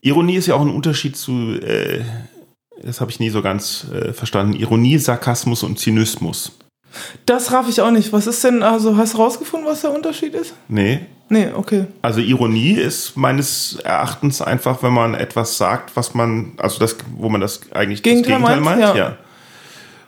Ironie 0.00 0.36
ist 0.36 0.46
ja 0.46 0.54
auch 0.54 0.62
ein 0.62 0.70
Unterschied 0.70 1.14
zu, 1.14 1.60
äh, 1.60 2.04
das 2.82 3.02
habe 3.02 3.10
ich 3.10 3.20
nie 3.20 3.28
so 3.28 3.42
ganz 3.42 3.88
äh, 3.92 4.14
verstanden, 4.14 4.54
Ironie, 4.54 4.96
Sarkasmus 4.96 5.62
und 5.62 5.78
Zynismus. 5.78 6.58
Das 7.26 7.52
raff 7.52 7.68
ich 7.68 7.80
auch 7.80 7.90
nicht. 7.90 8.12
Was 8.12 8.26
ist 8.26 8.42
denn, 8.44 8.62
also 8.62 8.96
hast 8.96 9.14
du 9.14 9.18
rausgefunden, 9.18 9.68
was 9.68 9.82
der 9.82 9.92
Unterschied 9.92 10.34
ist? 10.34 10.54
Nee, 10.68 11.00
Nee, 11.32 11.46
okay. 11.54 11.84
also 12.02 12.18
Ironie 12.20 12.72
ist 12.72 13.16
meines 13.16 13.76
Erachtens 13.84 14.42
einfach, 14.42 14.82
wenn 14.82 14.92
man 14.92 15.14
etwas 15.14 15.56
sagt, 15.56 15.94
was 15.94 16.12
man, 16.12 16.54
also 16.56 16.80
das, 16.80 16.96
wo 17.16 17.28
man 17.28 17.40
das 17.40 17.60
eigentlich 17.72 18.02
Gegenteil 18.02 18.40
das 18.40 18.48
Gegenteil 18.48 18.60
meint, 18.60 18.80
meint. 18.80 18.96
ja. 18.96 19.10
Ja. 19.10 19.16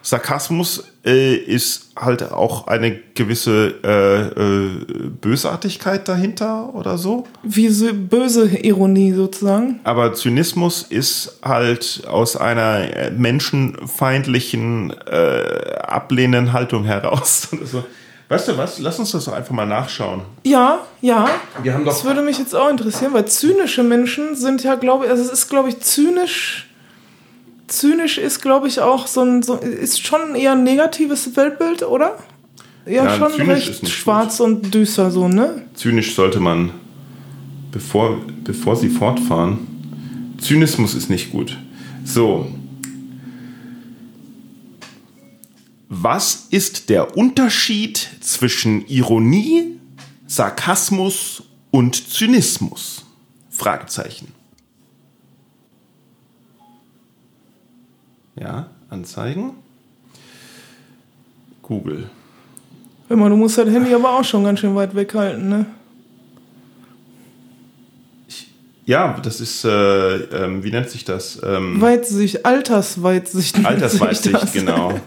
Sarkasmus 0.05 0.83
äh, 1.05 1.33
ist 1.35 1.91
halt 1.95 2.31
auch 2.31 2.67
eine 2.67 2.91
gewisse 3.15 3.73
äh, 3.83 4.21
äh, 4.27 5.09
Bösartigkeit 5.21 6.07
dahinter 6.09 6.75
oder 6.75 6.97
so. 6.97 7.25
Wie 7.41 7.69
so 7.69 7.87
böse 7.93 8.47
Ironie 8.49 9.13
sozusagen. 9.13 9.79
Aber 9.85 10.13
Zynismus 10.13 10.83
ist 10.83 11.39
halt 11.41 12.03
aus 12.07 12.35
einer 12.35 12.95
äh, 12.95 13.11
menschenfeindlichen, 13.11 14.93
äh, 15.07 15.75
ablehnenden 15.81 16.53
Haltung 16.53 16.83
heraus. 16.83 17.47
Weißt 18.29 18.47
du 18.47 18.57
was? 18.57 18.79
Lass 18.79 18.99
uns 18.99 19.11
das 19.11 19.25
doch 19.25 19.33
einfach 19.33 19.51
mal 19.51 19.65
nachschauen. 19.65 20.21
Ja, 20.43 20.79
ja. 21.01 21.29
Wir 21.61 21.73
haben 21.73 21.85
Das 21.85 21.99
doch. 21.99 22.05
würde 22.05 22.21
mich 22.21 22.39
jetzt 22.39 22.55
auch 22.55 22.69
interessieren, 22.69 23.13
weil 23.13 23.25
zynische 23.25 23.83
Menschen 23.83 24.35
sind 24.35 24.63
ja, 24.63 24.75
glaube 24.75 25.05
ich, 25.05 25.11
also 25.11 25.23
es 25.23 25.29
ist, 25.31 25.49
glaube 25.49 25.69
ich, 25.69 25.79
zynisch. 25.81 26.69
Zynisch 27.67 28.17
ist, 28.17 28.41
glaube 28.41 28.67
ich, 28.67 28.79
auch 28.79 29.07
so 29.07 29.21
ein, 29.21 29.41
so, 29.41 29.55
ist 29.55 30.05
schon 30.05 30.35
eher 30.35 30.51
ein 30.51 30.63
negatives 30.63 31.35
Weltbild, 31.35 31.83
oder? 31.83 32.17
Ja, 32.85 33.05
Ja, 33.05 33.17
schon 33.17 33.31
recht 33.47 33.87
schwarz 33.87 34.39
und 34.39 34.73
düster, 34.73 35.09
so, 35.11 35.27
ne? 35.27 35.63
Zynisch 35.73 36.15
sollte 36.15 36.39
man, 36.39 36.71
bevor, 37.71 38.17
bevor 38.43 38.75
sie 38.75 38.89
fortfahren. 38.89 39.59
Zynismus 40.39 40.93
ist 40.93 41.09
nicht 41.09 41.31
gut. 41.31 41.57
So. 42.03 42.47
Was 45.87 46.47
ist 46.49 46.89
der 46.89 47.15
Unterschied 47.15 48.09
zwischen 48.19 48.85
Ironie, 48.87 49.79
Sarkasmus 50.27 51.43
und 51.71 52.09
Zynismus? 52.09 53.05
Fragezeichen. 53.49 54.27
Ja, 58.35 58.67
anzeigen. 58.89 59.51
Google. 61.61 62.09
Hör 63.07 63.17
mal, 63.17 63.29
du 63.29 63.35
musst 63.35 63.57
das 63.57 63.69
Handy 63.69 63.93
aber 63.93 64.19
auch 64.19 64.23
schon 64.23 64.43
ganz 64.43 64.59
schön 64.59 64.75
weit 64.75 64.95
weghalten, 64.95 65.49
ne? 65.49 65.65
Ja, 68.85 69.17
das 69.23 69.39
ist, 69.39 69.63
äh, 69.63 69.69
ähm, 69.69 70.63
wie 70.63 70.71
nennt 70.71 70.89
sich 70.89 71.05
das? 71.05 71.41
Ähm, 71.41 71.79
Weitsicht, 71.79 72.45
Altersweitsicht. 72.45 73.65
Altersweitsicht, 73.65 74.51
genau. 74.53 74.99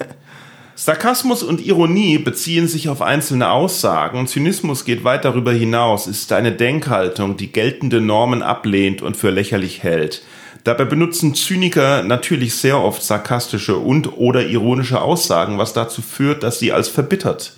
Sarkasmus 0.77 1.43
und 1.43 1.65
Ironie 1.65 2.19
beziehen 2.19 2.69
sich 2.69 2.89
auf 2.89 3.03
einzelne 3.03 3.51
Aussagen. 3.51 4.27
Zynismus 4.27 4.85
geht 4.85 5.05
weit 5.05 5.25
darüber 5.25 5.53
hinaus, 5.53 6.07
ist 6.07 6.33
eine 6.33 6.53
Denkhaltung, 6.53 7.37
die 7.37 7.51
geltende 7.51 8.01
Normen 8.01 8.43
ablehnt 8.43 9.03
und 9.03 9.17
für 9.17 9.31
lächerlich 9.31 9.83
hält. 9.83 10.23
Dabei 10.67 10.85
benutzen 10.85 11.37
Zyniker 11.37 12.03
natürlich 12.03 12.57
sehr 12.57 12.81
oft 12.81 13.01
sarkastische 13.01 13.77
und 13.77 14.19
oder 14.19 14.45
ironische 14.45 15.01
Aussagen, 15.01 15.59
was 15.59 15.75
dazu 15.75 16.03
führt, 16.03 16.43
dass 16.43 16.59
sie 16.59 16.73
als 16.73 16.89
verbittert 16.89 17.53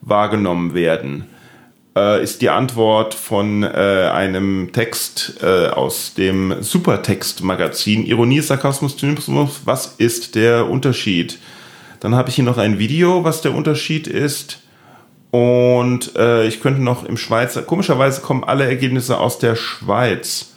wahrgenommen 0.00 0.74
werden. 0.74 1.26
Äh, 1.96 2.24
ist 2.24 2.42
die 2.42 2.50
Antwort 2.50 3.14
von 3.14 3.62
äh, 3.62 3.66
einem 4.12 4.72
Text 4.72 5.36
äh, 5.44 5.68
aus 5.68 6.14
dem 6.14 6.60
Supertext-Magazin 6.60 8.04
Ironie, 8.04 8.40
Sarkasmus, 8.40 8.96
Zynismus. 8.96 9.60
Was 9.64 9.94
ist 9.98 10.34
der 10.34 10.68
Unterschied? 10.68 11.38
Dann 12.00 12.16
habe 12.16 12.30
ich 12.30 12.34
hier 12.34 12.44
noch 12.44 12.58
ein 12.58 12.80
Video, 12.80 13.22
was 13.22 13.42
der 13.42 13.54
Unterschied 13.54 14.08
ist. 14.08 14.58
Und 15.30 16.16
äh, 16.16 16.48
ich 16.48 16.60
könnte 16.60 16.82
noch 16.82 17.04
im 17.04 17.16
Schweizer, 17.16 17.62
komischerweise 17.62 18.22
kommen 18.22 18.42
alle 18.42 18.64
Ergebnisse 18.64 19.18
aus 19.18 19.38
der 19.38 19.54
Schweiz. 19.54 20.49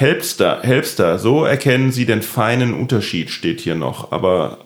Helpster, 0.00 0.60
Helpster, 0.62 1.18
so 1.18 1.44
erkennen 1.44 1.92
Sie 1.92 2.06
den 2.06 2.22
feinen 2.22 2.72
Unterschied, 2.72 3.28
steht 3.28 3.60
hier 3.60 3.74
noch. 3.74 4.12
Aber 4.12 4.58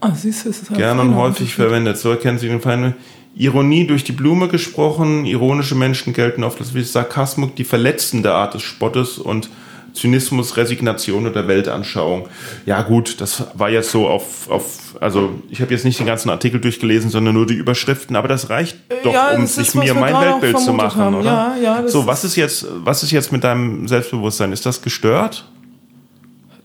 Ah, 0.00 0.14
siehst 0.14 0.44
du, 0.44 0.50
es 0.50 0.60
ist 0.60 0.68
halt 0.68 0.78
gerne 0.78 1.00
und 1.00 1.14
häufig 1.14 1.54
verwendet. 1.54 1.96
So 1.96 2.10
erkennen 2.10 2.38
Sie 2.38 2.48
den 2.48 2.60
feinen. 2.60 2.94
Ironie 3.34 3.86
durch 3.86 4.04
die 4.04 4.12
Blume 4.12 4.48
gesprochen. 4.48 5.24
Ironische 5.24 5.74
Menschen 5.74 6.12
gelten 6.12 6.44
oft 6.44 6.60
als 6.60 6.74
Sarkasmus, 6.92 7.52
die 7.56 7.64
verletzende 7.64 8.34
Art 8.34 8.52
des 8.52 8.60
Spottes 8.60 9.16
und 9.16 9.48
Zynismus, 9.94 10.56
Resignation 10.56 11.26
oder 11.26 11.48
Weltanschauung. 11.48 12.28
Ja 12.66 12.82
gut, 12.82 13.20
das 13.20 13.44
war 13.54 13.70
jetzt 13.70 13.90
so 13.90 14.08
auf, 14.08 14.50
auf 14.50 14.96
also 15.00 15.30
ich 15.48 15.60
habe 15.60 15.72
jetzt 15.72 15.84
nicht 15.84 15.98
den 15.98 16.06
ganzen 16.06 16.30
Artikel 16.30 16.60
durchgelesen, 16.60 17.10
sondern 17.10 17.34
nur 17.34 17.46
die 17.46 17.54
Überschriften, 17.54 18.16
aber 18.16 18.28
das 18.28 18.50
reicht 18.50 18.76
doch, 19.04 19.14
ja, 19.14 19.30
um 19.30 19.44
ist, 19.44 19.54
sich 19.54 19.74
mir 19.74 19.94
mein 19.94 20.14
Weltbild 20.14 20.58
zu 20.58 20.72
machen, 20.72 21.00
haben. 21.00 21.14
oder? 21.14 21.24
Ja, 21.24 21.56
ja, 21.62 21.82
das 21.82 21.92
so, 21.92 22.06
was 22.06 22.24
ist 22.24 22.36
jetzt, 22.36 22.66
was 22.70 23.02
ist 23.02 23.12
jetzt 23.12 23.32
mit 23.32 23.44
deinem 23.44 23.88
Selbstbewusstsein? 23.88 24.52
Ist 24.52 24.66
das 24.66 24.82
gestört? 24.82 25.48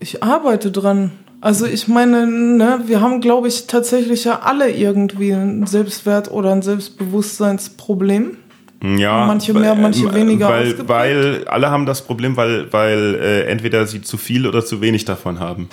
Ich 0.00 0.22
arbeite 0.22 0.70
dran. 0.70 1.12
Also 1.40 1.66
ich 1.66 1.88
meine, 1.88 2.26
ne, 2.26 2.82
wir 2.86 3.00
haben, 3.00 3.20
glaube 3.20 3.48
ich, 3.48 3.66
tatsächlich 3.66 4.24
ja 4.24 4.40
alle 4.40 4.70
irgendwie 4.70 5.32
ein 5.32 5.66
Selbstwert- 5.66 6.30
oder 6.30 6.52
ein 6.52 6.62
Selbstbewusstseinsproblem. 6.62 8.36
Ja, 8.82 9.26
Manche 9.26 9.52
mehr, 9.52 9.74
manche 9.74 10.06
weil- 10.06 10.14
weniger 10.14 10.48
Weil, 10.48 10.88
weil 10.88 11.44
alle 11.48 11.70
haben 11.70 11.84
das 11.84 12.02
Problem, 12.06 12.36
weil, 12.36 12.72
weil 12.72 13.14
äh, 13.16 13.42
entweder 13.44 13.86
sie 13.86 14.00
zu 14.00 14.16
viel 14.16 14.46
oder 14.46 14.64
zu 14.64 14.80
wenig 14.80 15.04
davon 15.04 15.38
haben. 15.38 15.68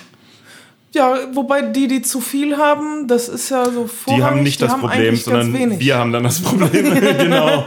Ja, 0.92 1.18
wobei 1.34 1.62
die, 1.62 1.86
die 1.86 2.00
zu 2.00 2.20
viel 2.20 2.56
haben, 2.56 3.06
das 3.08 3.28
ist 3.28 3.50
ja 3.50 3.66
so 3.66 3.84
Die 3.84 3.88
vorrangig, 3.88 4.24
haben 4.24 4.42
nicht 4.42 4.62
das 4.62 4.72
Problem, 4.72 4.90
eigentlich 4.90 5.24
ganz 5.26 5.46
sondern 5.46 5.80
wir 5.80 5.96
haben 5.98 6.12
dann 6.12 6.22
das 6.22 6.40
Problem. 6.40 6.70
genau. 7.18 7.66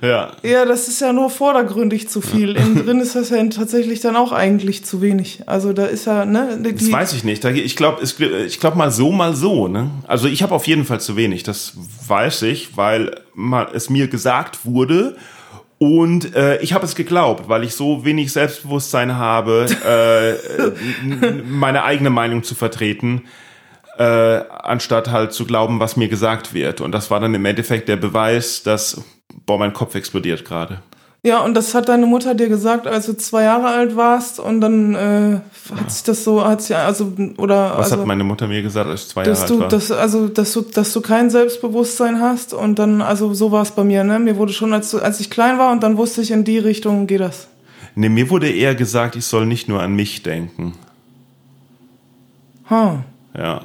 ja. 0.00 0.32
Ja, 0.42 0.64
das 0.64 0.88
ist 0.88 1.00
ja 1.00 1.12
nur 1.12 1.28
vordergründig 1.28 2.08
zu 2.08 2.22
viel. 2.22 2.56
Innen 2.56 2.86
drin 2.86 3.00
ist 3.00 3.14
das 3.14 3.28
ja 3.28 3.44
tatsächlich 3.48 4.00
dann 4.00 4.16
auch 4.16 4.32
eigentlich 4.32 4.86
zu 4.86 5.02
wenig. 5.02 5.42
Also 5.44 5.74
da 5.74 5.84
ist 5.84 6.06
ja, 6.06 6.24
ne, 6.24 6.58
die, 6.58 6.74
Das 6.74 6.90
weiß 6.90 7.12
ich 7.12 7.24
nicht. 7.24 7.44
Ich 7.44 7.76
glaube, 7.76 8.02
ich 8.02 8.60
glaube 8.60 8.78
mal 8.78 8.90
so, 8.90 9.12
mal 9.12 9.36
so. 9.36 9.68
Ne? 9.68 9.90
Also 10.06 10.26
ich 10.26 10.42
habe 10.42 10.54
auf 10.54 10.66
jeden 10.66 10.86
Fall 10.86 11.00
zu 11.00 11.16
wenig. 11.16 11.42
Das 11.42 11.74
weiß 12.06 12.42
ich, 12.42 12.78
weil 12.78 13.20
es 13.74 13.90
mir 13.90 14.08
gesagt 14.08 14.64
wurde. 14.64 15.16
Und 15.78 16.34
äh, 16.34 16.60
ich 16.60 16.72
habe 16.72 16.84
es 16.84 16.96
geglaubt, 16.96 17.48
weil 17.48 17.62
ich 17.62 17.74
so 17.74 18.04
wenig 18.04 18.32
Selbstbewusstsein 18.32 19.16
habe, 19.16 19.66
äh, 19.86 21.32
meine 21.44 21.84
eigene 21.84 22.10
Meinung 22.10 22.42
zu 22.42 22.56
vertreten, 22.56 23.22
äh, 23.96 24.02
anstatt 24.02 25.10
halt 25.10 25.32
zu 25.32 25.46
glauben, 25.46 25.78
was 25.78 25.96
mir 25.96 26.08
gesagt 26.08 26.52
wird. 26.52 26.80
Und 26.80 26.92
das 26.92 27.10
war 27.10 27.20
dann 27.20 27.34
im 27.34 27.44
Endeffekt 27.44 27.88
der 27.88 27.96
Beweis, 27.96 28.64
dass, 28.64 29.02
boah, 29.46 29.58
mein 29.58 29.72
Kopf 29.72 29.94
explodiert 29.94 30.44
gerade. 30.44 30.82
Ja, 31.24 31.40
und 31.40 31.54
das 31.54 31.74
hat 31.74 31.88
deine 31.88 32.06
Mutter 32.06 32.34
dir 32.34 32.48
gesagt, 32.48 32.86
als 32.86 33.06
du 33.06 33.16
zwei 33.16 33.42
Jahre 33.42 33.66
alt 33.66 33.96
warst 33.96 34.38
und 34.38 34.60
dann 34.60 34.94
äh, 34.94 35.40
hat 35.76 35.90
sich 35.90 36.04
das 36.04 36.22
so, 36.22 36.44
hat 36.44 36.62
sie, 36.62 36.76
also, 36.76 37.12
oder, 37.38 37.72
Was 37.76 37.90
also, 37.90 37.98
hat 37.98 38.06
meine 38.06 38.22
Mutter 38.22 38.46
mir 38.46 38.62
gesagt, 38.62 38.88
als 38.88 39.02
ich 39.02 39.08
zwei 39.08 39.24
Jahre 39.24 39.46
du, 39.46 39.54
alt 39.54 39.60
war? 39.62 39.68
dass, 39.68 39.90
also, 39.90 40.28
dass 40.28 40.52
du, 40.52 40.60
dass 40.60 40.92
du 40.92 41.00
kein 41.00 41.28
Selbstbewusstsein 41.28 42.20
hast 42.20 42.54
und 42.54 42.78
dann, 42.78 43.02
also 43.02 43.34
so 43.34 43.50
war 43.50 43.62
es 43.62 43.72
bei 43.72 43.82
mir, 43.82 44.04
ne? 44.04 44.20
Mir 44.20 44.36
wurde 44.36 44.52
schon, 44.52 44.72
als, 44.72 44.94
als 44.94 45.18
ich 45.18 45.28
klein 45.28 45.58
war 45.58 45.72
und 45.72 45.82
dann 45.82 45.96
wusste 45.96 46.22
ich, 46.22 46.30
in 46.30 46.44
die 46.44 46.58
Richtung 46.58 47.08
geht 47.08 47.20
das. 47.20 47.48
Nee, 47.96 48.10
mir 48.10 48.30
wurde 48.30 48.48
eher 48.48 48.76
gesagt, 48.76 49.16
ich 49.16 49.24
soll 49.24 49.44
nicht 49.44 49.68
nur 49.68 49.82
an 49.82 49.94
mich 49.94 50.22
denken. 50.22 50.74
Ha. 52.70 53.02
Ja. 53.36 53.62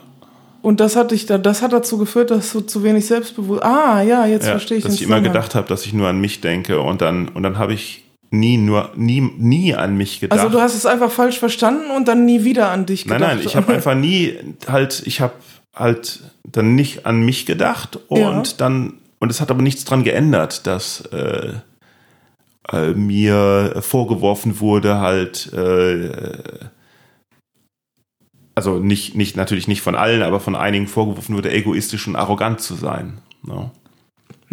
Und 0.64 0.80
das 0.80 0.96
hat 0.96 1.12
dich 1.12 1.26
da, 1.26 1.38
das 1.38 1.62
hat 1.62 1.74
dazu 1.74 1.98
geführt, 1.98 2.32
dass 2.32 2.52
du 2.54 2.62
zu 2.62 2.84
wenig 2.84 3.06
selbstbewusst. 3.06 3.62
Ah, 3.64 4.02
ja, 4.02 4.26
jetzt 4.26 4.46
ja 4.46 4.52
verstehe 4.52 4.78
ich. 4.78 4.84
dass 4.86 4.94
ich 4.96 5.02
immer 5.04 5.20
gedacht 5.22 5.54
habe, 5.56 5.68
dass 5.68 5.86
ich 5.86 5.94
nur 5.94 6.08
an 6.08 6.20
mich 6.20 6.40
denke 6.42 6.80
und 6.80 7.02
dann 7.02 7.28
und 7.28 7.44
dann 7.44 7.58
habe 7.58 7.74
ich 7.74 8.06
nie 8.32 8.56
nur 8.58 8.90
nie 8.96 9.20
nie 9.38 9.76
an 9.76 9.96
mich 9.98 10.22
gedacht. 10.22 10.40
Also 10.40 10.50
du 10.52 10.62
hast 10.62 10.74
es 10.74 10.86
einfach 10.86 11.12
falsch 11.12 11.38
verstanden 11.38 11.92
und 11.96 12.08
dann 12.08 12.26
nie 12.26 12.46
wieder 12.46 12.72
an 12.72 12.86
dich 12.86 13.06
nein, 13.06 13.20
gedacht. 13.20 13.36
nein, 13.36 13.46
ich 13.46 13.56
habe 13.58 13.74
einfach 13.76 13.94
nie 13.94 14.36
halt 14.68 15.04
ich 15.06 15.20
habe 15.22 15.34
halt 15.76 16.22
dann 16.46 16.76
nicht 16.76 17.06
an 17.06 17.22
mich 17.24 17.46
gedacht 17.46 18.00
und 18.08 18.20
Ja. 18.20 18.42
dann 18.58 18.94
und 19.20 19.30
es 19.30 19.42
hat 19.42 19.52
aber 19.52 19.62
nichts 19.62 19.84
dran 19.86 20.04
geändert, 20.04 20.66
dass 20.66 21.02
äh, 21.12 21.56
äh, 22.72 22.94
mir 22.94 23.76
vorgeworfen 23.82 24.60
wurde 24.62 25.00
halt 25.00 25.52
äh, 25.54 26.10
also 28.56 28.80
nicht, 28.80 29.16
nicht, 29.16 29.36
natürlich 29.36 29.68
nicht 29.68 29.82
von 29.82 29.96
allen, 29.96 30.22
aber 30.22 30.40
von 30.40 30.56
einigen 30.56 30.88
vorgeworfen 30.88 31.36
wurde, 31.36 31.52
egoistisch 31.52 32.08
und 32.08 32.16
arrogant 32.16 32.62
zu 32.62 32.76
sein. 32.76 33.20
Ne? 33.44 33.72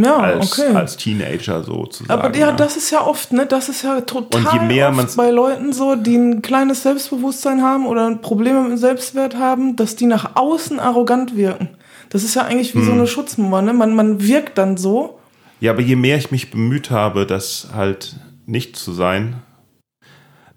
ja, 0.05 0.16
als, 0.16 0.59
okay. 0.59 0.74
als 0.74 0.96
Teenager 0.96 1.62
sozusagen. 1.62 2.11
Aber 2.11 2.36
ja, 2.36 2.51
ne? 2.51 2.57
das 2.57 2.76
ist 2.76 2.90
ja 2.90 3.07
oft, 3.07 3.32
ne? 3.32 3.46
Das 3.46 3.68
ist 3.68 3.82
ja 3.82 4.01
total 4.01 4.46
Und 4.46 4.53
je 4.53 4.66
mehr 4.66 4.90
oft 4.90 5.16
bei 5.16 5.30
Leuten 5.30 5.72
so, 5.72 5.94
die 5.94 6.16
ein 6.16 6.42
kleines 6.42 6.82
Selbstbewusstsein 6.82 7.62
haben 7.62 7.86
oder 7.86 8.14
Probleme 8.16 8.62
mit 8.62 8.72
dem 8.72 8.78
Selbstwert 8.78 9.36
haben, 9.36 9.76
dass 9.76 9.96
die 9.96 10.07
nach 10.07 10.36
außen 10.36 10.80
arrogant 10.80 11.36
wirken. 11.36 11.68
Das 12.09 12.24
ist 12.24 12.34
ja 12.34 12.42
eigentlich 12.42 12.74
wie 12.74 12.80
Hm. 12.80 12.86
so 12.86 12.92
eine 12.92 13.07
Schutzmauer, 13.07 13.62
ne? 13.62 13.72
Man, 13.72 13.94
man 13.94 14.26
wirkt 14.26 14.59
dann 14.59 14.76
so. 14.76 15.18
Ja, 15.61 15.72
aber 15.72 15.82
je 15.82 15.96
mehr 15.96 16.16
ich 16.16 16.30
mich 16.30 16.51
bemüht 16.51 16.90
habe, 16.90 17.26
das 17.26 17.68
halt 17.74 18.16
nicht 18.46 18.76
zu 18.76 18.92
sein. 18.92 19.42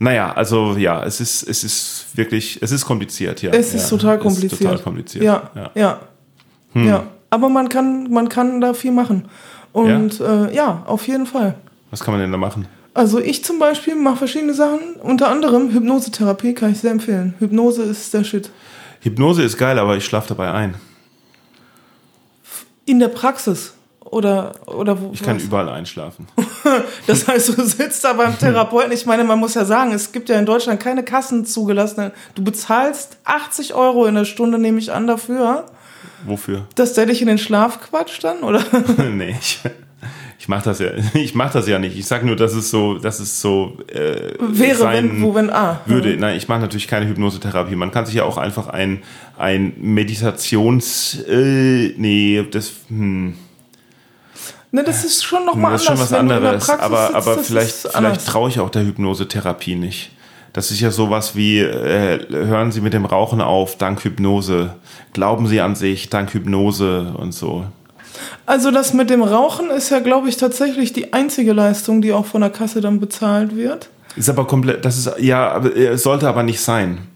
Naja, 0.04 0.34
also 0.34 0.76
ja, 0.76 1.02
es 1.06 1.22
ist, 1.22 1.44
es 1.44 1.64
ist 1.64 2.06
wirklich, 2.16 2.62
es 2.62 2.74
ist 2.74 2.84
kompliziert, 2.84 3.42
ja. 3.42 3.52
Es 3.52 3.74
ist 3.74 3.90
ja, 3.90 3.98
total 3.98 4.18
Es 4.18 4.18
ist 4.18 4.24
kompliziert. 4.24 4.62
total 4.62 4.80
kompliziert. 4.80 5.24
Ja, 5.24 5.50
ja. 5.56 5.72
ja, 5.76 6.00
ja. 6.76 7.04
Aber 7.30 7.48
man 7.48 7.70
kann, 7.70 8.12
man 8.12 8.28
kann 8.28 8.60
da 8.60 8.74
viel 8.74 8.92
machen. 8.92 9.30
Und 9.72 10.20
ja, 10.20 10.48
äh, 10.48 10.56
ja 10.56 10.84
auf 10.88 11.08
jeden 11.08 11.26
Fall. 11.26 11.56
Was 11.90 12.02
kann 12.02 12.14
man 12.14 12.20
denn 12.20 12.34
da 12.34 12.38
machen? 12.38 12.68
Also 12.94 13.18
ich 13.20 13.46
zum 13.46 13.60
Beispiel 13.60 13.96
mache 13.96 14.18
verschiedene 14.18 14.54
Sachen, 14.54 14.96
unter 15.02 15.30
anderem 15.30 15.72
Hypnosetherapie 15.72 16.54
kann 16.54 16.74
ich 16.74 16.80
sehr 16.80 16.92
empfehlen. 16.92 17.36
Hypnose 17.40 17.84
ist 17.84 18.14
der 18.14 18.26
Shit. 18.26 18.52
Hypnose 19.00 19.42
ist 19.44 19.58
geil, 19.58 19.80
aber 19.80 19.96
ich 19.96 20.04
schlafe 20.04 20.28
dabei 20.28 20.52
ein. 20.52 20.76
In 22.86 23.00
der 23.00 23.08
Praxis. 23.08 23.74
Oder, 24.06 24.54
oder 24.68 25.00
wo? 25.00 25.12
Ich 25.14 25.24
kann 25.24 25.38
was? 25.38 25.44
überall 25.44 25.70
einschlafen. 25.70 26.28
Das 27.08 27.28
heißt, 27.28 27.58
du 27.58 27.66
sitzt 27.66 28.06
da 28.06 28.14
beim 28.14 28.40
Therapeuten. 28.40 28.94
Ich 28.94 29.06
meine, 29.06 29.26
man 29.26 29.38
muss 29.38 29.54
ja 29.54 29.66
sagen, 29.66 29.92
es 29.92 30.14
gibt 30.14 30.30
ja 30.30 30.40
in 30.40 30.46
Deutschland 30.46 30.80
keine 30.80 31.04
Kassen 31.04 31.46
zugelassene. 31.46 32.14
Du 32.36 32.44
bezahlst 32.44 33.18
80 33.26 33.74
Euro 33.74 34.06
in 34.06 34.16
der 34.16 34.24
Stunde, 34.24 34.58
nehme 34.58 34.80
ich 34.80 34.94
an, 34.94 35.06
dafür, 35.06 35.66
Wofür? 36.26 36.66
dass 36.76 36.94
der 36.94 37.06
dich 37.06 37.22
in 37.22 37.28
den 37.28 37.38
Schlaf 37.38 37.82
quatscht 37.82 38.24
dann, 38.24 38.40
oder? 38.40 38.64
nee, 39.12 39.36
ich, 39.38 39.60
ich 40.40 40.48
mache 40.48 40.64
das 40.64 40.80
ja, 40.80 40.92
ich 41.14 41.36
mache 41.36 41.54
das 41.54 41.68
ja 41.68 41.80
nicht. 41.80 41.98
Ich 41.98 42.06
sag 42.06 42.24
nur, 42.24 42.38
dass 42.38 42.54
es 42.54 42.72
so, 42.72 42.98
dass 42.98 43.20
es 43.20 43.42
so 43.42 43.78
äh, 43.88 44.34
Wäre, 44.40 44.78
sein 44.78 45.12
wenn, 45.12 45.22
wo, 45.22 45.36
wenn, 45.36 45.50
ah. 45.50 45.82
würde. 45.86 46.16
Nein, 46.16 46.38
ich 46.38 46.48
mache 46.48 46.62
natürlich 46.62 46.88
keine 46.88 47.08
Hypnosetherapie. 47.08 47.76
Man 47.76 47.92
kann 47.92 48.06
sich 48.06 48.16
ja 48.16 48.24
auch 48.24 48.38
einfach 48.38 48.68
ein 48.68 49.04
ein 49.38 49.74
Meditations, 49.78 51.24
äh, 51.28 51.94
nee, 51.98 52.46
das, 52.50 52.74
hm, 52.88 53.36
Ne, 54.74 54.84
das 54.84 55.06
ist 55.06 55.24
schon 55.24 55.46
nochmal 55.46 55.74
das 55.74 55.88
anders. 55.88 56.02
ist 56.02 56.10
schon 56.10 56.20
was 56.20 56.20
anderes. 56.20 56.70
Aber 56.70 57.06
sitzt, 57.06 57.16
aber 57.16 57.36
das 57.36 57.48
vielleicht 57.48 57.76
vielleicht 57.76 58.26
traue 58.26 58.50
ich 58.50 58.60
auch 58.60 58.72
der 58.72 58.82
Hypnosetherapie 58.82 59.76
nicht. 59.76 60.10
Das 60.52 60.72
ist 60.72 60.80
ja 60.80 60.90
sowas 60.90 61.36
wie, 61.36 61.60
äh, 61.60 62.20
hören 62.28 62.72
Sie 62.72 62.82
mit 62.82 62.94
dem 62.94 63.06
Rauchen 63.06 63.40
auf, 63.40 63.78
dank 63.78 64.04
Hypnose. 64.04 64.74
Glauben 65.14 65.46
Sie 65.46 65.62
an 65.62 65.76
sich, 65.76 66.10
dank 66.10 66.34
Hypnose 66.34 67.14
und 67.16 67.34
so. 67.34 67.66
Also 68.48 68.72
das 68.72 68.96
mit 68.96 69.12
dem 69.12 69.22
Rauchen 69.22 69.70
ist 69.70 69.92
ja, 69.92 70.00
glaube 70.00 70.28
ich, 70.28 70.38
tatsächlich 70.38 70.92
die 70.92 71.14
einzige 71.14 71.54
Leistung, 71.54 72.02
die 72.02 72.12
auch 72.12 72.26
von 72.26 72.42
der 72.42 72.50
Kasse 72.50 72.82
dann 72.82 73.00
bezahlt 73.00 73.56
wird. 73.56 73.90
Ist 74.16 74.30
aber 74.30 74.48
komplett, 74.48 74.84
das 74.86 74.98
ist, 74.98 75.20
ja, 75.20 75.64
äh, 75.64 76.00
sollte 76.00 76.28
aber 76.28 76.42
nicht 76.42 76.62
sein. 76.62 77.10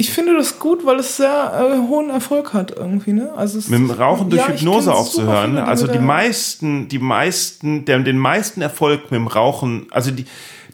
Ich 0.00 0.10
finde 0.10 0.34
das 0.34 0.58
gut, 0.58 0.86
weil 0.86 0.98
es 0.98 1.18
sehr 1.18 1.28
äh, 1.74 1.86
hohen 1.86 2.08
Erfolg 2.08 2.54
hat 2.54 2.70
irgendwie, 2.74 3.12
ne? 3.12 3.32
Also 3.36 3.58
es, 3.58 3.68
Mit 3.68 3.80
dem 3.80 3.90
Rauchen 3.90 4.30
durch 4.30 4.40
Ja, 4.40 4.48
Hypnose 4.48 4.94
aufzuhören. 4.94 5.50
viele, 5.50 5.64
Also 5.66 5.86
die 5.88 5.98
meisten, 5.98 6.88
die 6.88 6.98
meisten, 6.98 7.84
der, 7.84 7.98
den 7.98 8.16
meisten 8.16 8.62
Erfolg 8.62 9.10
mit 9.10 9.20
dem 9.20 9.26
Rauchen, 9.26 9.88
also 9.90 10.10
die, 10.10 10.24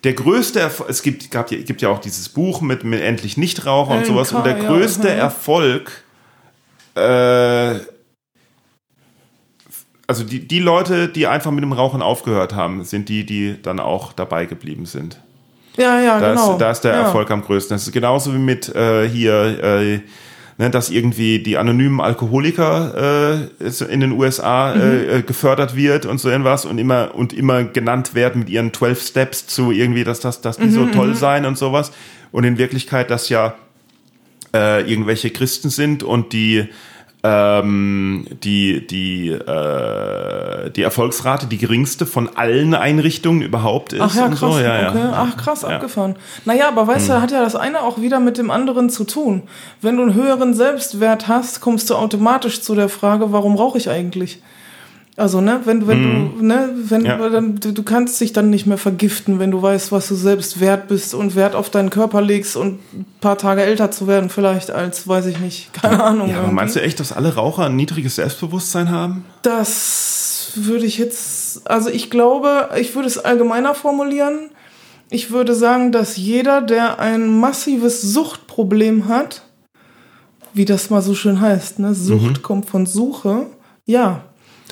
der 0.05 0.13
größte 0.13 0.61
Erfolg, 0.61 0.89
es 0.89 1.01
gibt, 1.01 1.29
gab, 1.29 1.51
ja- 1.51 1.57
gibt 1.61 1.81
ja 1.81 1.89
auch 1.89 1.99
dieses 1.99 2.29
Buch 2.29 2.61
mit, 2.61 2.85
mit 2.85 3.01
endlich 3.01 3.35
Nichtraucher 3.35 3.91
und 3.91 3.97
LNK, 3.97 4.07
sowas. 4.07 4.31
Und 4.31 4.45
der 4.45 4.57
ja, 4.59 4.65
größte 4.69 5.09
mhm. 5.11 5.19
Erfolg, 5.19 5.91
äh, 6.95 7.75
also 10.07 10.23
die, 10.23 10.47
die 10.47 10.59
Leute, 10.59 11.09
die 11.09 11.27
einfach 11.27 11.51
mit 11.51 11.63
dem 11.63 11.73
Rauchen 11.73 12.01
aufgehört 12.01 12.55
haben, 12.55 12.85
sind 12.85 13.09
die, 13.09 13.25
die 13.25 13.61
dann 13.61 13.81
auch 13.81 14.13
dabei 14.13 14.45
geblieben 14.45 14.85
sind. 14.85 15.19
Ja, 15.77 15.99
ja, 16.01 16.19
Da, 16.19 16.29
genau. 16.31 16.53
ist, 16.53 16.57
da 16.61 16.71
ist 16.71 16.81
der 16.81 16.93
ja. 16.93 17.01
Erfolg 17.01 17.29
am 17.31 17.41
größten. 17.43 17.75
Das 17.75 17.85
ist 17.87 17.93
genauso 17.93 18.33
wie 18.33 18.39
mit 18.39 18.73
äh, 18.75 19.07
hier, 19.07 19.63
äh, 19.63 19.99
ne, 20.57 20.69
dass 20.71 20.89
irgendwie 20.89 21.39
die 21.39 21.57
anonymen 21.57 22.01
Alkoholiker 22.01 23.47
äh, 23.61 23.83
in 23.93 23.99
den 23.99 24.11
USA 24.13 24.73
Mhm. 24.75 24.81
äh, 24.81 25.17
äh, 25.17 25.21
gefördert 25.21 25.75
wird 25.75 26.05
und 26.05 26.19
so 26.19 26.29
irgendwas 26.29 26.65
und 26.65 26.77
immer 26.79 27.11
und 27.13 27.31
immer 27.31 27.63
genannt 27.63 28.15
werden 28.15 28.39
mit 28.39 28.49
ihren 28.49 28.73
12 28.73 29.01
Steps 29.01 29.47
zu 29.47 29.71
irgendwie, 29.71 30.03
dass 30.03 30.19
das, 30.19 30.41
dass 30.41 30.57
die 30.57 30.69
so 30.71 30.81
Mhm, 30.81 30.91
toll 30.93 31.15
seien 31.15 31.45
und 31.45 31.57
sowas. 31.57 31.91
Und 32.31 32.43
in 32.43 32.57
Wirklichkeit 32.57 33.09
das 33.11 33.29
ja 33.29 33.53
äh, 34.53 34.81
irgendwelche 34.91 35.29
Christen 35.29 35.69
sind 35.69 36.03
und 36.03 36.33
die 36.33 36.67
ähm, 37.27 38.25
die 38.43 38.85
die 38.87 39.29
äh, 39.29 40.69
die 40.71 40.81
Erfolgsrate 40.81 41.47
die 41.47 41.57
geringste 41.57 42.05
von 42.05 42.29
allen 42.35 42.73
Einrichtungen 42.73 43.41
überhaupt 43.41 43.93
ist 43.93 44.01
Ach 44.01 44.15
ja, 44.15 44.27
krass. 44.29 44.39
so 44.39 44.59
ja 44.59 44.81
ja 44.81 44.89
Okay. 44.89 45.09
Ach, 45.13 45.37
krass, 45.37 45.61
Ja. 45.63 45.69
Hm. 45.69 45.75
abgefahren. 45.75 46.15
Naja, 46.45 46.69
aber 46.69 46.87
weißt 46.87 47.09
du, 47.09 47.21
hat 47.21 47.31
ja 47.31 47.41
das 47.41 47.55
eine 47.55 47.81
auch 47.81 47.99
wieder 47.99 48.19
mit 48.19 48.37
dem 48.37 48.51
anderen 48.51 48.89
zu 48.89 49.03
tun. 49.03 49.43
Wenn 49.81 49.97
du 49.97 50.03
einen 50.03 50.13
höheren 50.13 50.53
Selbstwert 50.53 51.27
hast, 51.27 51.59
kommst 51.61 51.89
du 51.89 51.95
automatisch 51.95 52.61
zu 52.61 52.75
der 52.75 52.89
Frage, 52.89 53.31
warum 53.31 53.55
rauche 53.55 53.77
ich 53.77 53.89
eigentlich? 53.89 54.39
Also, 55.19 55.41
ne, 55.41 55.61
wenn, 55.65 55.87
wenn 55.87 56.03
du, 56.03 56.45
ne, 56.45 56.69
wenn. 56.75 57.03
Ja. 57.03 57.17
dann, 57.29 57.55
du, 57.55 57.73
du 57.73 57.81
kannst 57.81 58.21
dich 58.21 58.33
dann 58.33 58.51
nicht 58.51 58.67
mehr 58.67 58.77
vergiften, 58.77 59.39
wenn 59.39 59.49
du 59.49 59.59
weißt, 59.59 59.91
was 59.91 60.07
du 60.07 60.13
selbst 60.13 60.59
wert 60.59 60.87
bist 60.87 61.15
und 61.15 61.35
Wert 61.35 61.55
auf 61.55 61.71
deinen 61.71 61.89
Körper 61.89 62.21
legst 62.21 62.55
und 62.55 62.79
ein 62.93 63.05
paar 63.19 63.39
Tage 63.39 63.63
älter 63.63 63.89
zu 63.89 64.05
werden, 64.05 64.29
vielleicht 64.29 64.69
als, 64.69 65.07
weiß 65.07 65.25
ich 65.25 65.39
nicht, 65.39 65.73
keine 65.73 66.03
Ahnung. 66.03 66.29
Ja, 66.29 66.41
aber 66.41 66.51
meinst 66.51 66.75
du 66.75 66.83
echt, 66.83 66.99
dass 66.99 67.11
alle 67.11 67.33
Raucher 67.33 67.65
ein 67.65 67.75
niedriges 67.75 68.17
Selbstbewusstsein 68.17 68.91
haben? 68.91 69.25
Das 69.41 70.51
würde 70.53 70.85
ich 70.85 70.99
jetzt, 70.99 71.67
also 71.67 71.89
ich 71.89 72.11
glaube, 72.11 72.69
ich 72.79 72.93
würde 72.93 73.07
es 73.07 73.17
allgemeiner 73.17 73.73
formulieren. 73.73 74.51
Ich 75.09 75.31
würde 75.31 75.55
sagen, 75.55 75.91
dass 75.91 76.15
jeder, 76.17 76.61
der 76.61 76.99
ein 76.99 77.27
massives 77.27 78.03
Suchtproblem 78.03 79.07
hat, 79.07 79.41
wie 80.53 80.65
das 80.65 80.91
mal 80.91 81.01
so 81.01 81.15
schön 81.15 81.41
heißt, 81.41 81.79
ne? 81.79 81.95
Sucht 81.95 82.43
kommt 82.43 82.69
von 82.69 82.85
Suche, 82.85 83.47
ja, 83.85 84.21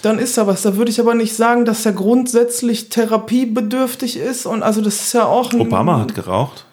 dann 0.02 0.20
ist 0.20 0.38
da 0.38 0.48
was. 0.48 0.62
Da 0.62 0.76
würde 0.78 0.92
ich 0.92 1.00
aber 1.00 1.16
nicht 1.16 1.36
sagen, 1.36 1.66
dass 1.66 1.86
er 1.86 1.94
grundsätzlich 1.94 2.90
therapiebedürftig 2.90 4.18
ist. 4.18 4.46
Und 4.46 4.64
also 4.64 4.82
das 4.82 4.96
ist 5.02 5.14
ja 5.14 5.26
auch 5.26 5.54
ein. 5.54 5.62
Obama 5.62 6.00
hat 6.00 6.16
geraucht. 6.16 6.66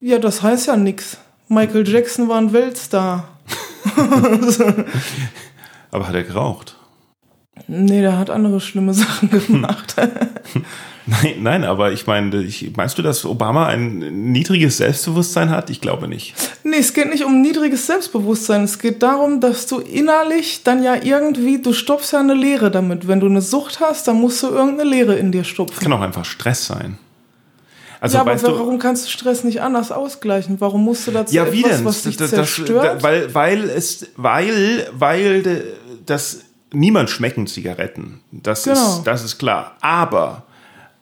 Ja, 0.00 0.18
das 0.18 0.42
heißt 0.42 0.66
ja 0.66 0.76
nix. 0.76 1.18
Michael 1.48 1.88
Jackson 1.88 2.28
war 2.28 2.38
ein 2.38 2.52
Weltstar. 2.52 3.28
Aber 5.90 6.08
hat 6.08 6.14
er 6.14 6.24
geraucht? 6.24 6.76
Nee, 7.68 8.00
der 8.00 8.18
hat 8.18 8.30
andere 8.30 8.60
schlimme 8.60 8.94
Sachen 8.94 9.30
gemacht. 9.46 9.94
Nein, 11.06 11.34
nein, 11.40 11.64
aber 11.64 11.92
ich 11.92 12.06
meine, 12.06 12.42
ich, 12.42 12.72
meinst 12.76 12.96
du, 12.96 13.02
dass 13.02 13.26
Obama 13.26 13.66
ein 13.66 13.98
niedriges 14.32 14.78
Selbstbewusstsein 14.78 15.50
hat? 15.50 15.68
Ich 15.68 15.82
glaube 15.82 16.08
nicht. 16.08 16.34
Nee, 16.62 16.78
es 16.78 16.94
geht 16.94 17.10
nicht 17.10 17.24
um 17.24 17.42
niedriges 17.42 17.86
Selbstbewusstsein. 17.86 18.64
Es 18.64 18.78
geht 18.78 19.02
darum, 19.02 19.40
dass 19.40 19.66
du 19.66 19.80
innerlich 19.80 20.62
dann 20.64 20.82
ja 20.82 20.94
irgendwie, 21.02 21.60
du 21.60 21.74
stopfst 21.74 22.12
ja 22.12 22.20
eine 22.20 22.32
Leere 22.32 22.70
damit. 22.70 23.06
Wenn 23.06 23.20
du 23.20 23.26
eine 23.26 23.42
Sucht 23.42 23.80
hast, 23.80 24.08
dann 24.08 24.16
musst 24.18 24.42
du 24.42 24.46
irgendeine 24.48 24.88
Leere 24.88 25.14
in 25.16 25.30
dir 25.30 25.44
stopfen. 25.44 25.78
Kann 25.78 25.92
auch 25.92 26.00
einfach 26.00 26.24
Stress 26.24 26.64
sein. 26.66 26.96
Also 28.00 28.16
ja, 28.16 28.20
aber 28.22 28.32
weißt 28.32 28.46
du, 28.46 28.58
warum 28.58 28.78
kannst 28.78 29.06
du 29.06 29.10
Stress 29.10 29.44
nicht 29.44 29.60
anders 29.62 29.92
ausgleichen? 29.92 30.60
Warum 30.60 30.84
musst 30.84 31.06
du 31.06 31.10
dazu 31.10 31.34
ja, 31.34 31.50
wie 31.52 31.60
etwas, 31.64 31.76
denn? 31.76 31.84
was 31.84 32.02
dich 32.02 32.16
Das- 32.16 32.30
das- 32.30 32.54
zerstört? 32.54 33.02
weil, 33.02 33.34
weil 33.34 33.68
es, 33.70 34.06
weil, 34.16 34.88
weil 34.92 35.64
das 36.06 36.40
niemand 36.72 37.08
schmecken 37.10 37.46
Zigaretten. 37.46 38.20
Das 38.32 38.64
Genau. 38.64 38.74
ist, 38.98 39.02
das 39.04 39.22
ist 39.24 39.38
klar. 39.38 39.76
Aber, 39.80 40.43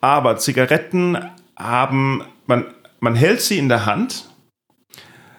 aber 0.02 0.36
Zigaretten 0.36 1.16
haben, 1.56 2.22
man, 2.46 2.66
man 3.00 3.14
hält 3.14 3.40
sie 3.40 3.56
in 3.56 3.70
der 3.70 3.86
Hand. 3.86 4.28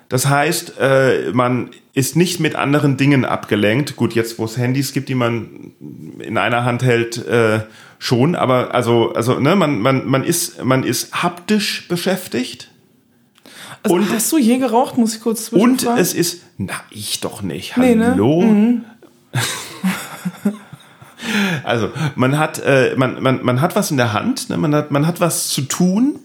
Das 0.09 0.28
heißt, 0.28 0.74
äh, 0.80 1.32
man 1.34 1.70
ist 1.93 2.16
nicht 2.16 2.39
mit 2.39 2.55
anderen 2.55 2.97
Dingen 2.97 3.26
abgelenkt. 3.26 3.95
Gut, 3.95 4.14
jetzt 4.16 4.39
wo 4.39 4.45
es 4.45 4.57
Handys 4.57 4.93
gibt, 4.93 5.09
die 5.09 5.16
man 5.16 5.74
in 6.20 6.38
einer 6.38 6.66
Hand 6.66 6.82
hält, 6.84 7.26
äh, 7.28 7.61
schon. 7.99 8.36
Aber 8.36 8.74
also, 8.74 9.14
also 9.14 9.39
ne, 9.39 9.55
man, 9.55 9.80
man, 9.80 10.07
man 10.07 10.24
ist, 10.24 10.64
man 10.64 10.84
ist 10.84 11.24
haptisch 11.24 11.88
beschäftigt. 11.88 12.70
also, 13.84 13.95
und- 13.95 14.09
hast 14.11 14.32
du 14.32 14.38
je 14.38 14.57
geraucht? 14.59 14.97
Muss 14.97 15.16
ich 15.16 15.22
kurz 15.22 15.49
Und 15.49 15.84
es 15.97 16.14
ist, 16.14 16.41
na, 16.57 16.74
ich 16.89 17.20
doch 17.20 17.41
nicht. 17.41 17.76
Nee, 17.78 17.95
ne? 17.95 18.11
Hallo? 18.11 18.43
also, 21.63 21.89
man 22.15 22.38
hat, 22.38 22.59
äh, 22.59 22.93
man, 22.95 23.21
man, 23.21 23.43
man 23.43 23.61
hat 23.61 23.76
was 23.76 23.91
in 23.91 23.97
der 23.97 24.13
Hand, 24.13 24.49
ne? 24.49 24.57
man, 24.57 24.74
hat, 24.76 24.91
man 24.91 25.07
hat 25.07 25.19
was 25.19 25.49
zu 25.49 25.61
tun 25.61 26.19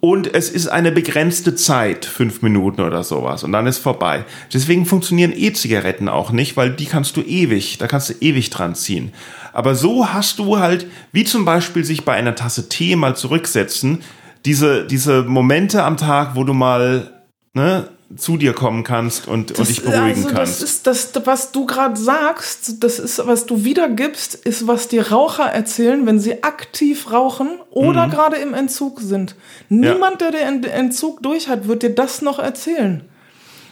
und 0.00 0.32
es 0.32 0.48
ist 0.48 0.68
eine 0.68 0.92
begrenzte 0.92 1.56
Zeit, 1.56 2.04
fünf 2.04 2.42
Minuten 2.42 2.82
oder 2.82 3.02
sowas, 3.02 3.42
und 3.42 3.50
dann 3.52 3.66
ist 3.66 3.78
vorbei. 3.78 4.24
Deswegen 4.52 4.86
funktionieren 4.86 5.32
E-Zigaretten 5.34 6.08
auch 6.08 6.30
nicht, 6.30 6.56
weil 6.56 6.70
die 6.70 6.86
kannst 6.86 7.16
du 7.16 7.22
ewig, 7.22 7.78
da 7.78 7.88
kannst 7.88 8.10
du 8.10 8.14
ewig 8.20 8.50
dran 8.50 8.76
ziehen. 8.76 9.12
Aber 9.52 9.74
so 9.74 10.12
hast 10.12 10.38
du 10.38 10.58
halt, 10.58 10.86
wie 11.10 11.24
zum 11.24 11.44
Beispiel 11.44 11.84
sich 11.84 12.04
bei 12.04 12.14
einer 12.14 12.36
Tasse 12.36 12.68
Tee 12.68 12.94
mal 12.94 13.16
zurücksetzen, 13.16 14.02
diese, 14.44 14.86
diese 14.86 15.24
Momente 15.24 15.82
am 15.82 15.96
Tag, 15.96 16.36
wo 16.36 16.44
du 16.44 16.54
mal 16.54 17.24
ne, 17.54 17.88
zu 18.16 18.38
dir 18.38 18.54
kommen 18.54 18.84
kannst 18.84 19.28
und, 19.28 19.58
und 19.58 19.68
dich 19.68 19.82
beruhigen 19.82 20.24
also 20.24 20.28
kannst. 20.28 20.62
Das 20.62 20.70
ist 20.70 20.86
das, 20.86 21.10
was 21.26 21.52
du 21.52 21.66
gerade 21.66 21.96
sagst, 22.00 22.82
das 22.82 22.98
ist, 22.98 23.20
was 23.26 23.44
du 23.44 23.64
wiedergibst, 23.64 24.34
ist, 24.34 24.66
was 24.66 24.88
die 24.88 24.98
Raucher 24.98 25.44
erzählen, 25.44 26.06
wenn 26.06 26.18
sie 26.18 26.42
aktiv 26.42 27.12
rauchen 27.12 27.48
oder 27.70 28.06
Mhm. 28.06 28.10
gerade 28.10 28.36
im 28.36 28.54
Entzug 28.54 29.00
sind. 29.00 29.36
Niemand, 29.68 30.22
der 30.22 30.30
den 30.30 30.64
Entzug 30.64 31.22
durch 31.22 31.48
hat, 31.48 31.68
wird 31.68 31.82
dir 31.82 31.90
das 31.94 32.22
noch 32.22 32.38
erzählen. 32.38 33.02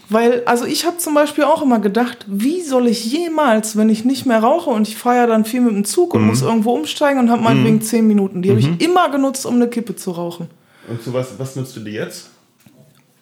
Weil, 0.08 0.42
also 0.44 0.66
ich 0.66 0.84
habe 0.86 0.98
zum 0.98 1.14
Beispiel 1.14 1.44
auch 1.44 1.62
immer 1.62 1.80
gedacht, 1.80 2.26
wie 2.28 2.60
soll 2.60 2.86
ich 2.86 3.04
jemals, 3.10 3.76
wenn 3.76 3.88
ich 3.88 4.04
nicht 4.04 4.24
mehr 4.26 4.38
rauche 4.40 4.70
und 4.70 4.86
ich 4.86 4.96
fahre 4.96 5.16
ja 5.16 5.26
dann 5.26 5.44
viel 5.44 5.62
mit 5.62 5.72
dem 5.74 5.84
Zug 5.84 6.14
Mhm. 6.14 6.20
und 6.20 6.26
muss 6.28 6.42
irgendwo 6.42 6.74
umsteigen 6.74 7.18
und 7.18 7.30
habe 7.30 7.42
meinetwegen 7.42 7.80
zehn 7.80 8.06
Minuten. 8.06 8.42
Die 8.42 8.50
habe 8.50 8.60
ich 8.60 8.80
immer 8.80 9.08
genutzt, 9.10 9.46
um 9.46 9.54
eine 9.54 9.68
Kippe 9.68 9.96
zu 9.96 10.12
rauchen. 10.12 10.48
Und 10.88 11.02
so 11.02 11.12
was, 11.12 11.38
was 11.38 11.56
nutzt 11.56 11.74
du 11.74 11.80
dir 11.80 11.94
jetzt? 12.04 12.28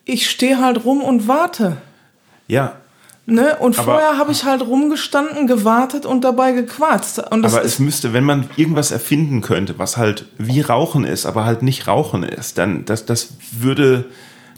Ich 0.04 0.28
stehe 0.30 0.60
halt 0.60 0.84
rum 0.84 1.00
und 1.02 1.28
warte. 1.28 1.76
Ja, 2.48 2.76
Ne? 3.26 3.56
Und 3.58 3.78
Aber- 3.78 3.92
vorher 3.92 4.18
habe 4.18 4.32
ich 4.32 4.44
halt 4.44 4.60
rumgestanden, 4.60 5.46
gewartet 5.46 6.04
und 6.04 6.24
dabei 6.24 6.52
gequatscht. 6.52 7.20
Und 7.30 7.40
das 7.40 7.54
aber 7.54 7.64
es 7.64 7.78
müsste, 7.78 8.12
wenn 8.12 8.24
man 8.24 8.50
irgendwas 8.56 8.90
erfinden 8.90 9.40
könnte, 9.40 9.78
was 9.78 9.96
halt 9.96 10.26
wie 10.36 10.60
Rauchen 10.60 11.04
ist, 11.06 11.24
aber 11.24 11.46
halt 11.46 11.62
nicht 11.62 11.86
Rauchen 11.86 12.22
ist, 12.22 12.58
dann 12.58 12.84
das, 12.84 13.06
das 13.06 13.28
würde, 13.58 14.04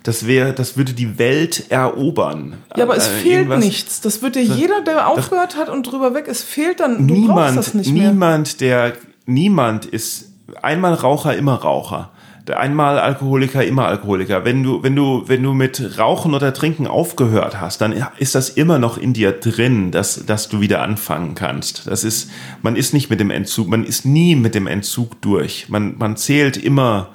das 0.03 0.27
wäre, 0.27 0.53
das 0.53 0.77
würde 0.77 0.95
die 0.95 1.17
Welt 1.21 1.67
erobern. 1.69 2.57
ja, 2.77 2.83
aber 2.83 2.97
es 2.97 3.07
Äh, 3.07 3.11
fehlt 3.13 3.57
nichts. 3.59 4.01
Das 4.01 4.21
wird 4.21 4.35
dir 4.35 4.43
jeder, 4.43 4.81
der 4.81 5.07
aufgehört 5.07 5.57
hat 5.57 5.69
und 5.69 5.85
drüber 5.85 6.13
weg 6.15 6.27
ist, 6.27 6.43
fehlt 6.43 6.81
dann. 6.81 7.07
Du 7.07 7.15
brauchst 7.15 7.21
niemand, 7.29 7.57
das 7.59 7.75
nicht 7.75 7.93
mehr. 7.93 8.11
niemand, 8.11 8.61
der, 8.61 8.95
niemand 9.27 9.87
ist 9.87 10.33
einmal 10.61 10.95
Raucher, 10.95 11.37
immer 11.37 11.55
Raucher. 11.55 12.11
Einmal 12.51 12.99
Alkoholiker, 12.99 13.65
immer 13.65 13.87
Alkoholiker. 13.87 14.45
Wenn 14.45 14.63
du, 14.63 14.83
wenn 14.83 14.95
du, 14.95 15.25
wenn 15.27 15.43
du 15.43 15.53
mit 15.53 15.99
Rauchen 15.99 16.35
oder 16.35 16.53
Trinken 16.55 16.87
aufgehört 16.87 17.61
hast, 17.61 17.81
dann 17.81 17.93
ist 18.19 18.35
das 18.35 18.51
immer 18.51 18.79
noch 18.79 18.99
in 18.99 19.13
dir 19.13 19.33
drin, 19.33 19.91
dass, 19.91 20.27
dass 20.27 20.49
du 20.49 20.61
wieder 20.61 20.83
anfangen 20.83 21.35
kannst. 21.35 21.87
Das 21.87 22.05
ist, 22.05 22.31
man 22.63 22.77
ist 22.77 22.93
nicht 22.93 23.11
mit 23.11 23.21
dem 23.21 23.31
Entzug, 23.31 23.69
man 23.69 23.85
ist 23.85 24.05
nie 24.05 24.37
mit 24.37 24.55
dem 24.55 24.67
Entzug 24.67 25.21
durch. 25.23 25.69
Man, 25.69 25.97
man 25.99 26.17
zählt 26.17 26.57
immer, 26.57 27.09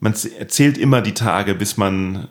man 0.00 0.14
zählt 0.14 0.78
immer 0.78 1.00
die 1.00 1.14
Tage, 1.14 1.54
bis 1.54 1.76
man, 1.76 2.28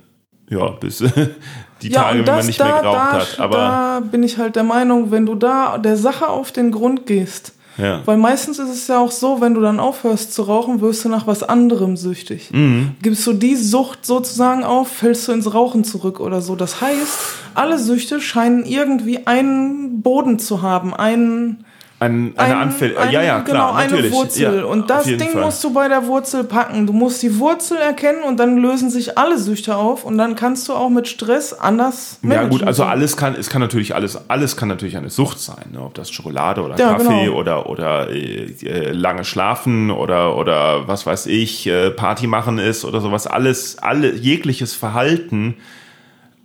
ja, 0.50 0.70
bis 0.70 0.98
die 1.82 1.90
Ja, 1.90 2.04
Tage, 2.04 2.26
wenn 2.26 2.36
man 2.36 2.46
nicht 2.46 2.60
mehr 2.60 2.70
da, 2.70 2.82
geraucht 2.82 2.98
da, 2.98 3.14
hat. 3.14 3.40
Aber 3.40 3.58
da 3.58 4.00
bin 4.00 4.24
ich 4.24 4.38
halt 4.38 4.56
der 4.56 4.64
Meinung, 4.64 5.12
wenn 5.12 5.26
du 5.26 5.36
da 5.36 5.78
der 5.78 5.98
Sache 5.98 6.30
auf 6.30 6.52
den 6.52 6.72
Grund 6.72 7.06
gehst 7.08 7.57
Ja. 7.78 8.02
Weil 8.06 8.18
meistens 8.18 8.60
ist 8.60 8.70
es 8.70 8.88
ja 8.88 9.00
auch 9.00 9.12
so, 9.12 9.42
wenn 9.42 9.54
du 9.54 9.62
dann 9.62 9.80
aufhörst 9.80 10.34
zu 10.34 10.44
rauchen, 10.44 10.82
wirst 10.82 11.06
du 11.06 11.10
nach 11.10 11.28
was 11.28 11.44
anderem 11.44 11.96
süchtig. 11.98 12.50
Mhm. 12.52 12.96
Gibst 13.02 13.26
du 13.28 13.34
die 13.34 13.56
Sucht 13.56 14.06
sozusagen 14.06 14.64
auf, 14.64 14.88
fällst 14.88 15.28
du 15.28 15.32
ins 15.32 15.54
Rauchen 15.54 15.84
zurück 15.84 16.20
oder 16.20 16.42
so. 16.42 16.56
Das 16.56 16.82
heißt, 16.82 17.20
alle 17.54 17.80
Süchte 17.80 18.22
scheinen 18.22 18.66
irgendwie 18.66 19.28
einen 19.28 20.02
Boden 20.02 20.40
zu 20.40 20.62
haben, 20.62 20.94
einen 20.94 21.66
Ein, 22.00 22.34
eine 22.38 22.54
ein- 22.56 22.62
Anfäll 22.62 22.96
ein- 22.96 23.10
ja, 23.12 23.24
ja, 23.24 23.42
klar, 23.42 23.44
genau, 23.44 23.72
eine 23.74 23.90
natürlich. 23.90 24.12
Wurzel. 24.12 24.58
Ja, 24.60 24.66
und 24.66 24.88
das 24.88 25.06
Ding 25.06 25.32
Fall. 25.32 25.42
musst 25.42 25.64
du 25.64 25.74
bei 25.74 25.88
der 25.88 26.06
Wurzel 26.06 26.44
packen. 26.44 26.86
Du 26.86 26.94
musst 26.94 27.24
die 27.24 27.40
Wurzel 27.40 27.78
erkennen 27.78 28.22
und 28.22 28.40
dann 28.40 28.58
lösen 28.58 28.92
sich 28.92 29.18
alle 29.18 29.40
Süchte 29.40 29.76
auf 29.76 30.04
und 30.04 30.16
dann 30.20 30.36
kannst 30.36 30.68
du 30.70 30.74
auch 30.74 30.90
mit 30.92 31.08
Stress 31.08 31.54
anders 31.54 32.20
Ja 32.22 32.44
gut, 32.44 32.62
also 32.62 32.84
alles 32.84 33.18
kann, 33.18 33.34
es 33.34 33.50
kann 33.50 33.62
natürlich 33.62 33.96
alles, 33.96 34.30
alles 34.30 34.56
kann 34.56 34.68
natürlich 34.68 34.96
eine 34.96 35.10
Sucht 35.10 35.40
sein, 35.40 35.72
ne? 35.72 35.82
ob 35.82 35.96
das 35.96 36.12
Schokolade 36.12 36.62
oder 36.62 36.78
Ja, 36.78 36.94
Kaffee 36.94 37.26
genau. 37.26 37.36
oder 37.40 37.68
oder 37.68 38.10
äh, 38.12 38.44
äh, 38.64 38.92
lange 38.92 39.24
schlafen 39.26 39.90
oder 39.90 40.38
oder 40.38 40.88
was 40.88 41.08
weiß 41.08 41.26
ich, 41.26 41.66
äh, 41.66 41.90
Party 41.90 42.28
machen 42.28 42.60
ist 42.60 42.86
oder 42.86 43.02
sowas. 43.02 43.26
Alles, 43.26 43.80
alle 43.80 44.14
jegliches 44.14 44.76
Verhalten 44.76 45.56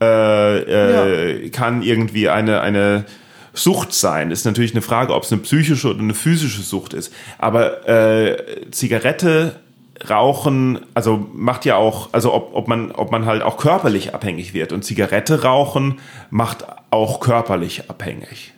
äh, 0.00 1.42
äh, 1.44 1.50
kann 1.50 1.82
irgendwie 1.82 2.30
eine 2.30 2.62
eine 2.62 3.05
Sucht 3.55 3.92
sein. 3.92 4.30
Ist 4.30 4.44
natürlich 4.44 4.72
eine 4.72 4.82
Frage, 4.82 5.14
ob 5.14 5.24
es 5.24 5.32
eine 5.32 5.42
psychische 5.42 5.90
oder 5.90 6.00
eine 6.00 6.14
physische 6.14 6.62
Sucht 6.62 6.94
ist. 6.94 7.12
Aber 7.38 7.88
äh, 7.88 8.70
Zigarette 8.70 9.57
Rauchen, 10.09 10.80
also 10.94 11.28
macht 11.32 11.64
ja 11.64 11.76
auch, 11.76 12.09
also 12.12 12.32
ob, 12.32 12.55
ob 12.55 12.66
man, 12.66 12.90
ob 12.92 13.12
man 13.12 13.26
halt 13.26 13.42
auch 13.42 13.57
körperlich 13.57 14.14
abhängig 14.14 14.53
wird. 14.55 14.72
Und 14.72 14.84
Zigarette 14.84 15.42
rauchen 15.42 15.98
macht 16.30 16.66
auch 16.90 17.20
körperlich 17.20 17.88
abhängig. 17.88 18.53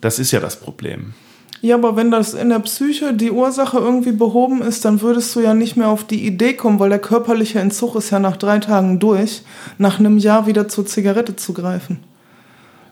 Das 0.00 0.18
ist 0.18 0.30
ja 0.30 0.40
das 0.40 0.58
Problem. 0.58 1.14
Ja, 1.62 1.74
aber 1.74 1.96
wenn 1.96 2.10
das 2.10 2.34
in 2.34 2.50
der 2.50 2.60
Psyche 2.60 3.14
die 3.14 3.30
Ursache 3.30 3.78
irgendwie 3.78 4.12
behoben 4.12 4.62
ist, 4.62 4.84
dann 4.84 5.00
würdest 5.00 5.34
du 5.34 5.40
ja 5.40 5.54
nicht 5.54 5.76
mehr 5.76 5.88
auf 5.88 6.04
die 6.04 6.26
Idee 6.26 6.52
kommen, 6.54 6.78
weil 6.78 6.90
der 6.90 6.98
körperliche 6.98 7.58
Entzug 7.58 7.96
ist 7.96 8.10
ja 8.10 8.18
nach 8.18 8.36
drei 8.36 8.58
Tagen 8.58 8.98
durch, 8.98 9.42
nach 9.78 9.98
einem 9.98 10.18
Jahr 10.18 10.46
wieder 10.46 10.68
zur 10.68 10.86
Zigarette 10.86 11.34
zu 11.36 11.54
greifen. 11.54 12.04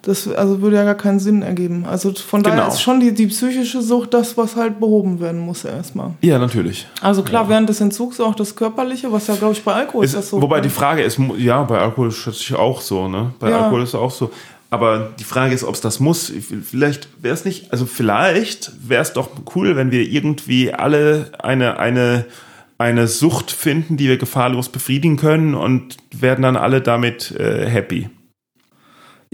Das 0.07 0.29
also 0.29 0.61
würde 0.61 0.77
ja 0.77 0.85
gar 0.85 0.95
keinen 0.97 1.19
Sinn 1.19 1.41
ergeben. 1.43 1.87
Also 1.87 2.13
von 2.13 2.43
daher 2.43 2.59
Genau. 2.61 2.69
ist 2.73 2.83
schon 2.83 3.01
die, 3.01 3.13
die 3.15 3.27
psychische 3.29 3.81
Sucht 3.81 4.13
das, 4.13 4.37
was 4.37 4.55
halt 4.55 4.79
behoben 4.79 5.19
werden 5.21 5.41
muss 5.41 5.65
erstmal. 5.65 6.11
Ja, 6.21 6.39
natürlich. 6.39 6.87
Also 7.01 7.23
klar, 7.23 7.49
während 7.49 7.69
des 7.71 7.81
Entzugs 7.81 8.21
auch 8.21 8.35
das 8.35 8.55
Körperliche, 8.55 9.11
was 9.11 9.27
ja, 9.29 9.35
glaube 9.35 9.55
ich, 9.55 9.63
bei 9.65 9.73
Alkohol 9.73 10.05
ist, 10.05 10.11
Ist, 10.11 10.17
das 10.19 10.29
so. 10.31 10.43
wobei 10.43 10.61
die 10.61 10.69
Frage 10.69 11.03
ist, 11.03 11.19
ja, 11.39 11.63
bei 11.63 11.79
Alkohol 11.79 12.11
schätze 12.11 12.41
ich 12.41 12.55
auch 12.55 12.81
so, 12.83 13.09
ne? 13.09 13.33
Bei 13.39 13.49
Ja. 13.51 13.63
Alkohol 13.63 13.83
ist 13.83 13.91
es 13.91 13.95
auch 13.95 14.11
so. 14.11 14.31
Aber 14.71 15.11
die 15.19 15.25
Frage 15.25 15.55
ist, 15.55 15.63
ob 15.65 15.75
es 15.75 15.81
das 15.81 16.01
muss. 16.01 16.33
Vielleicht 16.69 17.09
wäre 17.23 17.33
es 17.33 17.45
nicht, 17.45 17.71
also 17.73 17.87
vielleicht 17.87 18.73
wäre 18.89 19.03
es 19.03 19.13
doch 19.13 19.29
cool, 19.55 19.77
wenn 19.77 19.91
wir 19.93 20.03
irgendwie 20.03 20.75
alle 20.75 21.31
eine, 21.39 21.79
eine, 21.79 22.25
eine 22.77 23.07
Sucht 23.07 23.53
finden, 23.53 23.97
die 23.97 24.09
wir 24.09 24.17
gefahrlos 24.19 24.69
befriedigen 24.69 25.17
können 25.17 25.55
und 25.55 25.97
werden 26.13 26.43
dann 26.43 26.57
alle 26.57 26.81
damit 26.81 27.31
äh, 27.39 27.67
happy. 27.67 28.11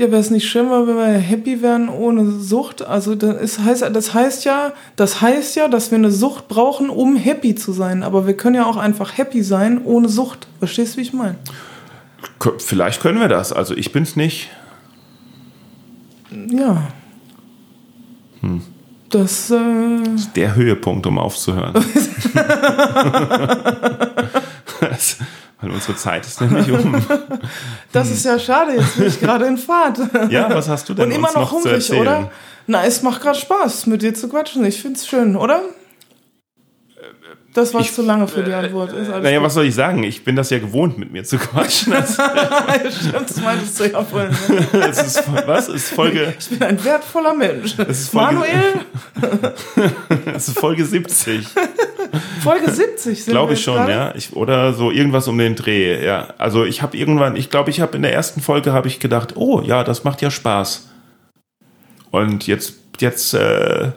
Ja, 0.00 0.10
wäre 0.10 0.22
es 0.22 0.30
nicht 0.30 0.48
schlimmer, 0.48 0.86
wenn 0.86 0.96
wir 0.96 1.18
happy 1.18 1.60
wären 1.60 1.90
ohne 1.90 2.30
Sucht? 2.40 2.80
Also 2.80 3.14
das, 3.14 3.36
ist, 3.36 3.58
heißt, 3.58 3.82
das 3.92 4.14
heißt 4.14 4.46
ja, 4.46 4.72
das 4.96 5.20
heißt 5.20 5.56
ja, 5.56 5.68
dass 5.68 5.90
wir 5.90 5.98
eine 5.98 6.10
Sucht 6.10 6.48
brauchen, 6.48 6.88
um 6.88 7.16
happy 7.16 7.54
zu 7.54 7.72
sein. 7.72 8.02
Aber 8.02 8.26
wir 8.26 8.34
können 8.34 8.54
ja 8.54 8.64
auch 8.64 8.78
einfach 8.78 9.18
happy 9.18 9.42
sein 9.42 9.84
ohne 9.84 10.08
Sucht. 10.08 10.48
Verstehst 10.58 10.94
du, 10.94 10.96
wie 10.96 11.02
ich 11.02 11.12
meine? 11.12 11.36
Vielleicht 12.56 13.02
können 13.02 13.20
wir 13.20 13.28
das. 13.28 13.52
Also 13.52 13.76
ich 13.76 13.92
bin's 13.92 14.16
nicht. 14.16 14.48
Ja. 16.48 16.84
Das, 19.10 19.50
äh, 19.50 19.58
Der 20.34 20.54
Höhepunkt, 20.54 21.06
um 21.06 21.18
aufzuhören. 21.18 21.74
Weil 25.60 25.70
unsere 25.70 25.96
Zeit 25.96 26.26
ist 26.26 26.40
nämlich 26.40 26.70
um. 26.70 26.94
das 27.92 28.10
ist 28.10 28.24
ja 28.24 28.38
schade, 28.38 28.72
jetzt 28.76 28.96
bin 28.96 29.06
ich 29.06 29.20
gerade 29.20 29.46
in 29.46 29.58
Fahrt. 29.58 29.98
Ja, 30.30 30.52
was 30.54 30.68
hast 30.68 30.88
du 30.88 30.94
denn 30.94 31.06
Und 31.06 31.12
immer 31.12 31.28
noch 31.28 31.36
noch 31.36 31.52
hungrig, 31.52 31.92
oder? 31.92 32.30
Na, 32.66 32.84
es 32.84 33.02
macht 33.02 33.20
gerade 33.20 33.38
Spaß, 33.38 33.86
mit 33.86 34.02
dir 34.02 34.14
zu 34.14 34.28
quatschen. 34.28 34.64
Ich 34.64 34.80
find's 34.80 35.06
schön, 35.06 35.36
oder? 35.36 35.62
Das 37.52 37.74
war 37.74 37.80
ich- 37.80 37.92
zu 37.92 38.02
lange 38.02 38.28
für 38.28 38.44
die 38.44 38.52
Antwort. 38.52 38.92
Ist 38.92 39.08
Naja, 39.08 39.38
gut. 39.38 39.46
was 39.46 39.54
soll 39.54 39.64
ich 39.64 39.74
sagen? 39.74 40.04
Ich 40.04 40.22
bin 40.22 40.36
das 40.36 40.50
ja 40.50 40.60
gewohnt, 40.60 40.98
mit 40.98 41.10
mir 41.10 41.24
zu 41.24 41.36
quatschen. 41.36 41.92
Das, 41.92 42.12
Stimmt, 43.00 43.28
das 43.28 43.40
meintest 43.40 43.80
du 43.80 43.84
ja 43.90 44.04
vorhin. 44.04 44.30
ne? 44.48 44.66
das 44.72 45.04
ist, 45.06 45.22
was? 45.46 45.68
Ist 45.68 45.88
Folge, 45.90 46.32
Ich 46.38 46.48
bin 46.48 46.62
ein 46.62 46.84
wertvoller 46.84 47.34
Mensch. 47.34 47.76
ist 47.78 48.10
Folge- 48.10 48.34
Manuel, 48.36 48.72
das 50.26 50.48
ist 50.48 50.58
Folge 50.60 50.84
70, 50.84 51.46
Folge 52.42 52.70
70 52.70 53.24
sind 53.24 53.32
glaube 53.32 53.54
ich 53.54 53.62
schon, 53.62 53.74
gerade. 53.76 53.92
ja. 53.92 54.14
Ich, 54.14 54.34
oder 54.36 54.72
so 54.72 54.90
irgendwas 54.90 55.26
um 55.28 55.36
den 55.36 55.56
Dreh, 55.56 56.04
ja. 56.04 56.28
Also 56.38 56.64
ich 56.64 56.82
habe 56.82 56.96
irgendwann, 56.96 57.34
ich 57.36 57.50
glaube, 57.50 57.70
ich 57.70 57.80
habe 57.80 57.96
in 57.96 58.02
der 58.02 58.12
ersten 58.12 58.40
Folge 58.40 58.72
habe 58.72 58.88
ich 58.88 59.00
gedacht, 59.00 59.36
oh 59.36 59.60
ja, 59.60 59.82
das 59.84 60.04
macht 60.04 60.22
ja 60.22 60.30
Spaß. 60.30 60.88
Und 62.12 62.46
jetzt, 62.46 62.74
jetzt, 63.00 63.34
äh, 63.34 63.90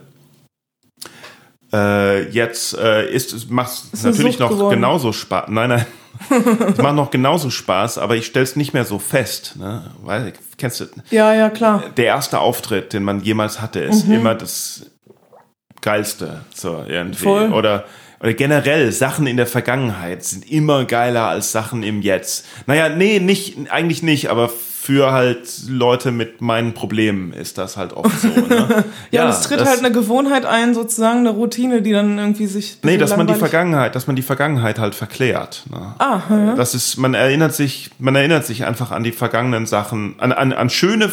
äh, 1.74 2.30
jetzt 2.30 2.78
äh, 2.78 3.10
ist 3.12 3.34
es 3.34 3.50
macht 3.50 3.82
eine 3.94 4.12
natürlich 4.12 4.40
noch 4.40 4.50
geworden. 4.50 4.76
genauso 4.76 5.12
Spaß. 5.12 5.46
Nein, 5.50 5.70
nein. 5.70 5.86
es 6.70 6.78
macht 6.78 6.96
noch 6.96 7.10
genauso 7.10 7.50
Spaß, 7.50 7.98
aber 7.98 8.16
ich 8.16 8.28
stelle 8.28 8.44
es 8.44 8.56
nicht 8.56 8.74
mehr 8.74 8.86
so 8.86 9.00
fest. 9.00 9.56
Ne? 9.58 9.92
Weil, 10.04 10.34
kennst 10.58 10.80
du, 10.80 10.86
Ja, 11.10 11.34
ja, 11.34 11.50
klar. 11.50 11.84
der 11.98 12.06
erste 12.06 12.40
Auftritt, 12.40 12.94
den 12.94 13.04
man 13.04 13.22
jemals 13.22 13.60
hatte, 13.62 13.80
ist 13.80 14.08
immer 14.08 14.36
das 14.36 14.86
Geilste. 15.82 16.42
So, 16.54 16.84
irgendwie. 16.88 17.24
Voll. 17.24 17.52
Oder, 17.52 17.86
oder 18.24 18.34
generell, 18.34 18.92
Sachen 18.94 19.28
in 19.28 19.36
der 19.36 19.48
Vergangenheit 19.48 20.24
sind 20.24 20.50
immer 20.50 20.86
geiler 20.86 21.28
als 21.28 21.52
Sachen 21.52 21.84
im 21.84 22.02
Jetzt. 22.02 22.46
Naja, 22.68 22.88
nee, 22.88 23.20
nicht, 23.20 23.70
eigentlich 23.70 24.02
nicht, 24.02 24.30
aber 24.30 24.50
für 24.50 25.12
halt 25.12 25.48
Leute 25.68 26.12
mit 26.12 26.40
meinen 26.40 26.74
Problemen 26.74 27.34
ist 27.34 27.58
das 27.58 27.76
halt 27.76 27.92
oft 27.92 28.20
so. 28.20 28.30
Ne? 28.30 28.86
Ja, 29.12 29.26
und 29.26 29.30
es 29.30 29.42
tritt 29.42 29.64
halt 29.66 29.80
eine 29.80 29.92
Gewohnheit 29.92 30.46
ein, 30.46 30.74
sozusagen 30.74 31.20
eine 31.20 31.30
Routine, 31.30 31.82
die 31.82 31.92
dann 31.92 32.18
irgendwie 32.18 32.48
sich. 32.48 32.80
Nee, 32.82 32.98
dass 32.98 33.16
man 33.16 33.28
die 33.28 33.34
Vergangenheit, 33.34 33.94
dass 33.96 34.08
man 34.08 34.16
die 34.16 34.22
Vergangenheit 34.22 34.80
halt 34.80 34.96
verklärt. 34.96 35.64
Ne? 35.70 35.94
Ah, 36.00 36.22
ja. 36.30 36.56
Das 36.56 36.76
ist, 36.76 36.98
man 36.98 37.14
erinnert 37.14 37.54
sich, 37.54 37.92
man 38.00 38.16
erinnert 38.16 38.46
sich 38.46 38.66
einfach 38.66 38.92
an 38.92 39.04
die 39.04 39.12
vergangenen 39.12 39.66
Sachen, 39.66 40.16
an, 40.18 40.32
an, 40.32 40.54
an 40.54 40.70
schöne 40.70 41.10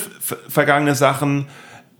vergangene 0.48 0.94
Sachen 0.94 1.46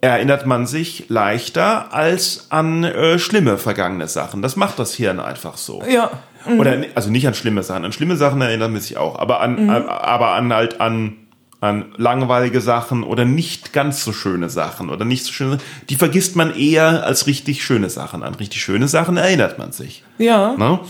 erinnert 0.00 0.46
man 0.46 0.66
sich 0.66 1.06
leichter 1.08 1.92
als 1.92 2.46
an 2.50 2.84
äh, 2.84 3.18
schlimme 3.18 3.58
vergangene 3.58 4.08
Sachen. 4.08 4.40
Das 4.42 4.56
macht 4.56 4.78
das 4.78 4.94
Hirn 4.94 5.20
einfach 5.20 5.56
so. 5.56 5.82
Ja. 5.88 6.10
Oder 6.58 6.76
ni- 6.76 6.88
also 6.94 7.10
nicht 7.10 7.26
an 7.26 7.34
schlimme 7.34 7.62
Sachen. 7.62 7.84
An 7.84 7.92
schlimme 7.92 8.16
Sachen 8.16 8.40
erinnert 8.40 8.70
man 8.70 8.80
sich 8.80 8.96
auch, 8.96 9.18
aber 9.18 9.40
an, 9.40 9.68
an 9.68 9.86
aber 9.88 10.32
an 10.32 10.52
halt 10.52 10.80
an 10.80 11.16
an 11.62 11.92
langweilige 11.98 12.62
Sachen 12.62 13.02
oder 13.02 13.26
nicht 13.26 13.74
ganz 13.74 14.02
so 14.02 14.14
schöne 14.14 14.48
Sachen 14.48 14.88
oder 14.88 15.04
nicht 15.04 15.26
so 15.26 15.32
schöne, 15.32 15.58
die 15.90 15.94
vergisst 15.96 16.34
man 16.34 16.54
eher 16.56 17.04
als 17.04 17.26
richtig 17.26 17.62
schöne 17.62 17.90
Sachen. 17.90 18.22
An 18.22 18.34
richtig 18.36 18.62
schöne 18.62 18.88
Sachen 18.88 19.18
erinnert 19.18 19.58
man 19.58 19.70
sich. 19.72 20.02
Ja. 20.16 20.54
Ne? 20.56 20.80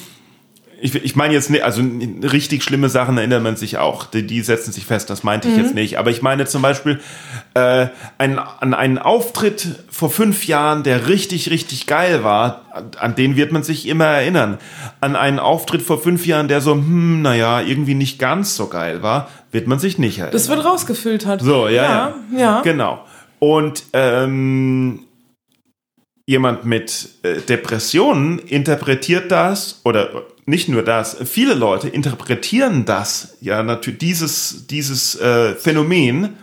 Ich, 0.82 0.94
ich 0.94 1.14
meine 1.16 1.34
jetzt 1.34 1.50
nicht, 1.50 1.62
also 1.62 1.82
richtig 2.22 2.62
schlimme 2.64 2.88
Sachen 2.88 3.18
erinnert 3.18 3.42
man 3.42 3.56
sich 3.56 3.76
auch. 3.78 4.06
Die, 4.06 4.26
die 4.26 4.40
setzen 4.40 4.72
sich 4.72 4.86
fest, 4.86 5.10
das 5.10 5.22
meinte 5.22 5.48
ich 5.48 5.56
Mhm. 5.56 5.60
jetzt 5.62 5.74
nicht. 5.74 5.98
Aber 5.98 6.10
ich 6.10 6.22
meine 6.22 6.46
zum 6.46 6.62
Beispiel 6.62 7.00
äh, 7.54 7.88
ein, 8.18 8.38
an 8.38 8.72
einen 8.74 8.98
Auftritt 8.98 9.66
vor 9.90 10.10
fünf 10.10 10.46
Jahren, 10.46 10.82
der 10.82 11.08
richtig, 11.08 11.50
richtig 11.50 11.86
geil 11.86 12.24
war, 12.24 12.62
an, 12.72 12.90
an 12.98 13.14
den 13.14 13.36
wird 13.36 13.52
man 13.52 13.62
sich 13.62 13.86
immer 13.88 14.06
erinnern. 14.06 14.58
An 15.00 15.16
einen 15.16 15.38
Auftritt 15.38 15.82
vor 15.82 16.00
fünf 16.02 16.26
Jahren, 16.26 16.48
der 16.48 16.60
so, 16.60 16.72
hm, 16.72 17.22
naja, 17.22 17.60
irgendwie 17.60 17.94
nicht 17.94 18.18
ganz 18.18 18.56
so 18.56 18.68
geil 18.68 19.02
war, 19.02 19.28
wird 19.52 19.66
man 19.66 19.78
sich 19.78 19.98
nicht 19.98 20.18
erinnern. 20.18 20.32
Das 20.32 20.48
wird 20.48 20.64
rausgefiltert. 20.64 21.42
So, 21.42 21.68
ja, 21.68 21.82
ja. 21.82 22.14
Ja. 22.32 22.38
ja. 22.38 22.60
Genau. 22.62 23.04
Und 23.38 23.84
ähm, 23.92 25.00
jemand 26.30 26.64
mit 26.64 27.08
äh, 27.24 27.40
Depressionen 27.40 28.38
interpretiert 28.38 29.32
das, 29.32 29.80
oder 29.82 30.26
nicht 30.46 30.68
nur 30.68 30.84
das, 30.84 31.16
viele 31.24 31.54
Leute 31.54 31.88
interpretieren 31.88 32.84
das, 32.84 33.36
ja, 33.40 33.64
natürlich, 33.64 33.98
dieses, 33.98 34.66
dieses 34.68 35.20
äh, 35.20 35.56
Phänomen 35.56 36.36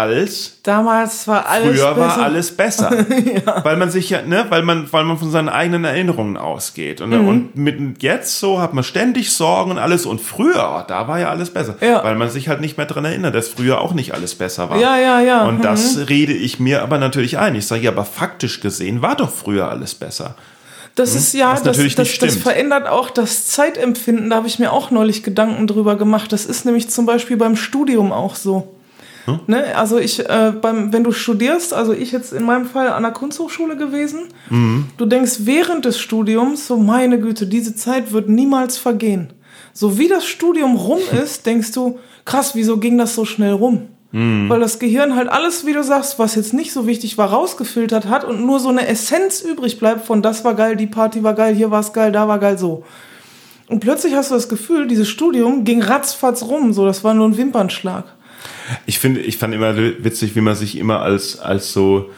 als 0.00 0.58
Damals 0.62 1.26
war 1.28 1.46
alles. 1.48 1.78
früher 1.78 1.96
war 1.96 2.08
besser. 2.08 2.22
alles 2.22 2.56
besser. 2.56 2.90
Weil 3.64 3.76
man 3.76 3.90
sich 3.90 4.10
ja, 4.10 4.22
ne, 4.22 4.46
weil 4.48 4.62
man, 4.62 4.90
weil 4.92 5.04
man 5.04 5.18
von 5.18 5.30
seinen 5.30 5.48
eigenen 5.48 5.84
Erinnerungen 5.84 6.36
ausgeht. 6.36 7.00
Und, 7.00 7.10
Mhm. 7.10 7.28
und 7.28 7.56
mit 7.56 8.02
jetzt 8.02 8.38
so 8.40 8.60
hat 8.60 8.74
man 8.74 8.84
ständig 8.84 9.32
Sorgen 9.32 9.70
und 9.72 9.78
alles. 9.78 10.06
Und 10.06 10.20
früher, 10.20 10.84
da 10.88 11.06
war 11.08 11.18
ja 11.20 11.30
alles 11.30 11.50
besser. 11.50 11.76
Ja. 11.80 12.02
Weil 12.04 12.16
man 12.16 12.30
sich 12.30 12.48
halt 12.48 12.60
nicht 12.60 12.76
mehr 12.76 12.86
dran 12.86 13.04
erinnert, 13.04 13.34
dass 13.34 13.48
früher 13.48 13.80
auch 13.80 13.92
nicht 13.94 14.14
alles 14.14 14.34
besser 14.34 14.70
war. 14.70 14.78
Ja, 14.78 14.96
ja, 14.98 15.20
ja. 15.20 15.44
Und 15.44 15.58
Mhm. 15.58 15.62
das 15.62 15.98
rede 16.08 16.32
ich 16.32 16.58
mir 16.60 16.82
aber 16.82 16.98
natürlich 16.98 17.38
ein. 17.38 17.54
Ich 17.54 17.66
sage 17.66 17.82
ja, 17.82 17.90
aber 17.90 18.04
faktisch 18.04 18.60
gesehen 18.60 19.02
war 19.02 19.16
doch 19.16 19.30
früher 19.30 19.68
alles 19.70 19.94
besser. 19.94 20.34
Das 20.96 21.14
ist 21.16 21.34
ja, 21.34 21.52
Was 21.52 21.62
das, 21.64 21.76
das, 21.96 22.18
das 22.18 22.36
verändert 22.36 22.86
auch 22.86 23.10
das 23.10 23.48
Zeitempfinden. 23.48 24.30
Da 24.30 24.36
habe 24.36 24.46
ich 24.46 24.60
mir 24.60 24.72
auch 24.72 24.92
neulich 24.92 25.24
Gedanken 25.24 25.66
drüber 25.66 25.96
gemacht. 25.96 26.32
Das 26.32 26.46
ist 26.46 26.64
nämlich 26.64 26.88
zum 26.88 27.04
Beispiel 27.04 27.36
beim 27.36 27.56
Studium 27.56 28.12
auch 28.12 28.36
so. 28.36 28.73
Hm? 29.26 29.40
Ne? 29.46 29.76
Also 29.76 29.98
ich, 29.98 30.20
äh, 30.28 30.52
beim, 30.60 30.92
wenn 30.92 31.04
du 31.04 31.12
studierst, 31.12 31.72
also 31.72 31.92
ich 31.92 32.12
jetzt 32.12 32.32
in 32.32 32.44
meinem 32.44 32.66
Fall 32.66 32.88
an 32.88 33.02
der 33.02 33.12
Kunsthochschule 33.12 33.76
gewesen, 33.76 34.28
mhm. 34.50 34.86
du 34.96 35.06
denkst 35.06 35.40
während 35.40 35.84
des 35.84 35.98
Studiums, 35.98 36.66
so 36.66 36.76
meine 36.76 37.18
Güte, 37.18 37.46
diese 37.46 37.74
Zeit 37.74 38.12
wird 38.12 38.28
niemals 38.28 38.76
vergehen. 38.76 39.32
So 39.72 39.98
wie 39.98 40.08
das 40.08 40.26
Studium 40.26 40.76
rum 40.76 41.00
ist, 41.22 41.46
denkst 41.46 41.72
du, 41.72 41.98
krass, 42.24 42.54
wieso 42.54 42.78
ging 42.78 42.98
das 42.98 43.14
so 43.14 43.24
schnell 43.24 43.52
rum? 43.52 43.88
Mhm. 44.12 44.48
Weil 44.48 44.60
das 44.60 44.78
Gehirn 44.78 45.16
halt 45.16 45.28
alles, 45.28 45.66
wie 45.66 45.72
du 45.72 45.82
sagst, 45.82 46.18
was 46.18 46.36
jetzt 46.36 46.54
nicht 46.54 46.72
so 46.72 46.86
wichtig 46.86 47.18
war, 47.18 47.30
rausgefiltert 47.30 48.06
hat 48.06 48.24
und 48.24 48.44
nur 48.46 48.60
so 48.60 48.68
eine 48.68 48.86
Essenz 48.86 49.40
übrig 49.40 49.78
bleibt 49.78 50.06
von 50.06 50.22
das 50.22 50.44
war 50.44 50.54
geil, 50.54 50.76
die 50.76 50.86
Party 50.86 51.22
war 51.24 51.34
geil, 51.34 51.54
hier 51.54 51.70
war 51.70 51.80
es 51.80 51.92
geil, 51.92 52.12
da 52.12 52.28
war 52.28 52.38
geil, 52.38 52.56
so. 52.56 52.84
Und 53.66 53.80
plötzlich 53.80 54.14
hast 54.14 54.30
du 54.30 54.34
das 54.34 54.48
Gefühl, 54.48 54.86
dieses 54.86 55.08
Studium 55.08 55.64
ging 55.64 55.82
ratzfatz 55.82 56.42
rum, 56.42 56.72
so, 56.72 56.84
das 56.84 57.02
war 57.02 57.14
nur 57.14 57.26
ein 57.26 57.36
Wimpernschlag. 57.36 58.04
Ich 58.86 58.98
finde, 58.98 59.20
ich 59.20 59.38
fand 59.38 59.54
immer 59.54 59.76
witzig, 59.76 60.36
wie 60.36 60.40
man 60.40 60.54
sich 60.54 60.76
immer 60.78 61.00
als, 61.00 61.38
als 61.38 61.72
so 61.72 62.10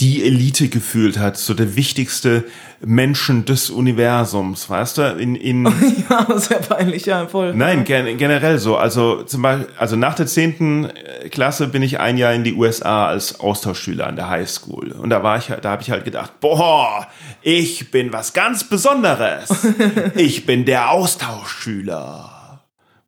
die 0.00 0.24
Elite 0.24 0.68
gefühlt 0.68 1.18
hat, 1.18 1.36
so 1.36 1.54
der 1.54 1.74
wichtigste 1.74 2.44
Menschen 2.80 3.44
des 3.44 3.68
Universums, 3.68 4.70
weißt 4.70 4.98
du? 4.98 5.02
In, 5.18 5.34
in 5.34 5.64
ja, 6.10 6.38
sehr 6.38 6.58
peinlich, 6.58 7.06
ja, 7.06 7.26
voll. 7.26 7.52
Nein, 7.52 7.82
gen 7.82 8.16
generell 8.16 8.58
so. 8.60 8.76
Also 8.76 9.24
zum 9.24 9.42
Beispiel, 9.42 9.66
also 9.76 9.96
nach 9.96 10.14
der 10.14 10.28
zehnten 10.28 10.88
Klasse 11.30 11.66
bin 11.66 11.82
ich 11.82 11.98
ein 11.98 12.16
Jahr 12.16 12.32
in 12.32 12.44
die 12.44 12.54
USA 12.54 13.08
als 13.08 13.40
Austauschschüler 13.40 14.06
an 14.06 14.14
der 14.14 14.28
High 14.28 14.48
School. 14.48 14.92
Und 14.92 15.10
da 15.10 15.24
war 15.24 15.38
ich, 15.38 15.46
da 15.46 15.70
habe 15.70 15.82
ich 15.82 15.90
halt 15.90 16.04
gedacht, 16.04 16.38
boah, 16.38 17.08
ich 17.42 17.90
bin 17.90 18.12
was 18.12 18.32
ganz 18.32 18.62
Besonderes. 18.62 19.66
ich 20.14 20.46
bin 20.46 20.64
der 20.64 20.92
Austauschschüler. 20.92 22.37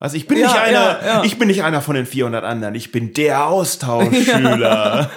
Also 0.03 0.17
ich 0.17 0.27
bin 0.27 0.39
ja, 0.39 0.47
nicht 0.47 0.57
einer, 0.59 0.73
ja, 0.73 0.99
ja. 1.05 1.25
ich 1.25 1.39
bin 1.39 1.49
nicht 1.49 1.63
einer 1.63 1.83
von 1.83 1.95
den 1.95 2.07
400 2.07 2.43
anderen. 2.43 2.75
Ich 2.75 2.91
bin 2.91 3.13
der 3.13 3.47
Austauschschüler. 3.49 5.11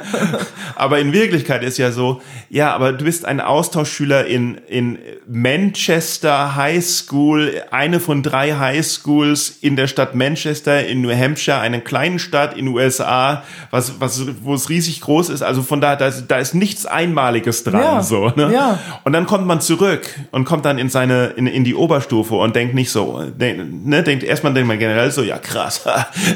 aber 0.76 1.00
in 1.00 1.14
Wirklichkeit 1.14 1.64
ist 1.64 1.78
ja 1.78 1.92
so, 1.92 2.22
ja, 2.50 2.74
aber 2.74 2.92
du 2.92 3.06
bist 3.06 3.24
ein 3.24 3.40
Austauschschüler 3.40 4.26
in 4.26 4.56
in 4.68 5.00
Manchester 5.26 6.58
High 6.58 6.84
School, 6.84 7.64
eine 7.72 8.02
von 8.02 8.24
drei 8.24 8.56
High 8.56 8.86
Schools 8.86 9.58
in 9.62 9.78
der 9.78 9.88
Stadt 9.88 10.16
Manchester 10.16 10.86
in 10.86 11.00
New 11.00 11.16
Hampshire, 11.16 11.60
einer 11.60 11.80
kleinen 11.80 12.20
Stadt 12.20 12.58
in 12.58 12.66
den 12.66 12.76
USA, 12.76 13.44
was 13.72 14.02
was 14.02 14.26
wo 14.42 14.54
es 14.54 14.68
riesig 14.70 15.00
groß 15.00 15.30
ist. 15.30 15.44
Also 15.44 15.64
von 15.64 15.80
da 15.80 15.96
da 15.96 16.08
ist, 16.08 16.28
da 16.28 16.40
ist 16.40 16.56
nichts 16.56 16.86
Einmaliges 16.86 17.64
dran 17.64 18.04
so. 18.04 18.34
Ne? 18.36 18.52
Ja. 18.52 18.80
Und 19.06 19.14
dann 19.14 19.28
kommt 19.28 19.48
man 19.48 19.62
zurück 19.62 20.02
und 20.32 20.44
kommt 20.44 20.66
dann 20.66 20.78
in 20.78 20.90
seine 20.90 21.28
in, 21.38 21.48
in 21.48 21.64
die 21.64 21.74
Oberstufe 21.74 22.36
und 22.36 22.54
denkt 22.54 22.76
nicht 22.76 22.92
so, 22.92 23.24
denk, 23.24 23.86
ne, 23.86 24.04
denkt 24.04 24.26
erstmal 24.26 24.54
denkt 24.54 24.68
man 24.68 24.73
generell 24.78 25.12
so, 25.12 25.24
ja 25.24 25.38
krass, 25.38 25.82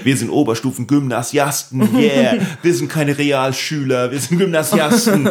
wir 0.04 0.18
sind 0.18 0.30
Oberstufen-Gymnasiasten, 0.30 1.96
yeah, 1.98 2.38
wir 2.62 2.74
sind 2.74 2.90
keine 2.90 3.18
Realschüler, 3.18 4.12
wir 4.12 4.20
sind 4.20 4.38
Gymnasiasten. 4.38 5.30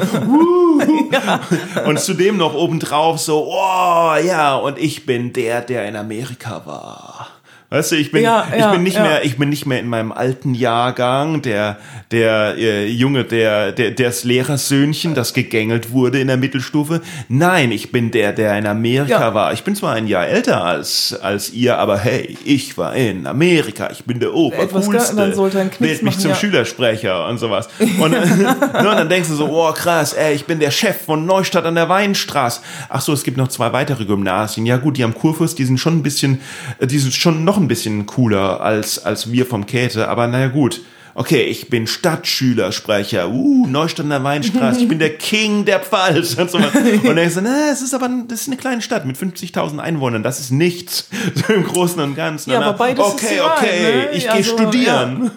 Und 1.87 2.01
zudem 2.01 2.37
noch 2.37 2.55
obendrauf 2.55 3.19
so, 3.19 3.49
oh 3.51 4.15
ja, 4.25 4.57
und 4.57 4.79
ich 4.79 5.07
bin 5.07 5.33
der, 5.33 5.61
der 5.61 5.89
in 5.89 5.97
Amerika 5.97 6.63
war. 6.67 7.36
Weißt 7.69 7.91
du, 7.91 7.97
ich 7.97 8.13
bin, 8.13 8.23
ja, 8.23 8.47
ja, 8.57 8.67
ich 8.67 8.73
bin 8.73 8.85
nicht 8.85 8.97
ja. 8.97 9.03
mehr, 9.03 9.25
ich 9.25 9.37
bin 9.39 9.49
nicht 9.49 9.67
mehr 9.67 9.81
in 9.81 9.89
meinem 9.89 10.13
alten 10.13 10.55
Jahrgang, 10.55 11.43
der, 11.43 11.79
der 12.13 12.55
äh, 12.57 12.87
Junge, 12.87 13.25
der, 13.25 13.73
der, 13.73 13.91
das 13.91 14.23
Lehrersöhnchen, 14.23 15.15
das 15.15 15.35
gegängelt 15.35 15.91
wurde 15.91 16.21
in 16.21 16.29
der 16.29 16.37
Mittelstufe. 16.37 17.01
Nein, 17.29 17.73
ich 17.73 17.91
bin 17.91 18.13
der, 18.13 18.33
der 18.33 18.57
in 18.57 18.69
Amerika 18.69 19.35
war. 19.35 19.53
Ich 19.53 19.65
bin 19.65 19.75
zwar 19.75 19.95
ein 19.95 20.07
Jahr 20.07 20.29
älter 20.29 20.65
als, 20.65 21.19
als 21.21 21.53
ihr, 21.53 21.77
aber 21.79 21.99
hey, 21.99 22.39
ich 22.45 22.79
war 22.79 22.95
in 22.95 23.27
Amerika. 23.27 23.91
Ich 23.91 24.05
bin 24.05 24.21
der 24.21 24.33
Obercoolste. 24.33 25.17
Dann 25.17 25.35
sollte 25.35 25.59
ein 25.59 25.71
Wählt 25.81 26.05
mich 26.05 26.15
machen, 26.15 26.21
zum 26.21 26.35
Schülersprecher 26.37 27.27
und 27.27 27.39
sowas. 27.39 27.69
Und, 27.81 28.11
ne, 28.39 28.57
und 28.79 28.85
dann 28.85 29.09
denkst 29.09 29.29
du 29.29 29.35
so, 29.35 29.49
oh 29.51 29.73
krass, 29.73 30.13
ey, 30.13 30.35
ich 30.37 30.45
bin 30.45 30.61
der 30.61 30.71
Chef 30.71 31.05
von 31.05 31.27
Neustadt 31.27 31.65
an 31.65 31.75
der 31.75 31.89
Weinstraße. 31.89 32.61
Ach 32.89 33.01
so, 33.01 33.13
es 33.13 33.25
gibt 33.25 33.37
noch 33.37 33.49
zwei 33.49 33.73
weitere 33.73 34.05
Gymnasien. 34.05 34.67
Ja 34.67 34.77
gut, 34.77 34.97
die 34.97 35.03
am 35.03 35.15
Kurfürst, 35.15 35.59
die 35.59 35.65
sind 35.65 35.79
schon 35.79 35.95
ein 35.95 36.03
bisschen, 36.05 36.41
äh, 36.79 36.87
die 36.87 37.01
sind 37.01 37.13
schon 37.13 37.45
noch 37.45 37.56
ein 37.57 37.69
bisschen 37.69 38.07
cooler 38.07 38.61
als, 38.61 39.05
als 39.05 39.31
wir 39.33 39.47
vom 39.47 39.67
Käthe, 39.67 40.09
aber 40.09 40.27
naja 40.27 40.49
gut. 40.49 40.83
Okay, 41.19 41.45
ich 41.45 41.71
bin 41.71 41.87
Stadtschülersprecher, 41.87 43.31
uh, 43.31 43.67
Neustadt 43.67 44.05
an 44.05 44.11
der 44.11 44.23
Weinstraße, 44.23 44.81
ich 44.81 44.89
bin 44.89 44.99
der 44.99 45.17
King 45.17 45.65
der 45.65 45.81
Pfalz 45.81 46.35
und 46.35 46.51
so. 46.51 46.59
Und 46.59 46.75
dann 46.75 47.17
du, 47.17 47.41
na, 47.41 47.71
es 47.73 47.81
ist 47.81 47.95
aber, 47.95 48.11
das 48.29 48.43
ist 48.43 48.49
eine 48.49 48.59
kleine 48.59 48.83
Stadt 48.83 49.07
mit 49.07 49.17
50.000 49.17 49.79
Einwohnern, 49.79 50.23
das 50.23 50.41
ist 50.41 50.51
nichts, 50.51 51.09
so 51.35 51.55
im 51.55 51.65
Großen 51.65 52.03
und 52.03 52.17
Ganzen. 52.17 52.51
Ja, 52.51 52.61
aber 52.61 52.77
beides 52.77 53.03
okay, 53.03 53.37
ist 53.37 53.41
okay, 53.41 53.81
ne? 53.81 54.11
ich 54.13 54.25
gehe 54.25 54.33
also, 54.33 54.57
studieren. 54.59 55.25
Ja. 55.25 55.31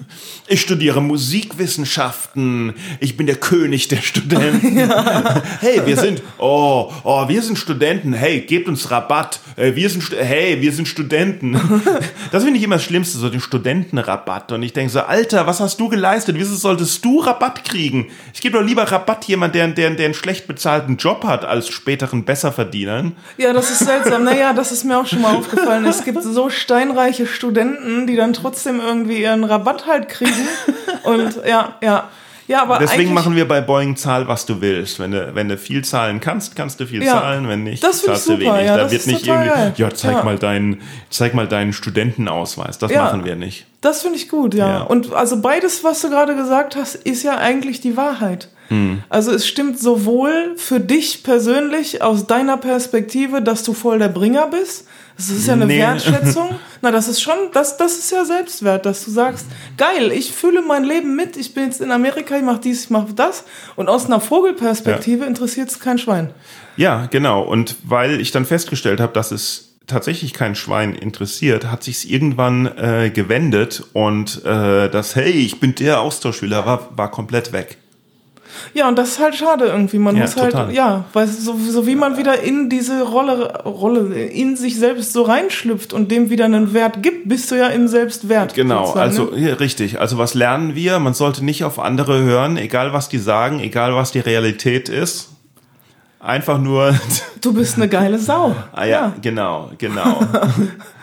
Ich 0.52 0.62
studiere 0.62 1.00
Musikwissenschaften. 1.00 2.74
Ich 3.00 3.16
bin 3.16 3.28
der 3.28 3.36
König 3.36 3.88
der 3.88 4.02
Studenten. 4.02 4.80
Ja. 4.80 5.44
Hey, 5.60 5.82
wir 5.86 5.98
sind, 5.98 6.24
oh, 6.38 6.92
oh, 7.04 7.28
wir 7.28 7.42
sind 7.42 7.58
Studenten. 7.60 8.14
Hey, 8.14 8.42
gebt 8.42 8.68
uns 8.68 8.90
Rabatt. 8.90 9.42
Wir 9.56 9.90
sind, 9.90 10.04
hey, 10.18 10.60
wir 10.62 10.72
sind 10.72 10.88
Studenten. 10.88 11.60
Das 12.32 12.44
finde 12.44 12.58
ich 12.58 12.64
immer 12.64 12.78
das 12.78 12.84
Schlimmste, 12.86 13.18
so 13.18 13.30
den 13.30 13.42
Studentenrabatt. 13.42 14.52
Und 14.52 14.64
ich 14.64 14.74
denke 14.74 14.92
so, 14.92 15.02
Alter, 15.02 15.46
was 15.46 15.60
hast 15.60 15.69
du 15.78 15.90
geleistet? 15.90 16.36
Wieso 16.40 16.56
solltest 16.56 17.04
du 17.04 17.20
Rabatt 17.20 17.66
kriegen? 17.66 18.10
Ich 18.34 18.42
gebe 18.42 18.58
doch 18.58 18.66
lieber 18.66 18.84
Rabatt 18.84 19.26
jemand, 19.26 19.56
der, 19.56 19.68
der, 19.68 19.90
der 19.92 20.06
einen 20.06 20.14
schlecht 20.14 20.48
bezahlten 20.48 20.98
Job 20.98 21.24
hat, 21.24 21.44
als 21.44 21.70
späteren 21.70 22.24
Besserverdienern. 22.24 23.16
Ja, 23.38 23.54
das 23.54 23.70
ist 23.72 23.80
seltsam. 23.80 24.24
Naja, 24.24 24.54
das 24.54 24.72
ist 24.72 24.84
mir 24.84 24.98
auch 24.98 25.08
schon 25.08 25.22
mal 25.22 25.36
aufgefallen. 25.36 25.86
Es 25.86 26.04
gibt 26.04 26.24
so 26.24 26.50
steinreiche 26.50 27.28
Studenten, 27.28 28.08
die 28.08 28.16
dann 28.16 28.34
trotzdem 28.34 28.80
irgendwie 28.80 29.22
ihren 29.22 29.44
Rabatt 29.44 29.86
halt 29.86 30.10
kriegen. 30.10 30.48
Und 31.04 31.46
ja, 31.46 31.76
ja. 31.82 32.10
Ja, 32.50 32.64
aber 32.64 32.80
Deswegen 32.80 33.14
machen 33.14 33.36
wir 33.36 33.48
bei 33.48 33.62
Boeing 33.62 33.96
Zahl, 33.96 34.28
was 34.28 34.48
du 34.48 34.60
willst. 34.60 35.00
Wenn 35.00 35.12
du, 35.12 35.36
wenn 35.36 35.50
du 35.50 35.56
viel 35.56 35.84
zahlen 35.84 36.20
kannst, 36.20 36.56
kannst 36.56 36.80
du 36.80 36.88
viel 36.88 37.04
ja, 37.04 37.12
zahlen. 37.12 37.48
Wenn 37.48 37.64
nicht, 37.64 37.84
zahlst 37.84 38.28
du 38.28 38.40
wenig. 38.40 38.66
Ja, 38.66 38.76
da 38.76 38.90
wird 38.90 39.06
nicht 39.06 39.28
irgendwie, 39.28 39.50
geil. 39.50 39.74
ja, 39.78 39.94
zeig 39.94 40.16
ja. 40.18 40.24
mal 40.24 40.40
deinen, 40.40 40.82
zeig 41.12 41.36
mal 41.36 41.48
deinen 41.48 41.74
Studentenausweis. 41.74 42.80
Das 42.80 42.92
ja, 42.92 43.04
machen 43.04 43.24
wir 43.24 43.36
nicht. 43.36 43.68
Das 43.82 44.02
finde 44.02 44.18
ich 44.18 44.30
gut, 44.30 44.56
ja. 44.56 44.82
Und 44.82 45.14
also 45.14 45.40
beides, 45.40 45.84
was 45.84 46.02
du 46.02 46.10
gerade 46.10 46.36
gesagt 46.36 46.76
hast, 46.76 46.96
ist 46.96 47.22
ja 47.22 47.38
eigentlich 47.38 47.82
die 47.82 47.96
Wahrheit. 47.96 48.50
Hm. 48.70 49.04
Also 49.10 49.32
es 49.32 49.48
stimmt 49.48 49.80
sowohl 49.80 50.54
für 50.56 50.80
dich 50.80 51.24
persönlich 51.24 52.02
aus 52.02 52.28
deiner 52.28 52.58
Perspektive, 52.58 53.42
dass 53.42 53.64
du 53.64 53.74
voll 53.74 54.00
der 54.00 54.10
Bringer 54.10 54.48
bist, 54.48 54.86
das 55.20 55.32
ist 55.32 55.48
ja 55.48 55.54
eine 55.54 55.66
nee. 55.66 55.80
Wertschätzung. 55.80 56.56
Na, 56.82 56.92
das 56.92 57.10
ist 57.10 57.22
schon, 57.22 57.36
das, 57.52 57.76
das 57.76 57.98
ist 57.98 58.10
ja 58.10 58.24
Selbstwert, 58.24 58.86
dass 58.86 59.04
du 59.04 59.12
sagst, 59.12 59.48
geil, 59.76 60.14
ich 60.14 60.32
fühle 60.32 60.62
mein 60.62 60.86
Leben 60.86 61.14
mit, 61.14 61.36
ich 61.36 61.54
bin 61.54 61.66
jetzt 61.66 61.82
in 61.82 61.92
Amerika, 61.92 62.38
ich 62.38 62.42
mache 62.42 62.62
dies, 62.62 62.86
ich 62.86 62.90
mache 62.90 63.14
das. 63.14 63.44
Und 63.76 63.90
aus 63.90 64.06
einer 64.06 64.22
Vogelperspektive 64.22 65.24
ja. 65.24 65.28
interessiert 65.28 65.68
es 65.70 65.82
kein 65.82 65.98
Schwein. 65.98 66.30
Ja, 66.78 67.08
genau. 67.08 67.42
Und 67.42 67.76
weil 67.84 68.22
ich 68.22 68.32
dann 68.32 68.46
festgestellt 68.46 69.02
habe, 69.02 69.12
dass 69.12 69.32
es 69.32 69.76
tatsächlich 69.88 70.34
kein 70.34 70.56
Schwein 70.56 70.96
interessiert, 70.96 71.70
hat 71.70 71.84
sich 71.84 72.10
irgendwann 72.10 72.68
äh, 72.78 73.12
gewendet 73.14 73.84
und 73.92 74.46
äh, 74.46 74.88
das, 74.88 75.18
hey, 75.18 75.32
ich 75.32 75.60
bin 75.60 75.76
der 75.76 76.00
Austauschschüler, 76.00 76.66
war, 76.66 76.92
war 76.96 77.12
komplett 77.12 77.52
weg. 77.52 77.79
Ja, 78.74 78.88
und 78.88 78.98
das 78.98 79.10
ist 79.10 79.20
halt 79.20 79.36
schade 79.36 79.66
irgendwie. 79.66 79.98
Man 80.00 80.16
ja, 80.16 80.24
muss 80.24 80.36
halt, 80.36 80.52
total. 80.52 80.74
ja, 80.74 81.06
weil 81.14 81.28
so, 81.28 81.58
so 81.58 81.88
wie 81.88 81.96
man 81.96 82.18
wieder 82.18 82.42
in 82.42 82.70
diese 82.70 83.04
Rolle, 83.04 83.64
Rolle, 83.64 84.14
in 84.26 84.56
sich 84.56 84.78
selbst 84.78 85.14
so 85.14 85.24
reinschlüpft 85.24 85.94
und 85.94 86.12
dem 86.12 86.30
wieder 86.30 86.46
einen 86.46 86.74
Wert 86.74 87.02
gibt, 87.04 87.30
bist 87.30 87.52
du 87.52 87.56
ja 87.56 87.68
im 87.68 87.88
Selbstwert. 87.88 88.54
Genau, 88.54 88.92
also 88.94 89.26
ne? 89.26 89.50
ja, 89.50 89.56
richtig. 89.56 90.00
Also 90.00 90.18
was 90.18 90.34
lernen 90.34 90.76
wir? 90.76 91.00
Man 91.00 91.14
sollte 91.14 91.44
nicht 91.44 91.64
auf 91.64 91.80
andere 91.80 92.22
hören, 92.22 92.58
egal 92.58 92.94
was 92.94 93.10
die 93.10 93.20
sagen, 93.20 93.60
egal 93.60 93.96
was 93.96 94.12
die 94.12 94.20
Realität 94.20 94.90
ist. 94.90 95.30
Einfach 96.20 96.60
nur. 96.60 96.94
Du 97.42 97.54
bist 97.54 97.78
eine 97.78 97.88
geile 97.88 98.20
Sau. 98.20 98.54
ah 98.74 98.84
ja, 98.84 98.92
ja. 98.92 99.14
genau, 99.22 99.72
genau. 99.78 100.20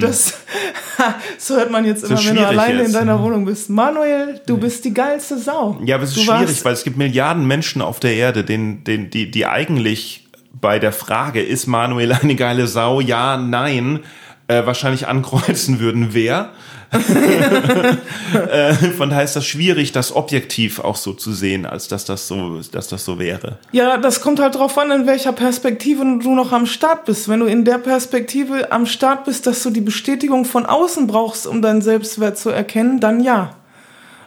Das, 0.00 0.38
so 1.38 1.56
hört 1.56 1.70
man 1.70 1.84
jetzt 1.84 2.04
immer, 2.04 2.22
wenn 2.24 2.36
du 2.36 2.46
alleine 2.46 2.78
jetzt. 2.78 2.88
in 2.88 2.92
deiner 2.92 3.22
Wohnung 3.22 3.44
bist. 3.44 3.70
Manuel, 3.70 4.40
du 4.46 4.56
bist 4.56 4.84
die 4.84 4.94
geilste 4.94 5.38
Sau. 5.38 5.80
Ja, 5.84 5.96
aber 5.96 6.04
es 6.04 6.10
ist 6.10 6.18
du 6.18 6.22
schwierig, 6.22 6.64
weil 6.64 6.74
es 6.74 6.84
gibt 6.84 6.96
Milliarden 6.96 7.46
Menschen 7.46 7.82
auf 7.82 8.00
der 8.00 8.14
Erde, 8.14 8.44
denen, 8.44 8.84
denen, 8.84 9.10
die, 9.10 9.30
die 9.30 9.46
eigentlich 9.46 10.28
bei 10.60 10.78
der 10.78 10.92
Frage, 10.92 11.42
ist 11.42 11.66
Manuel 11.66 12.12
eine 12.12 12.36
geile 12.36 12.66
Sau? 12.66 13.00
Ja, 13.00 13.36
nein, 13.36 14.00
äh, 14.52 14.66
wahrscheinlich 14.66 15.08
ankreuzen 15.08 15.80
würden, 15.80 16.08
wer. 16.12 16.50
äh, 18.50 18.74
von 18.74 19.08
daher 19.08 19.24
ist 19.24 19.34
das 19.34 19.46
schwierig, 19.46 19.92
das 19.92 20.14
objektiv 20.14 20.78
auch 20.78 20.96
so 20.96 21.14
zu 21.14 21.32
sehen, 21.32 21.64
als 21.64 21.88
dass 21.88 22.04
das 22.04 22.28
so, 22.28 22.60
dass 22.70 22.88
das 22.88 23.06
so 23.06 23.18
wäre. 23.18 23.56
Ja, 23.72 23.96
das 23.96 24.20
kommt 24.20 24.40
halt 24.40 24.56
drauf 24.56 24.76
an, 24.76 24.90
in 24.90 25.06
welcher 25.06 25.32
Perspektive 25.32 26.02
du 26.22 26.34
noch 26.34 26.52
am 26.52 26.66
Start 26.66 27.06
bist. 27.06 27.30
Wenn 27.30 27.40
du 27.40 27.46
in 27.46 27.64
der 27.64 27.78
Perspektive 27.78 28.72
am 28.72 28.84
Start 28.84 29.24
bist, 29.24 29.46
dass 29.46 29.62
du 29.62 29.70
die 29.70 29.80
Bestätigung 29.80 30.44
von 30.44 30.66
außen 30.66 31.06
brauchst, 31.06 31.46
um 31.46 31.62
deinen 31.62 31.80
Selbstwert 31.80 32.36
zu 32.36 32.50
erkennen, 32.50 33.00
dann 33.00 33.22
ja. 33.22 33.56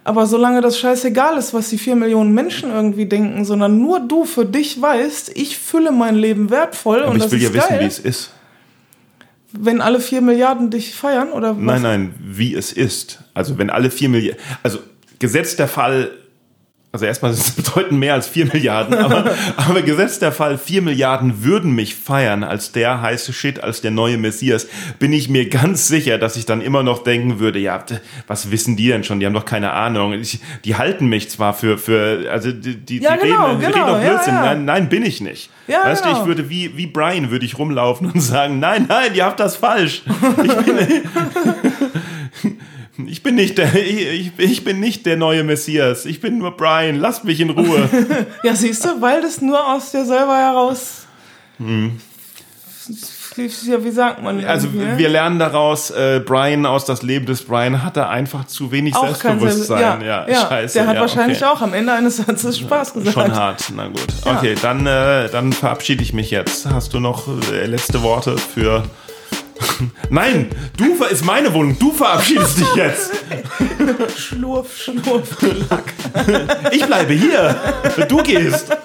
Aber 0.04 0.26
solange 0.26 0.62
das 0.62 0.80
scheißegal 0.80 1.38
ist, 1.38 1.54
was 1.54 1.70
die 1.70 1.78
vier 1.78 1.96
Millionen 1.96 2.34
Menschen 2.34 2.72
irgendwie 2.72 3.06
denken, 3.06 3.46
sondern 3.46 3.80
nur 3.80 4.00
du 4.00 4.26
für 4.26 4.46
dich 4.46 4.82
weißt, 4.82 5.32
ich 5.36 5.60
fülle 5.60 5.92
mein 5.92 6.16
Leben 6.16 6.50
wertvoll 6.50 7.04
Aber 7.04 7.12
und 7.12 7.24
ich 7.24 7.32
will 7.32 7.42
ja 7.42 7.54
wissen, 7.54 7.80
wie 7.80 7.86
es 7.86 8.00
ist 8.00 8.32
wenn 9.60 9.82
alle 9.82 10.00
vier 10.00 10.22
Milliarden 10.22 10.70
dich 10.70 10.96
feiern 10.96 11.32
oder 11.32 11.56
was? 11.56 11.64
Nein, 11.64 11.82
nein, 11.82 12.14
wie 12.20 12.56
es 12.56 12.72
ist. 12.72 13.24
Also 13.34 13.58
wenn 13.58 13.70
alle 13.70 13.90
vier 13.92 14.10
Milliarden, 14.10 14.42
also 14.64 14.80
gesetzt 15.20 15.60
der 15.60 15.68
Fall, 15.68 16.12
also 16.96 17.06
erstmal 17.06 17.32
ist 17.32 17.40
es 17.40 17.52
bedeutend 17.64 18.00
mehr 18.00 18.14
als 18.14 18.26
vier 18.26 18.46
Milliarden, 18.46 18.96
aber, 18.96 19.26
aber 19.58 19.82
gesetzt 19.82 20.22
der 20.22 20.32
Fall, 20.32 20.58
vier 20.58 20.82
Milliarden 20.82 21.44
würden 21.44 21.74
mich 21.74 21.94
feiern 21.94 22.46
als 22.46 22.72
der 22.72 23.02
heiße 23.02 23.34
Shit, 23.34 23.62
als 23.62 23.82
der 23.82 23.92
neue 23.92 24.18
Messias, 24.18 24.68
bin 24.98 25.12
ich 25.12 25.28
mir 25.28 25.50
ganz 25.50 25.90
sicher, 25.90 26.18
dass 26.18 26.38
ich 26.38 26.46
dann 26.46 26.62
immer 26.62 26.84
noch 26.84 27.04
denken 27.04 27.40
würde, 27.40 27.60
ja, 27.60 27.84
was 28.28 28.50
wissen 28.50 28.78
die 28.78 28.88
denn 28.88 29.04
schon? 29.04 29.20
Die 29.20 29.26
haben 29.26 29.34
doch 29.34 29.44
keine 29.44 29.74
Ahnung. 29.74 30.14
Ich, 30.14 30.40
die 30.64 30.76
halten 30.76 31.08
mich 31.08 31.30
zwar 31.30 31.54
für, 31.54 31.78
für 31.78 32.32
also 32.32 32.54
die, 32.54 32.78
die, 32.78 33.00
Ja, 33.00 33.18
die 33.18 33.28
genau, 33.28 33.48
reden, 33.48 33.60
genau, 33.60 33.74
reden 33.74 33.88
doch 33.88 34.02
ja, 34.02 34.10
Blödsinn. 34.14 34.34
ja. 34.36 34.42
Nein, 34.42 34.64
nein, 34.64 34.88
bin 34.88 35.04
ich 35.04 35.20
nicht. 35.20 35.50
Ja, 35.68 35.84
weißt 35.84 36.06
du, 36.06 36.10
genau. 36.10 36.22
ich 36.22 36.28
würde 36.28 36.50
wie, 36.50 36.78
wie 36.78 36.88
Brian 36.88 37.30
würde 37.30 37.46
ich 37.46 37.58
rumlaufen 37.58 38.10
und 38.10 38.22
sagen, 38.22 38.60
nein, 38.60 38.86
nein, 38.88 39.14
ihr 39.16 39.26
habt 39.26 39.42
das 39.42 39.58
falsch. 39.58 40.04
Ich 40.44 40.56
bin, 40.56 40.78
ich 43.06 43.24
bin 43.24 43.36
nicht 43.36 43.58
der, 43.58 43.76
ich, 43.76 44.32
ich 44.38 44.64
bin 44.64 44.80
nicht 44.80 45.06
der 45.06 45.18
neue 45.18 45.44
Messias. 45.44 46.06
Ich 46.06 46.22
bin 46.22 46.38
nur 46.38 46.56
Brian. 46.56 46.96
Lasst 46.96 47.24
mich 47.24 47.40
in 47.40 47.50
Ruhe. 47.50 47.90
Ja, 48.44 48.56
siehst 48.56 48.86
du, 48.86 49.02
weil 49.02 49.22
das 49.22 49.42
nur 49.42 49.74
aus 49.74 49.92
dir 49.92 50.06
selber 50.06 50.38
heraus. 50.38 51.08
Ja, 53.68 53.84
wie 53.84 53.92
sagt 53.92 54.24
man? 54.24 54.40
Hm. 54.40 54.48
Also 54.48 54.68
irgendwie, 54.68 54.98
wir 54.98 55.10
lernen 55.10 55.40
daraus, 55.40 55.90
äh, 55.92 56.22
Brian 56.26 56.66
aus 56.66 56.86
das 56.86 57.02
Leben 57.02 57.26
des 57.26 57.44
Brian 57.44 57.84
hatte 57.84 58.08
einfach 58.08 58.46
zu 58.46 58.72
wenig 58.72 58.96
auch 58.96 59.04
Selbstbewusstsein. 59.04 60.00
Selbst- 60.00 60.06
ja, 60.06 60.28
ja, 60.28 60.48
scheiße. 60.48 60.74
Der 60.76 60.88
hat 60.88 60.96
ja, 60.96 61.02
wahrscheinlich 61.02 61.40
okay. 61.40 61.52
auch 61.52 61.62
am 61.62 61.74
Ende 61.74 61.92
eines 61.92 62.18
Satzes 62.18 62.60
Spaß 62.60 62.94
gesagt. 62.94 63.14
Schon 63.14 63.36
hart, 63.36 63.64
na 63.76 63.88
gut. 63.88 64.08
Okay, 64.24 64.56
dann, 64.62 64.86
äh, 64.86 65.30
dann 65.30 65.52
verabschiede 65.52 66.02
ich 66.02 66.14
mich 66.14 66.32
jetzt. 66.32 66.66
Hast 66.68 66.94
du 66.94 67.00
noch 67.00 67.28
äh, 67.52 67.66
letzte 67.66 68.04
Worte 68.04 68.38
für. 68.38 68.84
Nein, 70.10 70.50
du 70.78 71.04
ist 71.06 71.26
meine 71.26 71.54
Wohnung. 71.54 71.78
Du 71.80 71.92
verabschiedest 71.92 72.60
dich 72.60 72.76
jetzt. 72.76 73.12
Schlurf, 74.18 74.78
Schlurf, 74.78 75.38
Lack. 75.70 75.94
Ich 76.72 76.86
bleibe 76.86 77.14
hier. 77.14 77.56
Du 78.08 78.18
gehst. 78.24 78.76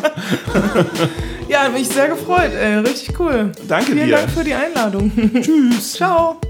Ja, 1.49 1.69
bin 1.69 1.83
ich 1.83 1.89
sehr 1.89 2.09
gefreut, 2.09 2.53
ey. 2.53 2.79
Richtig 2.79 3.19
cool. 3.19 3.53
Danke 3.67 3.93
Vielen 3.93 4.07
dir. 4.07 4.17
Dank 4.17 4.31
für 4.31 4.45
die 4.45 4.55
Einladung. 4.55 5.11
Tschüss. 5.43 5.95
Ciao. 5.95 6.41